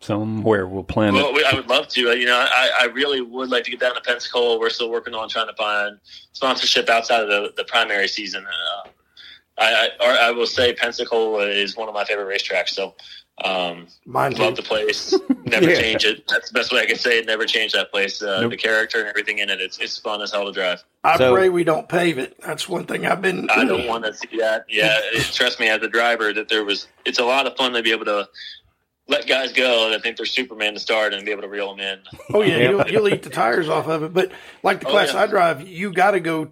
somewhere 0.00 0.66
we'll 0.66 0.82
plan 0.82 1.12
Well, 1.14 1.36
it. 1.36 1.44
I 1.44 1.54
would 1.54 1.68
love 1.68 1.88
to. 1.88 2.10
Uh, 2.10 2.14
You 2.14 2.26
know, 2.26 2.38
I, 2.38 2.70
I 2.82 2.84
really 2.86 3.20
would 3.20 3.50
like 3.50 3.64
to 3.64 3.70
get 3.70 3.80
down 3.80 3.94
to 3.94 4.00
Pensacola. 4.00 4.58
We're 4.58 4.70
still 4.70 4.90
working 4.90 5.14
on 5.14 5.28
trying 5.28 5.48
to 5.48 5.54
find 5.54 5.98
sponsorship 6.32 6.88
outside 6.88 7.20
of 7.22 7.28
the, 7.28 7.52
the 7.56 7.64
primary 7.64 8.08
season. 8.08 8.46
Uh, 8.46 8.88
I, 9.60 9.90
I, 10.00 10.16
I 10.28 10.30
will 10.32 10.46
say 10.46 10.72
Pensacola 10.72 11.46
is 11.46 11.76
one 11.76 11.88
of 11.88 11.94
my 11.94 12.04
favorite 12.04 12.34
racetracks. 12.34 12.70
So, 12.70 12.94
um, 13.44 13.86
Mine 14.06 14.32
love 14.36 14.54
too. 14.54 14.62
the 14.62 14.68
place. 14.68 15.14
Never 15.44 15.70
Yeah. 15.70 15.80
change 15.80 16.04
it. 16.04 16.26
That's 16.28 16.50
the 16.50 16.58
best 16.58 16.72
way 16.72 16.80
I 16.80 16.86
can 16.86 16.96
say 16.96 17.18
it. 17.18 17.26
Never 17.26 17.44
change 17.46 17.72
that 17.72 17.90
place. 17.90 18.22
Uh, 18.22 18.40
Nope. 18.42 18.50
The 18.52 18.56
character 18.56 18.98
and 19.00 19.08
everything 19.08 19.38
in 19.38 19.48
it. 19.50 19.60
It's 19.60 19.78
it's 19.78 19.96
fun 19.98 20.20
as 20.22 20.32
hell 20.32 20.46
to 20.46 20.52
drive. 20.52 20.82
I 21.04 21.16
So- 21.18 21.34
pray 21.34 21.48
we 21.48 21.64
don't 21.64 21.88
pave 21.88 22.18
it. 22.18 22.36
That's 22.40 22.68
one 22.68 22.84
thing 22.86 23.06
I've 23.06 23.22
been. 23.22 23.48
I 23.50 23.64
don't 23.64 23.86
want 23.86 24.04
to 24.04 24.14
see 24.14 24.28
that. 24.38 24.64
Yeah, 24.68 24.98
it, 25.12 25.22
trust 25.34 25.60
me, 25.60 25.68
as 25.68 25.82
a 25.82 25.88
driver, 25.88 26.32
that 26.32 26.48
there 26.48 26.64
was. 26.64 26.88
It's 27.06 27.18
a 27.18 27.24
lot 27.24 27.46
of 27.46 27.56
fun 27.56 27.72
to 27.72 27.82
be 27.82 27.92
able 27.92 28.04
to 28.06 28.28
let 29.10 29.26
guys 29.26 29.52
go 29.52 29.90
that 29.90 30.02
think 30.02 30.16
they're 30.16 30.24
Superman 30.26 30.74
to 30.74 30.80
start 30.80 31.12
and 31.12 31.24
be 31.24 31.32
able 31.32 31.42
to 31.42 31.48
reel 31.48 31.74
them 31.74 31.80
in. 31.80 31.98
Oh 32.32 32.42
yeah, 32.42 32.70
you'll, 32.70 32.88
you'll 32.88 33.08
eat 33.08 33.22
the 33.22 33.30
tires 33.30 33.68
off 33.68 33.88
of 33.88 34.02
it. 34.04 34.14
But 34.14 34.32
like 34.62 34.80
the 34.80 34.86
Oh, 34.86 34.90
class 34.92 35.12
yeah. 35.12 35.22
I 35.22 35.26
drive, 35.26 35.66
you 35.68 35.92
got 35.92 36.12
to 36.12 36.20
go 36.20 36.46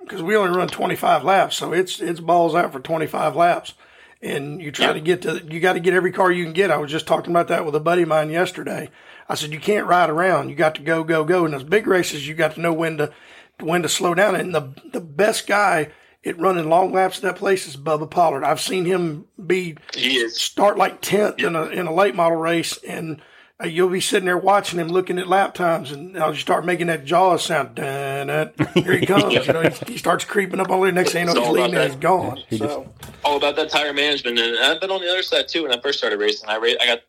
because 0.00 0.22
we 0.22 0.36
only 0.36 0.56
run 0.56 0.68
25 0.68 1.24
laps, 1.24 1.56
so 1.56 1.72
it's 1.72 2.00
it's 2.00 2.20
balls 2.20 2.54
out 2.54 2.72
for 2.72 2.80
25 2.80 3.36
laps, 3.36 3.74
and 4.20 4.60
you 4.60 4.72
try 4.72 4.88
Yeah. 4.88 4.92
to 4.94 5.00
get 5.00 5.22
to 5.22 5.40
you 5.48 5.60
got 5.60 5.74
to 5.74 5.80
get 5.80 5.94
every 5.94 6.12
car 6.12 6.30
you 6.32 6.44
can 6.44 6.52
get. 6.52 6.70
I 6.70 6.76
was 6.78 6.90
just 6.90 7.06
talking 7.06 7.30
about 7.32 7.48
that 7.48 7.64
with 7.64 7.74
a 7.76 7.80
buddy 7.80 8.02
of 8.02 8.08
mine 8.08 8.28
yesterday. 8.30 8.90
I 9.28 9.36
said 9.36 9.52
you 9.52 9.60
can't 9.60 9.86
ride 9.86 10.10
around. 10.10 10.48
You 10.48 10.56
got 10.56 10.74
to 10.74 10.82
go 10.82 11.04
go 11.04 11.22
go. 11.24 11.44
In 11.46 11.52
those 11.52 11.62
big 11.64 11.86
races, 11.86 12.26
you 12.26 12.34
got 12.34 12.54
to 12.56 12.60
know 12.60 12.72
when 12.72 12.98
to 12.98 13.12
when 13.60 13.82
to 13.82 13.88
slow 13.88 14.14
down. 14.14 14.34
And 14.34 14.52
the 14.54 14.72
the 14.92 15.00
best 15.00 15.46
guy 15.46 15.90
at 16.24 16.38
running 16.38 16.68
long 16.68 16.92
laps 16.92 17.16
at 17.18 17.22
that 17.22 17.36
place 17.36 17.66
is 17.66 17.76
Bubba 17.76 18.08
Pollard. 18.10 18.44
I've 18.44 18.60
seen 18.60 18.84
him 18.84 19.26
be 19.44 19.76
He 19.94 20.18
is 20.18 20.38
start 20.40 20.76
like 20.76 21.00
tenth 21.00 21.38
in 21.38 21.56
a 21.56 21.64
in 21.66 21.86
a 21.86 21.94
late 21.94 22.14
model 22.14 22.36
race, 22.38 22.76
and 22.86 23.20
uh, 23.62 23.66
you'll 23.66 23.88
be 23.88 24.00
sitting 24.00 24.26
there 24.26 24.38
watching 24.38 24.78
him, 24.78 24.88
looking 24.88 25.18
at 25.18 25.28
lap 25.28 25.54
times, 25.54 25.90
and 25.92 26.16
uh, 26.16 26.28
you 26.28 26.36
start 26.36 26.64
making 26.64 26.86
that 26.88 27.04
jaw 27.04 27.36
sound. 27.36 27.74
Dun, 27.76 28.26
dun, 28.26 28.52
here 28.74 28.96
he 28.96 29.06
comes. 29.06 29.34
You 29.34 29.52
know, 29.52 29.62
he, 29.62 29.92
he 29.92 29.98
starts 29.98 30.24
creeping 30.24 30.60
up 30.60 30.70
on 30.70 30.80
there. 30.80 30.92
Next 30.92 31.12
thing 31.12 31.26
you 31.28 31.34
know, 31.34 31.40
It's 31.40 31.40
he's 31.40 31.46
all 31.48 31.52
leading 31.54 31.74
and 31.76 31.92
he's 31.92 32.00
gone. 32.00 32.42
He 32.48 32.58
just- 32.58 32.78
all 33.24 33.36
about 33.36 33.56
that 33.56 33.68
tire 33.68 33.92
management. 33.92 34.38
And 34.38 34.58
I've 34.58 34.80
been 34.80 34.90
on 34.90 35.00
the 35.02 35.10
other 35.10 35.22
side 35.22 35.46
too. 35.48 35.64
When 35.64 35.72
I 35.72 35.80
first 35.80 35.98
started 35.98 36.18
racing, 36.18 36.48
I 36.48 36.56
ra- 36.56 36.74
I 36.80 36.86
got 36.86 37.00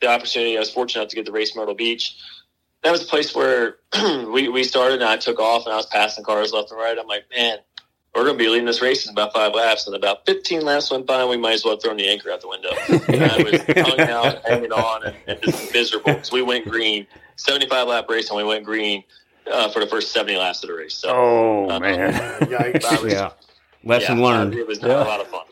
the 0.00 0.08
opportunity. 0.08 0.56
I 0.56 0.60
was 0.60 0.70
fortunate 0.70 1.02
enough 1.02 1.10
to 1.10 1.16
get 1.16 1.26
to 1.26 1.32
race 1.32 1.54
Myrtle 1.54 1.74
Beach. 1.74 2.16
That 2.82 2.92
was 2.92 3.02
a 3.02 3.06
place 3.06 3.34
where 3.34 3.76
we, 4.32 4.48
we 4.48 4.64
started 4.64 5.02
and 5.02 5.04
I 5.10 5.18
took 5.18 5.38
off 5.38 5.66
and 5.66 5.74
I 5.74 5.76
was 5.76 5.84
passing 5.84 6.24
cars 6.24 6.54
left 6.54 6.70
and 6.70 6.80
right. 6.80 6.98
I'm 6.98 7.06
like, 7.06 7.24
man, 7.36 7.58
we're 8.14 8.24
going 8.24 8.36
to 8.36 8.42
be 8.44 8.48
leading 8.50 8.66
this 8.66 8.82
race 8.82 9.06
in 9.06 9.12
about 9.12 9.32
five 9.32 9.54
laps. 9.54 9.86
And 9.86 9.94
about 9.96 10.26
15 10.26 10.62
laps 10.62 10.90
went 10.90 11.06
by 11.06 11.20
and 11.20 11.30
we 11.30 11.36
might 11.36 11.54
as 11.54 11.64
well 11.64 11.74
have 11.74 11.82
thrown 11.82 11.96
the 11.96 12.08
anchor 12.08 12.30
out 12.30 12.40
the 12.40 12.48
window. 12.48 12.70
And 13.08 13.22
I 13.24 13.42
was 13.42 13.60
hung 13.88 14.00
out, 14.00 14.44
hanging 14.46 14.72
on 14.72 15.06
and, 15.06 15.16
and 15.26 15.42
just 15.42 15.72
miserable. 15.72 16.18
So 16.22 16.34
we 16.34 16.42
went 16.42 16.66
green, 16.68 17.06
75 17.36 17.88
lap 17.88 18.06
race 18.08 18.28
and 18.30 18.36
we 18.36 18.44
went 18.44 18.64
green. 18.64 19.04
uh, 19.50 19.68
for 19.70 19.80
the 19.80 19.86
first 19.86 20.12
seventy 20.12 20.36
laps 20.36 20.62
of 20.62 20.68
the 20.68 20.74
race. 20.76 20.94
So 20.94 21.08
Oh 21.10 21.70
Uh, 21.70 21.80
man, 21.80 22.12
Yikes. 22.42 23.10
yeah. 23.10 23.30
Lesson 23.84 24.18
yeah, 24.18 24.24
learned. 24.24 24.54
It 24.54 24.66
was 24.66 24.80
not 24.82 24.88
Yeah. 24.90 25.04
a 25.04 25.08
lot 25.08 25.20
of 25.20 25.26
fun. 25.28 25.44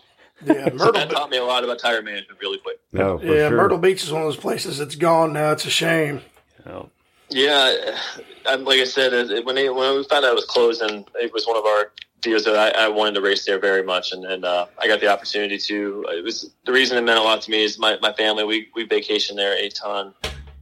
Yeah, 0.44 0.64
So 0.68 0.74
Myrtle, 0.74 0.92
that 0.92 1.10
taught 1.10 1.30
me 1.30 1.38
a 1.38 1.44
lot 1.44 1.64
about 1.64 1.78
tire 1.78 2.02
management 2.02 2.38
really 2.40 2.58
quick. 2.58 2.78
No, 2.92 3.18
for 3.18 3.24
yeah, 3.24 3.48
sure. 3.48 3.56
Myrtle 3.56 3.78
Beach 3.78 4.04
is 4.04 4.12
one 4.12 4.22
of 4.22 4.26
those 4.28 4.36
places 4.36 4.78
that's 4.78 4.94
gone 4.94 5.32
now. 5.32 5.52
It's 5.52 5.64
a 5.64 5.70
shame. 5.70 6.20
Oh, 6.66 6.90
Yeah, 7.30 7.96
I'm, 8.46 8.64
like 8.64 8.78
I 8.78 8.84
said, 8.84 9.12
it, 9.14 9.30
it- 9.30 9.44
when 9.44 9.54
they, 9.56 9.68
when 9.70 9.96
we 9.96 10.04
found 10.04 10.24
out 10.24 10.32
it 10.32 10.34
was 10.34 10.44
closing, 10.44 11.04
it 11.16 11.32
was 11.32 11.46
one 11.46 11.56
of 11.56 11.64
our 11.64 11.90
deals 12.20 12.44
that 12.44 12.56
I, 12.76 12.84
I 12.84 12.88
wanted 12.88 13.14
to 13.14 13.20
race 13.20 13.44
there 13.46 13.58
very 13.58 13.82
much, 13.82 14.12
and, 14.12 14.24
and 14.24 14.44
uh, 14.44 14.66
I 14.78 14.86
got 14.88 15.00
the 15.00 15.08
opportunity 15.08 15.58
to. 15.58 16.06
It 16.10 16.24
was 16.24 16.50
the 16.66 16.72
reason 16.72 16.98
it 16.98 17.02
meant 17.02 17.18
a 17.18 17.22
lot 17.22 17.42
to 17.42 17.50
me 17.50 17.62
is 17.64 17.78
my, 17.78 17.96
my 18.00 18.12
family. 18.12 18.44
We 18.44 18.68
we 18.74 18.84
vacation 18.84 19.36
there 19.36 19.54
a 19.56 19.68
ton 19.70 20.14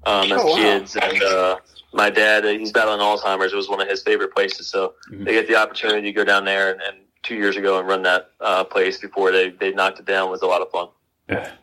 um, 0.05 0.33
as 0.33 0.41
Oh, 0.43 0.47
wow. 0.51 0.57
kids, 0.57 0.97
and 0.97 1.23
uh, 1.23 1.57
my 1.93 2.11
dad 2.11 2.45
uh, 2.45 2.51
he's 2.51 2.73
battling 2.73 3.01
Alzheimer's. 3.01 3.53
It 3.53 3.57
was 3.57 3.69
one 3.69 3.81
of 3.81 3.89
his 3.89 4.03
favorite 4.03 4.35
places, 4.35 4.69
so 4.69 4.95
Mhm. 5.11 5.25
they 5.25 5.33
get 5.33 5.49
the 5.49 5.57
opportunity 5.57 6.03
to 6.09 6.13
go 6.13 6.25
down 6.25 6.45
there 6.45 6.71
and. 6.73 6.81
and 6.83 6.97
Two 7.23 7.35
years 7.35 7.57
ago, 7.57 7.77
and 7.81 7.89
run 7.89 8.03
that 8.05 8.31
uh, 8.41 8.63
place 8.63 8.99
before 8.99 9.33
they, 9.33 9.49
they 9.51 9.73
knocked 9.73 9.99
it 9.99 10.05
down 10.05 10.31
was 10.31 10.43
a 10.43 10.47
lot 10.47 10.63
of 10.63 10.71
fun. 10.71 10.87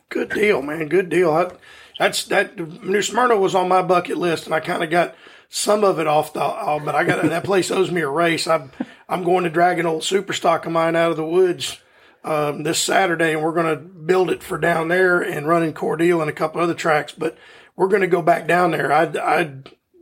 Good 0.10 0.30
deal, 0.32 0.62
man. 0.62 0.90
Good 0.90 1.08
deal. 1.08 1.32
I, 1.32 1.52
that's 1.98 2.26
that. 2.26 2.58
New 2.84 3.02
Smyrna 3.02 3.38
was 3.38 3.56
on 3.56 3.70
my 3.70 3.82
bucket 3.82 4.18
list, 4.18 4.44
and 4.46 4.54
I 4.54 4.60
kind 4.60 4.84
of 4.84 4.90
got 4.90 5.16
some 5.56 5.84
of 5.84 6.00
it 6.00 6.08
off 6.08 6.34
the. 6.34 6.42
off, 6.42 6.84
but 6.84 6.96
I 6.96 7.04
got 7.04 7.22
that 7.22 7.44
place 7.44 7.70
owes 7.70 7.92
me 7.92 8.02
a 8.02 8.10
race. 8.10 8.48
I'm 8.48 8.72
I'm 9.08 9.24
going 9.24 9.44
to 9.44 9.52
drag 9.52 9.78
an 9.78 9.86
old 9.86 10.04
super 10.04 10.34
stock 10.34 10.66
of 10.66 10.72
mine 10.72 10.96
out 10.96 11.12
of 11.12 11.18
the 11.18 11.26
woods 11.26 11.80
um, 12.24 12.64
this 12.64 12.80
Saturday, 12.80 13.34
and 13.34 13.44
we're 13.44 13.54
going 13.54 13.78
to 13.78 13.82
build 13.82 14.32
it 14.32 14.42
for 14.42 14.58
down 14.58 14.88
there 14.88 15.22
and 15.22 15.48
run 15.48 15.62
in 15.62 15.74
Cordele 15.74 16.22
and 16.22 16.30
a 16.30 16.34
couple 16.34 16.60
other 16.60 16.74
tracks. 16.74 17.14
But 17.14 17.38
we're 17.76 17.88
going 17.88 18.02
to 18.02 18.08
go 18.08 18.24
back 18.24 18.48
down 18.48 18.72
there. 18.72 18.92
I 18.92 19.04
I 19.04 19.54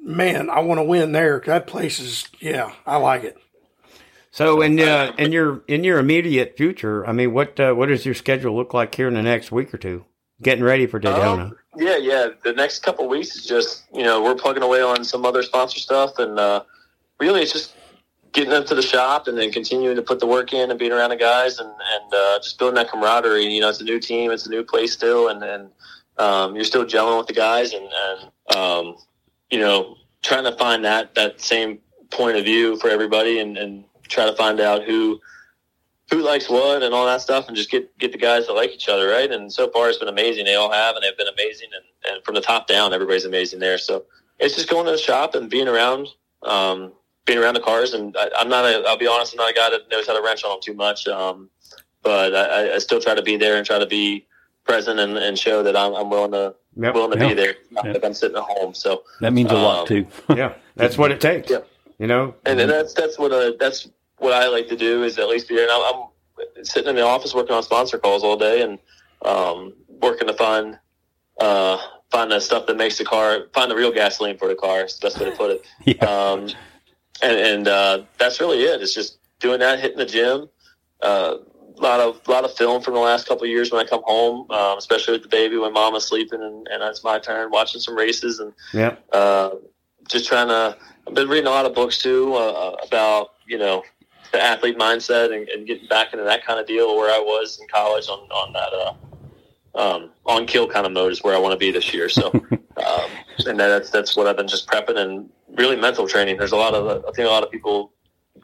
man, 0.02 0.50
I 0.50 0.62
want 0.62 0.80
to 0.80 0.86
win 0.86 1.12
there. 1.12 1.42
That 1.46 1.68
place 1.68 2.00
is 2.00 2.30
yeah, 2.40 2.74
I 2.86 2.96
like 2.96 3.26
it. 3.26 3.38
So 4.32 4.62
in 4.62 4.80
uh, 4.80 5.14
in 5.18 5.34
your 5.34 5.66
in 5.68 5.84
your 5.84 6.00
immediate 6.00 6.56
future, 6.56 7.06
I 7.06 7.12
mean, 7.12 7.34
what 7.34 7.60
uh, 7.60 7.74
what 7.74 7.90
does 7.90 8.06
your 8.06 8.16
schedule 8.16 8.56
look 8.56 8.74
like 8.74 8.96
here 8.96 9.10
in 9.10 9.16
the 9.16 9.22
next 9.22 9.52
week 9.52 9.74
or 9.74 9.78
two? 9.78 10.06
Getting 10.42 10.64
ready 10.64 10.88
for 10.88 11.00
Daytona. 11.00 11.46
Um, 11.46 11.58
yeah, 11.78 11.98
yeah. 11.98 12.30
The 12.44 12.54
next 12.54 12.84
couple 12.84 13.08
weeks 13.08 13.36
is 13.36 13.46
just 13.46 13.84
you 13.94 14.04
know 14.04 14.22
we're 14.22 14.36
plugging 14.36 14.64
away 14.64 14.82
on 14.82 15.04
some 15.04 15.26
other 15.26 15.44
sponsor 15.44 15.80
stuff, 15.80 16.18
and 16.20 16.40
uh, 16.40 16.64
really 17.20 17.42
it's 17.42 17.54
just 17.54 17.76
getting 18.34 18.54
up 18.54 18.66
to 18.66 18.76
the 18.76 18.82
shop 18.82 19.28
and 19.28 19.38
then 19.38 19.52
continuing 19.52 19.96
to 19.96 20.02
put 20.02 20.20
the 20.20 20.26
work 20.26 20.54
in 20.54 20.70
and 20.70 20.80
being 20.80 20.92
around 20.92 21.12
the 21.12 21.16
guys 21.16 21.60
and 21.60 21.70
and 21.70 22.14
uh, 22.14 22.40
just 22.40 22.58
building 22.58 22.76
that 22.76 22.90
camaraderie. 22.90 23.46
You 23.46 23.62
know, 23.62 23.70
it's 23.70 23.82
a 23.82 23.84
new 23.84 24.00
team, 24.00 24.32
it's 24.32 24.46
a 24.46 24.50
new 24.50 24.64
place 24.64 24.94
still, 24.94 25.28
and 25.28 25.44
and 25.44 25.70
um, 26.18 26.56
you're 26.56 26.66
still 26.66 26.86
gelling 26.86 27.18
with 27.18 27.28
the 27.28 27.34
guys, 27.34 27.74
and 27.74 27.88
and 27.94 28.58
um, 28.58 28.96
you 29.50 29.60
know 29.60 29.96
trying 30.24 30.44
to 30.44 30.54
find 30.54 30.84
that 30.86 31.14
that 31.16 31.40
same 31.42 31.80
point 32.10 32.38
of 32.38 32.46
view 32.46 32.78
for 32.78 32.90
everybody, 32.90 33.40
and 33.40 33.58
and 33.58 33.84
try 34.08 34.26
to 34.26 34.34
find 34.34 34.60
out 34.60 34.84
who 34.84 35.22
who 36.12 36.22
likes 36.22 36.50
what 36.50 36.84
and 36.84 36.94
all 36.94 37.06
that 37.06 37.22
stuff 37.22 37.48
and 37.48 37.56
just 37.56 37.72
get 37.72 37.98
get 37.98 38.12
the 38.12 38.18
guys 38.18 38.46
that 38.48 38.54
like 38.54 38.70
each 38.72 38.90
other 38.90 39.08
right 39.08 39.32
and 39.32 39.52
so 39.52 39.70
far 39.72 39.90
it's 39.90 39.98
been 39.98 40.08
amazing 40.08 40.46
they 40.46 40.56
all 40.56 40.72
have 40.72 40.96
and 40.96 41.04
they've 41.04 41.18
been 41.18 41.28
amazing 41.28 41.70
and, 41.74 42.14
and 42.14 42.24
from 42.26 42.36
the 42.36 42.42
top 42.42 42.68
down 42.68 42.94
everybody's 42.94 43.26
amazing 43.26 43.60
there 43.60 43.78
so 43.78 44.04
it's 44.40 44.56
just 44.56 44.70
going 44.70 44.86
to 44.86 44.92
the 44.92 44.98
shop 44.98 45.36
and 45.36 45.50
being 45.50 45.68
around 45.68 46.08
um, 46.44 46.92
being 47.26 47.40
around 47.40 47.54
the 47.54 47.60
cars 47.62 47.94
and 47.94 48.16
I, 48.18 48.30
i'm 48.38 48.50
not 48.50 48.66
a 48.66 48.84
i'll 48.88 48.98
be 48.98 49.08
honest 49.08 49.34
i'm 49.34 49.38
not 49.38 49.52
a 49.52 49.54
guy 49.54 49.70
that 49.70 49.90
knows 49.90 50.06
how 50.08 50.14
to 50.14 50.22
wrench 50.24 50.44
on 50.44 50.52
them 50.52 50.60
too 50.62 50.74
much 50.74 51.08
um, 51.08 51.50
but 52.04 52.36
I, 52.36 52.76
I 52.76 52.78
still 52.80 53.00
try 53.00 53.16
to 53.16 53.22
be 53.22 53.38
there 53.38 53.56
and 53.58 53.66
try 53.66 53.80
to 53.80 53.86
be 53.86 54.26
present 54.66 55.00
and, 55.00 55.18
and 55.18 55.38
show 55.40 55.64
that 55.64 55.76
i'm, 55.76 55.94
I'm 55.96 56.10
willing 56.10 56.32
to 56.34 56.56
Yep. 56.78 56.94
willing 56.94 57.12
to 57.12 57.18
Yeah. 57.24 57.28
be 57.30 57.34
there 57.36 57.56
not 57.70 57.86
Yeah. 57.86 57.92
like 57.94 58.06
i'm 58.06 58.14
sitting 58.14 58.38
at 58.38 58.44
home 58.44 58.74
so 58.74 59.04
that 59.20 59.34
means 59.34 59.52
a 59.52 59.56
lot 59.56 59.82
Um, 59.82 59.88
too. 59.88 60.08
yeah, 60.36 60.54
that's 60.76 60.98
what 60.98 61.12
it 61.12 61.20
takes. 61.20 61.52
Yeah. 61.52 61.60
You 62.00 62.08
know, 62.08 62.34
and 62.46 62.58
then 62.58 62.68
that's 62.70 62.94
that's 62.94 63.20
what 63.20 63.32
uh, 63.34 63.52
that's 63.60 63.88
what 64.22 64.34
I 64.34 64.48
like 64.48 64.68
to 64.70 64.78
do 64.78 65.04
is 65.04 65.18
at 65.18 65.28
least 65.28 65.50
be 65.50 65.56
there. 65.56 65.64
And 65.64 65.72
I'm, 65.72 66.04
I'm 66.58 66.64
sitting 66.64 66.90
in 66.90 66.96
the 66.96 67.06
office 67.06 67.34
working 67.34 67.56
on 67.56 67.64
sponsor 67.64 67.98
calls 67.98 68.24
all 68.24 68.38
day 68.38 68.62
and 68.62 68.78
um, 69.26 69.74
working 70.02 70.28
to 70.28 70.34
find 70.34 70.78
uh, 71.40 71.78
find 72.12 72.32
the 72.32 72.40
stuff 72.40 72.68
that 72.68 72.78
makes 72.78 73.00
the 73.00 73.04
car 73.04 73.48
find 73.54 73.72
the 73.72 73.76
real 73.76 73.92
gasoline 73.92 74.38
for 74.38 74.48
the 74.48 74.56
car. 74.56 74.86
Is 74.86 74.98
the 75.00 75.08
best 75.08 75.20
way 75.20 75.26
to 75.26 75.36
put 75.36 75.52
it. 75.52 75.66
Yeah. 75.86 76.06
Um, 76.06 76.50
and 77.24 77.38
and 77.38 77.68
uh, 77.68 78.04
that's 78.20 78.40
really 78.40 78.64
it. 78.64 78.82
It's 78.82 78.94
just 78.94 79.18
doing 79.40 79.60
that, 79.60 79.80
hitting 79.80 79.98
the 79.98 80.06
gym. 80.06 80.50
Uh, 81.02 81.38
a 81.78 81.82
lot 81.82 82.00
of 82.00 82.28
lot 82.28 82.44
of 82.44 82.54
film 82.54 82.82
from 82.84 82.94
the 82.94 83.00
last 83.00 83.28
couple 83.28 83.44
of 83.44 83.50
years 83.50 83.72
when 83.72 83.84
I 83.84 83.90
come 83.90 84.04
home, 84.04 84.50
um, 84.52 84.78
especially 84.78 85.14
with 85.14 85.24
the 85.24 85.30
baby 85.30 85.58
when 85.58 85.74
mama's 85.74 86.06
sleeping 86.08 86.42
and, 86.42 86.68
and 86.68 86.84
it's 86.84 87.04
my 87.04 87.18
turn 87.18 87.50
watching 87.50 87.82
some 87.82 87.98
races 87.98 88.40
and 88.40 88.54
yeah, 88.72 88.96
uh, 89.12 89.52
just 90.08 90.28
trying 90.28 90.50
to. 90.50 90.78
I've 91.08 91.16
been 91.16 91.28
reading 91.28 91.48
a 91.48 91.52
lot 91.52 91.66
of 91.66 91.74
books 91.74 92.00
too 92.00 92.36
uh, 92.36 92.76
about 92.86 93.32
you 93.48 93.58
know 93.58 93.84
the 94.32 94.42
athlete 94.42 94.78
mindset 94.78 95.34
and, 95.36 95.48
and 95.50 95.68
getting 95.68 95.88
back 95.88 96.14
into 96.14 96.26
that 96.26 96.46
kind 96.46 96.60
of 96.60 96.68
deal 96.68 96.96
where 96.96 97.14
I 97.14 97.20
was 97.20 97.60
in 97.60 97.68
college 97.68 98.08
on 98.08 98.20
on 98.32 98.54
that 98.54 98.74
uh, 98.74 98.94
um, 99.76 100.12
on 100.26 100.46
kill 100.46 100.68
kind 100.68 100.86
of 100.86 100.92
mode 100.92 101.12
is 101.12 101.24
where 101.24 101.36
I 101.36 101.40
want 101.40 101.54
to 101.54 101.58
be 101.58 101.72
this 101.72 101.94
year. 101.94 102.10
So, 102.10 102.32
um, 102.78 103.10
and 103.46 103.60
that's 103.60 103.90
that's 103.90 104.16
what 104.16 104.28
I've 104.28 104.38
been 104.38 104.48
just 104.48 104.68
prepping 104.68 104.98
and 104.98 105.30
really 105.58 105.76
mental 105.76 106.08
training. 106.08 106.38
There's 106.38 106.52
a 106.52 106.58
lot 106.58 106.74
of 106.74 107.06
I 107.06 107.12
think 107.12 107.28
a 107.28 107.32
lot 107.32 107.44
of 107.44 107.52
people 107.52 107.92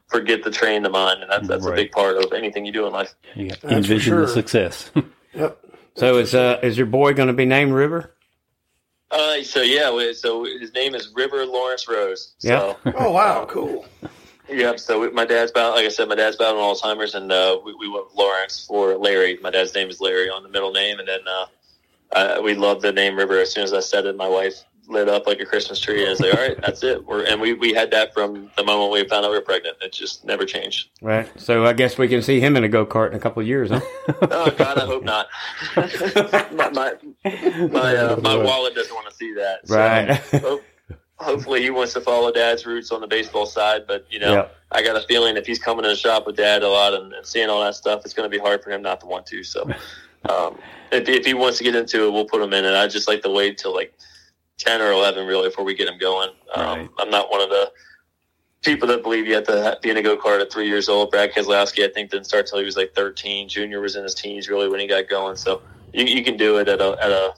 forget 0.08 0.44
to 0.44 0.52
train 0.52 0.84
the 0.84 0.90
mind, 0.90 1.22
and 1.22 1.32
that's 1.32 1.48
that's 1.48 1.66
a 1.66 1.72
big 1.72 1.92
part 1.92 2.18
of 2.18 2.34
anything 2.34 2.66
you 2.66 2.72
do 2.72 2.86
in 2.86 2.94
life. 2.94 3.14
You 3.36 3.50
got 3.50 3.62
That's 3.62 3.72
for 3.72 3.78
envision 3.78 4.22
the 4.22 4.28
success. 4.28 4.92
Yep. 5.34 5.66
So 5.96 6.18
is 6.18 6.34
uh 6.34 6.60
is 6.64 6.78
your 6.78 6.88
boy 6.88 7.14
going 7.14 7.28
to 7.28 7.34
be 7.34 7.46
named 7.46 7.72
River? 7.72 8.16
Uh, 9.12 9.44
so 9.44 9.62
yeah, 9.62 9.92
so 10.14 10.46
his 10.46 10.74
name 10.74 10.96
is 10.96 11.14
River 11.16 11.46
Lawrence 11.46 11.88
Rose. 11.88 12.34
So, 12.40 12.76
Oh 12.86 13.12
wow, 13.12 13.46
cool. 13.46 13.86
Yep. 14.50 14.80
So 14.80 15.00
we- 15.00 15.10
my 15.12 15.26
dad's 15.26 15.52
about, 15.52 15.76
like 15.76 15.86
I 15.86 15.90
said, 15.90 16.08
my 16.10 16.16
dad's 16.16 16.36
battling 16.38 16.64
Alzheimer's, 16.64 17.16
and 17.16 17.32
uh, 17.32 17.60
we, 17.64 17.74
we 17.76 17.90
went 17.90 18.06
with 18.06 18.16
Lawrence 18.16 18.66
for 18.68 18.96
Larry. 18.98 19.38
My 19.42 19.50
dad's 19.50 19.74
name 19.74 19.90
is 19.90 20.00
Larry 20.02 20.30
on 20.30 20.44
the 20.44 20.50
middle 20.50 20.72
name, 20.72 21.00
and 21.00 21.08
then 21.08 21.20
uh, 22.14 22.42
we 22.44 22.54
loved 22.56 22.82
the 22.82 22.92
name 22.92 23.16
River. 23.16 23.40
As 23.40 23.52
soon 23.52 23.64
as 23.64 23.74
I 23.74 23.80
said 23.82 24.06
it, 24.06 24.16
my 24.16 24.28
wife 24.28 24.64
lit 24.90 25.10
up 25.10 25.28
like 25.28 25.42
a 25.42 25.46
Christmas 25.46 25.82
tree, 25.82 26.00
and 26.00 26.08
I 26.08 26.12
was 26.12 26.22
like, 26.22 26.34
"All 26.34 26.40
right, 26.40 26.58
that's 26.62 26.82
it." 26.82 27.06
We're, 27.06 27.26
and 27.26 27.42
we 27.42 27.52
we 27.54 27.74
had 27.74 27.92
that 27.92 28.14
from 28.14 28.50
the 28.56 28.64
moment 28.64 28.94
we 28.94 29.06
found 29.10 29.26
out 29.26 29.32
we 29.32 29.38
were 29.38 29.42
pregnant. 29.44 29.76
It 29.82 29.92
just 29.92 30.24
never 30.24 30.46
changed. 30.46 30.90
Right. 31.02 31.30
So 31.40 31.66
I 31.66 31.74
guess 31.74 31.98
we 31.98 32.08
can 32.08 32.22
see 32.22 32.40
him 32.40 32.56
in 32.56 32.64
a 32.64 32.70
go 32.70 32.86
kart 32.86 33.10
in 33.10 33.16
a 33.18 33.20
couple 33.20 33.42
of 33.42 33.48
years, 33.48 33.70
huh? 33.70 33.82
Oh 34.32 34.50
God, 34.52 34.78
I 34.78 34.86
hope 34.86 35.04
not. 35.04 35.28
my 35.76 36.70
my 36.70 36.94
my, 37.70 37.96
uh, 37.98 38.20
my 38.22 38.36
wallet 38.38 38.76
doesn't 38.76 38.96
want 38.96 39.10
to 39.10 39.14
see 39.16 39.34
that. 39.34 39.68
So, 39.68 39.76
Right. 39.76 40.10
hope- 40.42 40.64
hopefully, 41.20 41.62
he 41.62 41.70
wants 41.70 41.94
to 41.94 42.02
follow 42.02 42.32
Dad's 42.32 42.66
roots 42.66 42.92
on 42.92 43.02
the 43.02 43.08
baseball 43.08 43.46
side, 43.46 43.86
but 43.88 44.06
you 44.10 44.20
know. 44.20 44.34
I 44.72 44.84
got 44.84 45.02
a 45.02 45.08
feeling 45.08 45.38
if 45.38 45.46
he's 45.46 45.60
coming 45.60 45.84
to 45.84 45.90
the 45.90 45.96
shop 45.96 46.26
with 46.26 46.36
dad 46.36 46.62
a 46.62 46.68
lot 46.68 46.94
and, 46.94 47.14
and 47.14 47.26
seeing 47.26 47.50
all 47.50 47.64
that 47.64 47.76
stuff, 47.76 48.02
it's 48.04 48.14
going 48.14 48.30
to 48.30 48.36
be 48.36 48.42
hard 48.42 48.62
for 48.64 48.70
him 48.70 48.82
not 48.82 49.00
to 49.00 49.06
want 49.06 49.26
to. 49.28 49.44
So, 49.44 49.64
um, 50.30 50.58
if, 50.92 51.08
if 51.08 51.26
he 51.26 51.34
wants 51.34 51.58
to 51.60 51.64
get 51.64 51.76
into 51.76 52.06
it, 52.06 52.12
we'll 52.12 52.26
put 52.26 52.42
him 52.42 52.54
in 52.54 52.66
it. 52.66 52.74
I 52.74 52.88
just 52.88 53.08
like 53.08 53.22
to 53.24 53.30
wait 53.30 53.58
till 53.58 53.74
like 53.74 53.94
10 54.58 54.82
or 54.82 54.92
11 54.92 55.26
really 55.26 55.50
before 55.50 55.64
we 55.64 55.74
get 55.74 55.88
him 55.88 55.98
going. 55.98 56.30
Um, 56.54 56.80
Right. 56.80 56.90
I'm 57.00 57.10
not 57.10 57.32
one 57.32 57.42
of 57.42 57.50
the 57.50 57.72
people 58.62 58.88
that 58.90 59.04
believe 59.04 59.26
you 59.26 59.36
have 59.36 59.46
to 59.46 59.80
be 59.82 59.90
in 59.90 59.98
a 59.98 60.02
go 60.02 60.18
kart 60.18 60.42
at 60.42 60.52
three 60.52 60.68
years 60.68 60.90
old. 60.90 61.12
Brad 61.12 61.32
Keselowski, 61.32 61.90
I 61.90 61.94
think, 61.94 62.12
didn't 62.12 62.26
start 62.26 62.48
till 62.48 62.60
he 62.60 62.66
was 62.66 62.76
like 62.76 62.94
13. 62.94 63.48
Junior 63.48 63.80
was 63.80 63.96
in 63.96 64.04
his 64.04 64.16
teens 64.16 64.50
really 64.50 64.68
when 64.68 64.82
he 64.82 64.88
got 64.88 65.08
going. 65.08 65.38
So 65.38 65.62
you, 65.94 66.04
you 66.04 66.24
can 66.24 66.36
do 66.36 66.58
it 66.58 66.68
at 66.68 66.82
a, 66.82 66.98
at 67.02 67.10
a 67.10 67.34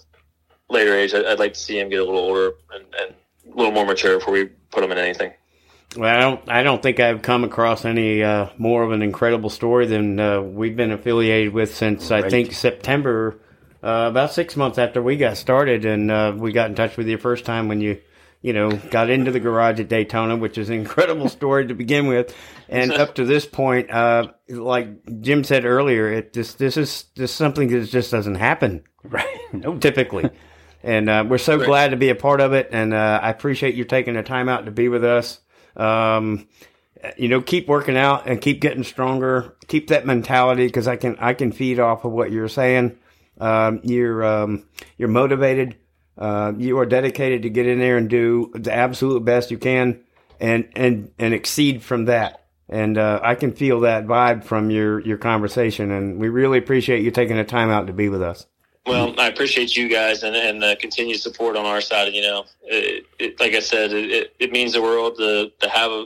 later 0.70 0.96
age. 0.96 1.14
I, 1.14 1.32
I'd 1.32 1.40
like 1.40 1.54
to 1.54 1.60
see 1.60 1.78
him 1.80 1.90
get 1.90 2.00
a 2.00 2.04
little 2.04 2.20
older 2.20 2.54
and, 2.74 2.86
and 3.00 3.14
a 3.52 3.56
little 3.58 3.72
more 3.72 3.86
mature 3.86 4.20
before 4.20 4.34
we 4.34 4.46
put 4.72 4.82
them 4.82 4.92
in 4.92 4.98
anything. 4.98 5.34
Well, 5.96 6.16
I 6.16 6.20
don't. 6.20 6.50
I 6.50 6.64
don't 6.64 6.84
think 6.84 7.00
I've 7.00 7.24
come 7.24 7.44
across 7.44 7.84
any 7.84 8.22
uh, 8.22 8.50
more 8.58 8.84
of 8.84 8.92
an 8.92 9.02
incredible 9.02 9.50
story 9.50 9.88
than 9.88 10.20
uh, 10.20 10.42
we've 10.42 10.76
been 10.76 10.92
affiliated 10.92 11.54
with 11.54 11.74
since 11.74 12.12
I 12.12 12.30
think 12.30 12.52
September, 12.54 13.40
uh, 13.84 14.06
about 14.10 14.32
six 14.32 14.56
months 14.56 14.78
after 14.78 15.02
we 15.02 15.18
got 15.18 15.36
started, 15.38 15.86
and 15.86 16.12
uh, 16.12 16.34
we 16.36 16.52
got 16.52 16.70
in 16.70 16.76
touch 16.76 16.96
with 16.96 17.08
you 17.08 17.18
first 17.18 17.44
time 17.44 17.68
when 17.68 17.82
you, 17.82 18.00
you 18.44 18.54
know, 18.54 18.70
got 18.92 19.10
into 19.10 19.32
the 19.32 19.40
garage 19.40 19.80
at 19.80 19.88
Daytona, 19.88 20.38
which 20.38 20.60
is 20.60 20.70
an 20.70 20.76
incredible 20.76 21.28
story 21.38 21.66
to 21.66 21.74
begin 21.74 22.06
with, 22.06 22.36
and 22.68 22.92
up 22.92 23.16
to 23.16 23.26
this 23.26 23.48
point, 23.48 23.90
uh, 23.90 24.28
like 24.48 24.90
Jim 25.22 25.44
said 25.44 25.66
earlier, 25.66 26.14
it 26.14 26.34
just 26.34 26.60
this 26.60 26.78
is 26.78 27.06
this 27.16 27.32
is 27.32 27.36
something 27.36 27.68
that 27.70 27.86
just 27.86 28.12
doesn't 28.12 28.36
happen 28.36 28.84
right. 29.04 29.26
No. 29.54 29.78
typically. 29.80 30.30
And 30.82 31.10
uh, 31.10 31.26
we're 31.28 31.38
so 31.38 31.58
glad 31.58 31.90
to 31.92 31.98
be 31.98 32.10
a 32.10 32.16
part 32.16 32.40
of 32.42 32.54
it. 32.54 32.70
And 32.72 32.94
uh, 32.94 33.20
I 33.22 33.30
appreciate 33.30 33.76
you 33.76 33.84
taking 33.84 34.14
the 34.14 34.24
time 34.24 34.48
out 34.48 34.66
to 34.66 34.72
be 34.72 34.88
with 34.88 35.04
us. 35.04 35.40
Um, 35.76 36.48
you 37.18 37.28
know, 37.28 37.42
keep 37.42 37.68
working 37.68 37.98
out 37.98 38.28
and 38.28 38.42
keep 38.42 38.62
getting 38.62 38.84
stronger. 38.84 39.56
Keep 39.68 39.88
that 39.88 40.06
mentality 40.06 40.68
because 40.68 40.88
I 40.88 40.96
can 40.96 41.16
I 41.20 41.34
can 41.34 41.52
feed 41.52 41.80
off 41.80 42.06
of 42.06 42.12
what 42.12 42.32
you're 42.32 42.50
saying. 42.50 42.98
Um, 43.40 43.80
you're 43.84 44.24
um, 44.24 44.66
you're 44.98 45.10
motivated. 45.10 45.78
Uh, 46.18 46.52
you 46.58 46.78
are 46.80 46.86
dedicated 46.86 47.44
to 47.44 47.50
get 47.50 47.66
in 47.66 47.80
there 47.80 47.96
and 47.98 48.10
do 48.10 48.52
the 48.54 48.74
absolute 48.74 49.24
best 49.24 49.52
you 49.52 49.58
can, 49.58 50.02
and 50.40 50.68
and 50.76 51.12
and 51.18 51.34
exceed 51.34 51.82
from 51.82 52.06
that. 52.06 52.46
And 52.68 52.98
uh, 52.98 53.20
I 53.24 53.36
can 53.36 53.54
feel 53.54 53.82
that 53.82 54.06
vibe 54.06 54.44
from 54.44 54.70
your 54.70 55.00
your 55.00 55.18
conversation, 55.18 55.92
and 55.92 56.20
we 56.20 56.28
really 56.28 56.58
appreciate 56.58 57.04
you 57.04 57.12
taking 57.12 57.38
the 57.38 57.46
time 57.46 57.70
out 57.70 57.88
to 57.88 57.94
be 57.94 58.10
with 58.10 58.22
us. 58.22 58.46
Well, 58.90 59.14
I 59.20 59.28
appreciate 59.28 59.78
you 59.78 59.88
guys 59.88 60.24
and, 60.24 60.36
and 60.36 60.64
the 60.64 60.76
continued 60.80 61.20
support 61.20 61.56
on 61.56 61.64
our 61.64 61.80
side. 61.80 62.12
You 62.12 62.24
know, 62.24 62.46
it, 62.64 63.06
it, 63.20 63.40
like 63.40 63.54
I 63.54 63.60
said, 63.60 63.94
it, 63.94 64.34
it 64.40 64.52
means 64.52 64.74
the 64.74 64.82
world 64.82 65.16
to, 65.18 65.52
to 65.60 65.70
have 65.70 65.92
a, 65.92 66.06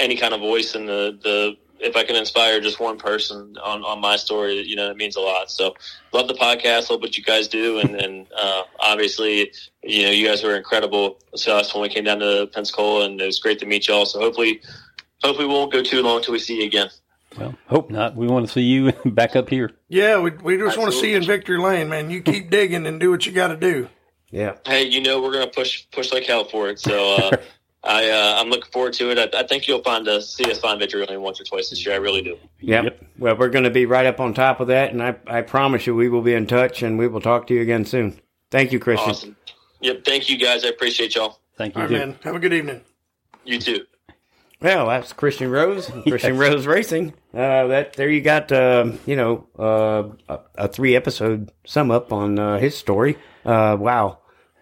any 0.00 0.16
kind 0.16 0.34
of 0.34 0.40
voice 0.40 0.74
in 0.74 0.86
the, 0.86 1.16
the, 1.22 1.56
if 1.78 1.94
I 1.94 2.02
can 2.02 2.16
inspire 2.16 2.60
just 2.60 2.80
one 2.80 2.98
person 2.98 3.56
on, 3.62 3.84
on 3.84 4.00
my 4.00 4.16
story, 4.16 4.54
you 4.62 4.74
know, 4.74 4.90
it 4.90 4.96
means 4.96 5.14
a 5.14 5.20
lot. 5.20 5.52
So 5.52 5.76
love 6.12 6.26
the 6.26 6.34
podcast, 6.34 6.90
love 6.90 7.00
what 7.00 7.16
you 7.16 7.22
guys 7.22 7.46
do. 7.46 7.78
And, 7.78 7.94
and, 7.94 8.26
uh, 8.36 8.62
obviously, 8.80 9.52
you 9.84 10.06
know, 10.06 10.10
you 10.10 10.26
guys 10.26 10.42
were 10.42 10.56
incredible 10.56 11.18
to 11.36 11.54
us 11.54 11.72
when 11.74 11.82
we 11.82 11.88
came 11.88 12.02
down 12.02 12.18
to 12.18 12.50
Pensacola 12.52 13.06
and 13.06 13.20
it 13.20 13.26
was 13.26 13.38
great 13.38 13.60
to 13.60 13.66
meet 13.66 13.86
y'all. 13.86 14.04
So 14.04 14.18
hopefully, 14.18 14.62
hopefully 15.22 15.46
we 15.46 15.54
won't 15.54 15.72
go 15.72 15.80
too 15.80 16.02
long 16.02 16.16
until 16.16 16.32
we 16.32 16.40
see 16.40 16.58
you 16.58 16.66
again. 16.66 16.88
Well, 17.38 17.54
hope 17.66 17.90
not. 17.90 18.16
We 18.16 18.26
want 18.26 18.46
to 18.46 18.52
see 18.52 18.62
you 18.62 18.92
back 19.04 19.36
up 19.36 19.48
here. 19.48 19.72
Yeah, 19.88 20.20
we, 20.20 20.30
we 20.30 20.56
just 20.56 20.78
want 20.78 20.92
to 20.92 20.98
see 20.98 21.10
you 21.10 21.16
in 21.16 21.24
victory 21.24 21.58
lane, 21.58 21.88
man. 21.88 22.10
You 22.10 22.22
keep 22.22 22.50
digging 22.50 22.86
and 22.86 22.98
do 22.98 23.10
what 23.10 23.26
you 23.26 23.32
got 23.32 23.48
to 23.48 23.56
do. 23.56 23.88
Yeah. 24.30 24.56
Hey, 24.66 24.84
you 24.84 25.00
know 25.00 25.22
we're 25.22 25.32
gonna 25.32 25.46
push 25.46 25.84
push 25.92 26.12
like 26.12 26.24
hell 26.24 26.44
for 26.44 26.68
it. 26.68 26.80
So 26.80 27.16
uh, 27.16 27.36
I 27.84 28.10
uh, 28.10 28.40
I'm 28.40 28.50
looking 28.50 28.70
forward 28.72 28.92
to 28.94 29.10
it. 29.10 29.34
I, 29.34 29.40
I 29.40 29.46
think 29.46 29.68
you'll 29.68 29.82
find 29.82 30.08
us 30.08 30.34
see 30.34 30.50
us 30.50 30.58
find 30.58 30.78
victory 30.80 31.06
lane 31.06 31.22
once 31.22 31.40
or 31.40 31.44
twice 31.44 31.70
this 31.70 31.84
year. 31.86 31.94
I 31.94 31.98
really 31.98 32.22
do. 32.22 32.36
Yep. 32.60 32.84
Yep. 32.84 33.04
Well, 33.18 33.36
we're 33.36 33.48
going 33.48 33.64
to 33.64 33.70
be 33.70 33.86
right 33.86 34.06
up 34.06 34.20
on 34.20 34.34
top 34.34 34.60
of 34.60 34.68
that, 34.68 34.92
and 34.92 35.02
I, 35.02 35.16
I 35.26 35.42
promise 35.42 35.86
you 35.86 35.94
we 35.94 36.08
will 36.08 36.22
be 36.22 36.34
in 36.34 36.46
touch, 36.46 36.82
and 36.82 36.98
we 36.98 37.06
will 37.06 37.20
talk 37.20 37.46
to 37.46 37.54
you 37.54 37.62
again 37.62 37.84
soon. 37.84 38.20
Thank 38.50 38.72
you, 38.72 38.80
Christian. 38.80 39.10
Awesome. 39.10 39.36
Yep. 39.80 40.04
Thank 40.04 40.28
you 40.28 40.36
guys. 40.36 40.64
I 40.64 40.68
appreciate 40.68 41.14
y'all. 41.14 41.38
Thank 41.56 41.76
you. 41.76 41.82
All 41.82 41.88
right, 41.88 41.94
too. 41.94 42.06
man. 42.06 42.18
Have 42.24 42.34
a 42.34 42.38
good 42.38 42.52
evening. 42.52 42.80
You 43.44 43.60
too. 43.60 43.86
Well, 44.60 44.86
that's 44.86 45.12
Christian 45.12 45.50
Rose, 45.50 45.90
Christian 46.08 46.38
Rose 46.38 46.66
Racing. 46.66 47.12
Uh, 47.34 47.66
that 47.66 47.92
there 47.94 48.08
you 48.08 48.22
got, 48.22 48.50
um, 48.52 48.98
you 49.06 49.16
know, 49.16 49.46
uh, 49.58 50.08
a, 50.28 50.64
a 50.64 50.68
three 50.68 50.96
episode 50.96 51.52
sum 51.64 51.90
up 51.90 52.12
on 52.12 52.38
uh, 52.38 52.58
his 52.58 52.76
story. 52.76 53.18
Uh, 53.44 53.76
wow, 53.78 54.18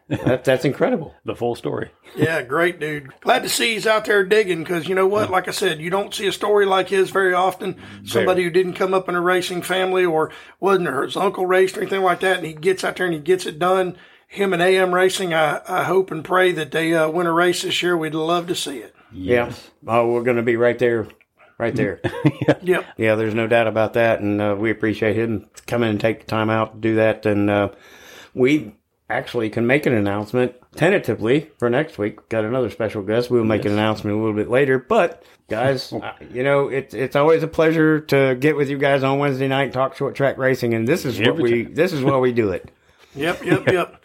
that, 0.08 0.44
that's 0.44 0.64
incredible. 0.64 1.14
The 1.24 1.36
full 1.36 1.54
story. 1.54 1.90
Yeah, 2.16 2.42
great 2.42 2.80
dude. 2.80 3.08
Glad 3.20 3.44
to 3.44 3.48
see 3.48 3.74
he's 3.74 3.86
out 3.86 4.04
there 4.04 4.24
digging 4.24 4.64
because 4.64 4.88
you 4.88 4.96
know 4.96 5.06
what? 5.06 5.30
Like 5.30 5.46
I 5.46 5.52
said, 5.52 5.80
you 5.80 5.90
don't 5.90 6.12
see 6.12 6.26
a 6.26 6.32
story 6.32 6.66
like 6.66 6.88
his 6.88 7.10
very 7.10 7.32
often. 7.32 7.80
Somebody 8.04 8.42
who 8.42 8.50
didn't 8.50 8.74
come 8.74 8.94
up 8.94 9.08
in 9.08 9.14
a 9.14 9.20
racing 9.20 9.62
family 9.62 10.04
or 10.04 10.32
wasn't 10.58 10.88
or 10.88 11.04
his 11.04 11.16
uncle 11.16 11.46
raced 11.46 11.76
or 11.76 11.82
anything 11.82 12.02
like 12.02 12.20
that, 12.20 12.38
and 12.38 12.46
he 12.46 12.52
gets 12.52 12.82
out 12.82 12.96
there 12.96 13.06
and 13.06 13.14
he 13.14 13.20
gets 13.20 13.46
it 13.46 13.58
done. 13.58 13.96
Him 14.26 14.52
and 14.52 14.60
AM 14.60 14.92
Racing, 14.92 15.32
I, 15.32 15.60
I 15.68 15.84
hope 15.84 16.10
and 16.10 16.24
pray 16.24 16.50
that 16.50 16.72
they 16.72 16.92
uh, 16.92 17.08
win 17.08 17.28
a 17.28 17.32
race 17.32 17.62
this 17.62 17.84
year. 17.84 17.96
We'd 17.96 18.14
love 18.14 18.48
to 18.48 18.56
see 18.56 18.78
it. 18.78 18.92
Yeah. 19.14 19.52
Oh, 19.86 20.10
we're 20.12 20.22
going 20.22 20.36
to 20.36 20.42
be 20.42 20.56
right 20.56 20.78
there, 20.78 21.08
right 21.58 21.74
there. 21.74 22.00
Yep. 22.62 22.84
yeah, 22.96 23.14
there's 23.14 23.34
no 23.34 23.46
doubt 23.46 23.66
about 23.66 23.92
that, 23.94 24.20
and 24.20 24.40
uh, 24.40 24.56
we 24.58 24.70
appreciate 24.70 25.16
him 25.16 25.48
coming 25.66 25.90
and 25.90 26.00
take 26.00 26.20
the 26.20 26.26
time 26.26 26.48
out 26.48 26.74
to 26.74 26.80
do 26.80 26.94
that. 26.96 27.26
And 27.26 27.50
uh, 27.50 27.70
we 28.34 28.74
actually 29.08 29.50
can 29.50 29.66
make 29.66 29.84
an 29.86 29.92
announcement 29.94 30.54
tentatively 30.74 31.50
for 31.58 31.68
next 31.68 31.98
week. 31.98 32.28
Got 32.28 32.44
another 32.44 32.70
special 32.70 33.02
guest. 33.02 33.30
We'll 33.30 33.44
make 33.44 33.64
an 33.64 33.72
announcement 33.72 34.16
a 34.16 34.18
little 34.18 34.34
bit 34.34 34.50
later, 34.50 34.78
but. 34.78 35.22
Guys, 35.46 35.92
uh, 35.92 36.12
you 36.32 36.42
know 36.42 36.68
it's 36.68 36.94
it's 36.94 37.14
always 37.14 37.42
a 37.42 37.46
pleasure 37.46 38.00
to 38.00 38.34
get 38.34 38.56
with 38.56 38.70
you 38.70 38.78
guys 38.78 39.02
on 39.02 39.18
Wednesday 39.18 39.46
night 39.46 39.64
and 39.64 39.72
talk 39.74 39.94
short 39.94 40.14
track 40.14 40.38
racing, 40.38 40.72
and 40.72 40.88
this 40.88 41.04
is 41.04 41.18
what 41.18 41.28
Every 41.28 41.42
we 41.42 41.62
this 41.64 41.92
is 41.92 42.02
why 42.02 42.16
we 42.16 42.32
do 42.32 42.50
it. 42.50 42.70
Yep, 43.14 43.44
yep, 43.44 43.66
yep. 43.68 44.02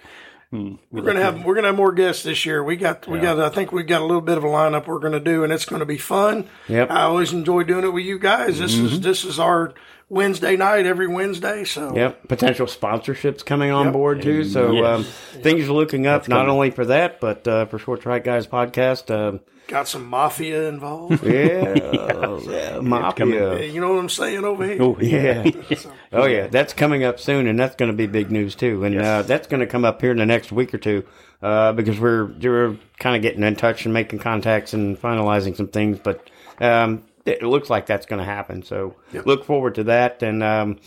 We're 0.51 1.01
gonna 1.03 1.21
have 1.21 1.45
we're 1.45 1.55
gonna 1.55 1.67
have 1.67 1.75
more 1.75 1.91
guests 1.91 2.23
this 2.23 2.45
year. 2.45 2.63
We 2.63 2.75
got 2.75 3.07
we 3.07 3.19
got 3.19 3.39
I 3.39 3.49
think 3.49 3.71
we 3.71 3.83
got 3.83 4.01
a 4.01 4.05
little 4.05 4.21
bit 4.21 4.37
of 4.37 4.43
a 4.43 4.47
lineup 4.47 4.87
we're 4.87 4.99
gonna 4.99 5.19
do, 5.19 5.43
and 5.43 5.53
it's 5.53 5.65
gonna 5.65 5.85
be 5.85 5.97
fun. 5.97 6.47
Yep. 6.67 6.89
I 6.89 7.03
always 7.03 7.33
enjoy 7.33 7.63
doing 7.63 7.85
it 7.85 7.93
with 7.93 8.05
you 8.05 8.17
guys. 8.17 8.57
This 8.59 8.73
is 8.75 9.01
this 9.01 9.23
is 9.25 9.39
our 9.39 9.73
Wednesday 10.09 10.55
night 10.57 10.87
every 10.87 11.07
Wednesday. 11.07 11.63
So 11.65 11.95
Yep, 11.95 12.27
potential 12.29 12.65
sponsorships 12.65 13.45
coming 13.45 13.69
on 13.71 13.85
Yep. 13.87 13.93
board 13.93 14.21
too. 14.23 14.43
So 14.43 14.71
Yes. 14.71 14.85
um, 14.85 15.03
things 15.43 15.69
are 15.69 15.73
looking 15.73 16.07
up 16.07 16.27
not 16.27 16.37
coming. 16.37 16.51
only 16.51 16.71
for 16.71 16.85
that, 16.85 17.19
but 17.19 17.47
uh, 17.47 17.65
for 17.67 17.77
Short 17.77 18.01
Track 18.01 18.23
Guys 18.23 18.47
podcast. 18.47 19.13
Um, 19.13 19.41
got 19.69 19.87
some 19.87 20.05
mafia 20.07 20.67
involved. 20.67 21.23
yeah, 21.23 22.39
yeah, 22.41 22.79
mafia. 22.81 23.63
you 23.65 23.79
know 23.79 23.93
what 23.93 23.99
I'm 23.99 24.09
saying 24.09 24.43
over 24.43 24.65
here. 24.65 24.81
Oh, 24.81 24.97
yeah. 24.99 25.49
Yeah. 25.69 25.77
Oh 26.11 26.25
yeah, 26.25 26.47
that's 26.47 26.73
coming 26.73 27.03
up 27.03 27.19
soon, 27.19 27.47
and 27.47 27.57
that's 27.57 27.75
going 27.75 27.91
to 27.91 27.95
be 27.95 28.07
big 28.07 28.31
news 28.31 28.55
too. 28.55 28.83
And 28.83 28.99
uh, 28.99 29.21
that's 29.21 29.47
going 29.47 29.59
to 29.61 29.67
come 29.67 29.85
up 29.85 30.01
here 30.01 30.11
in 30.11 30.17
the 30.17 30.25
next 30.25 30.51
week 30.51 30.73
or 30.73 30.79
two, 30.79 31.05
uh, 31.41 31.71
because 31.73 31.99
we're 31.99 32.25
we're 32.25 32.77
kind 32.97 33.15
of 33.15 33.21
getting 33.21 33.43
in 33.43 33.55
touch 33.55 33.85
and 33.85 33.93
making 33.93 34.19
contacts 34.19 34.73
and 34.73 34.99
finalizing 34.99 35.55
some 35.55 35.67
things. 35.67 35.99
But 35.99 36.29
um, 36.59 37.03
it 37.25 37.43
looks 37.43 37.69
like 37.69 37.85
that's 37.85 38.05
going 38.05 38.19
to 38.19 38.25
happen. 38.25 38.63
So 38.63 38.95
look 39.13 39.45
forward 39.45 39.75
to 39.75 39.83
that. 39.85 40.23
And 40.23 40.43
um, 40.43 40.79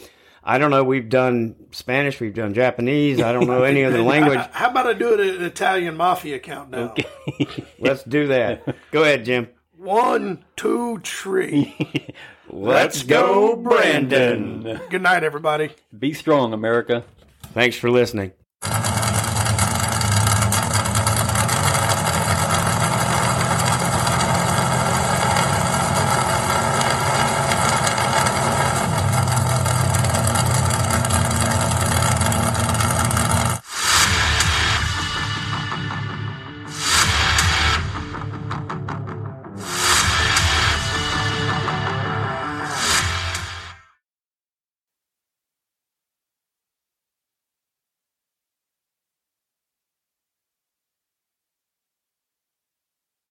I 0.44 0.58
don't 0.58 0.70
know. 0.70 0.82
We've 0.82 1.08
done 1.08 1.54
Spanish. 1.70 2.18
We've 2.20 2.34
done 2.34 2.52
Japanese. 2.54 3.20
I 3.20 3.32
don't 3.32 3.46
know 3.46 3.62
any 3.62 3.84
other 3.84 4.02
language. 4.02 4.40
How 4.52 4.70
about 4.70 4.86
I 4.86 4.92
do 4.94 5.14
it 5.14 5.36
an 5.36 5.44
Italian 5.44 5.96
mafia 5.96 6.38
countdown? 6.38 6.90
Okay. 6.90 7.06
Let's 7.78 8.02
do 8.02 8.26
that. 8.28 8.64
Go 8.90 9.02
ahead, 9.02 9.24
Jim. 9.24 9.48
One, 9.76 10.44
two, 10.56 10.98
three. 11.04 11.74
Let's 12.48 13.02
go, 13.02 13.56
Brandon. 13.56 14.80
Good 14.90 15.02
night, 15.02 15.24
everybody. 15.24 15.70
Be 15.96 16.12
strong, 16.12 16.52
America. 16.52 17.04
Thanks 17.54 17.76
for 17.76 17.90
listening. 17.90 18.32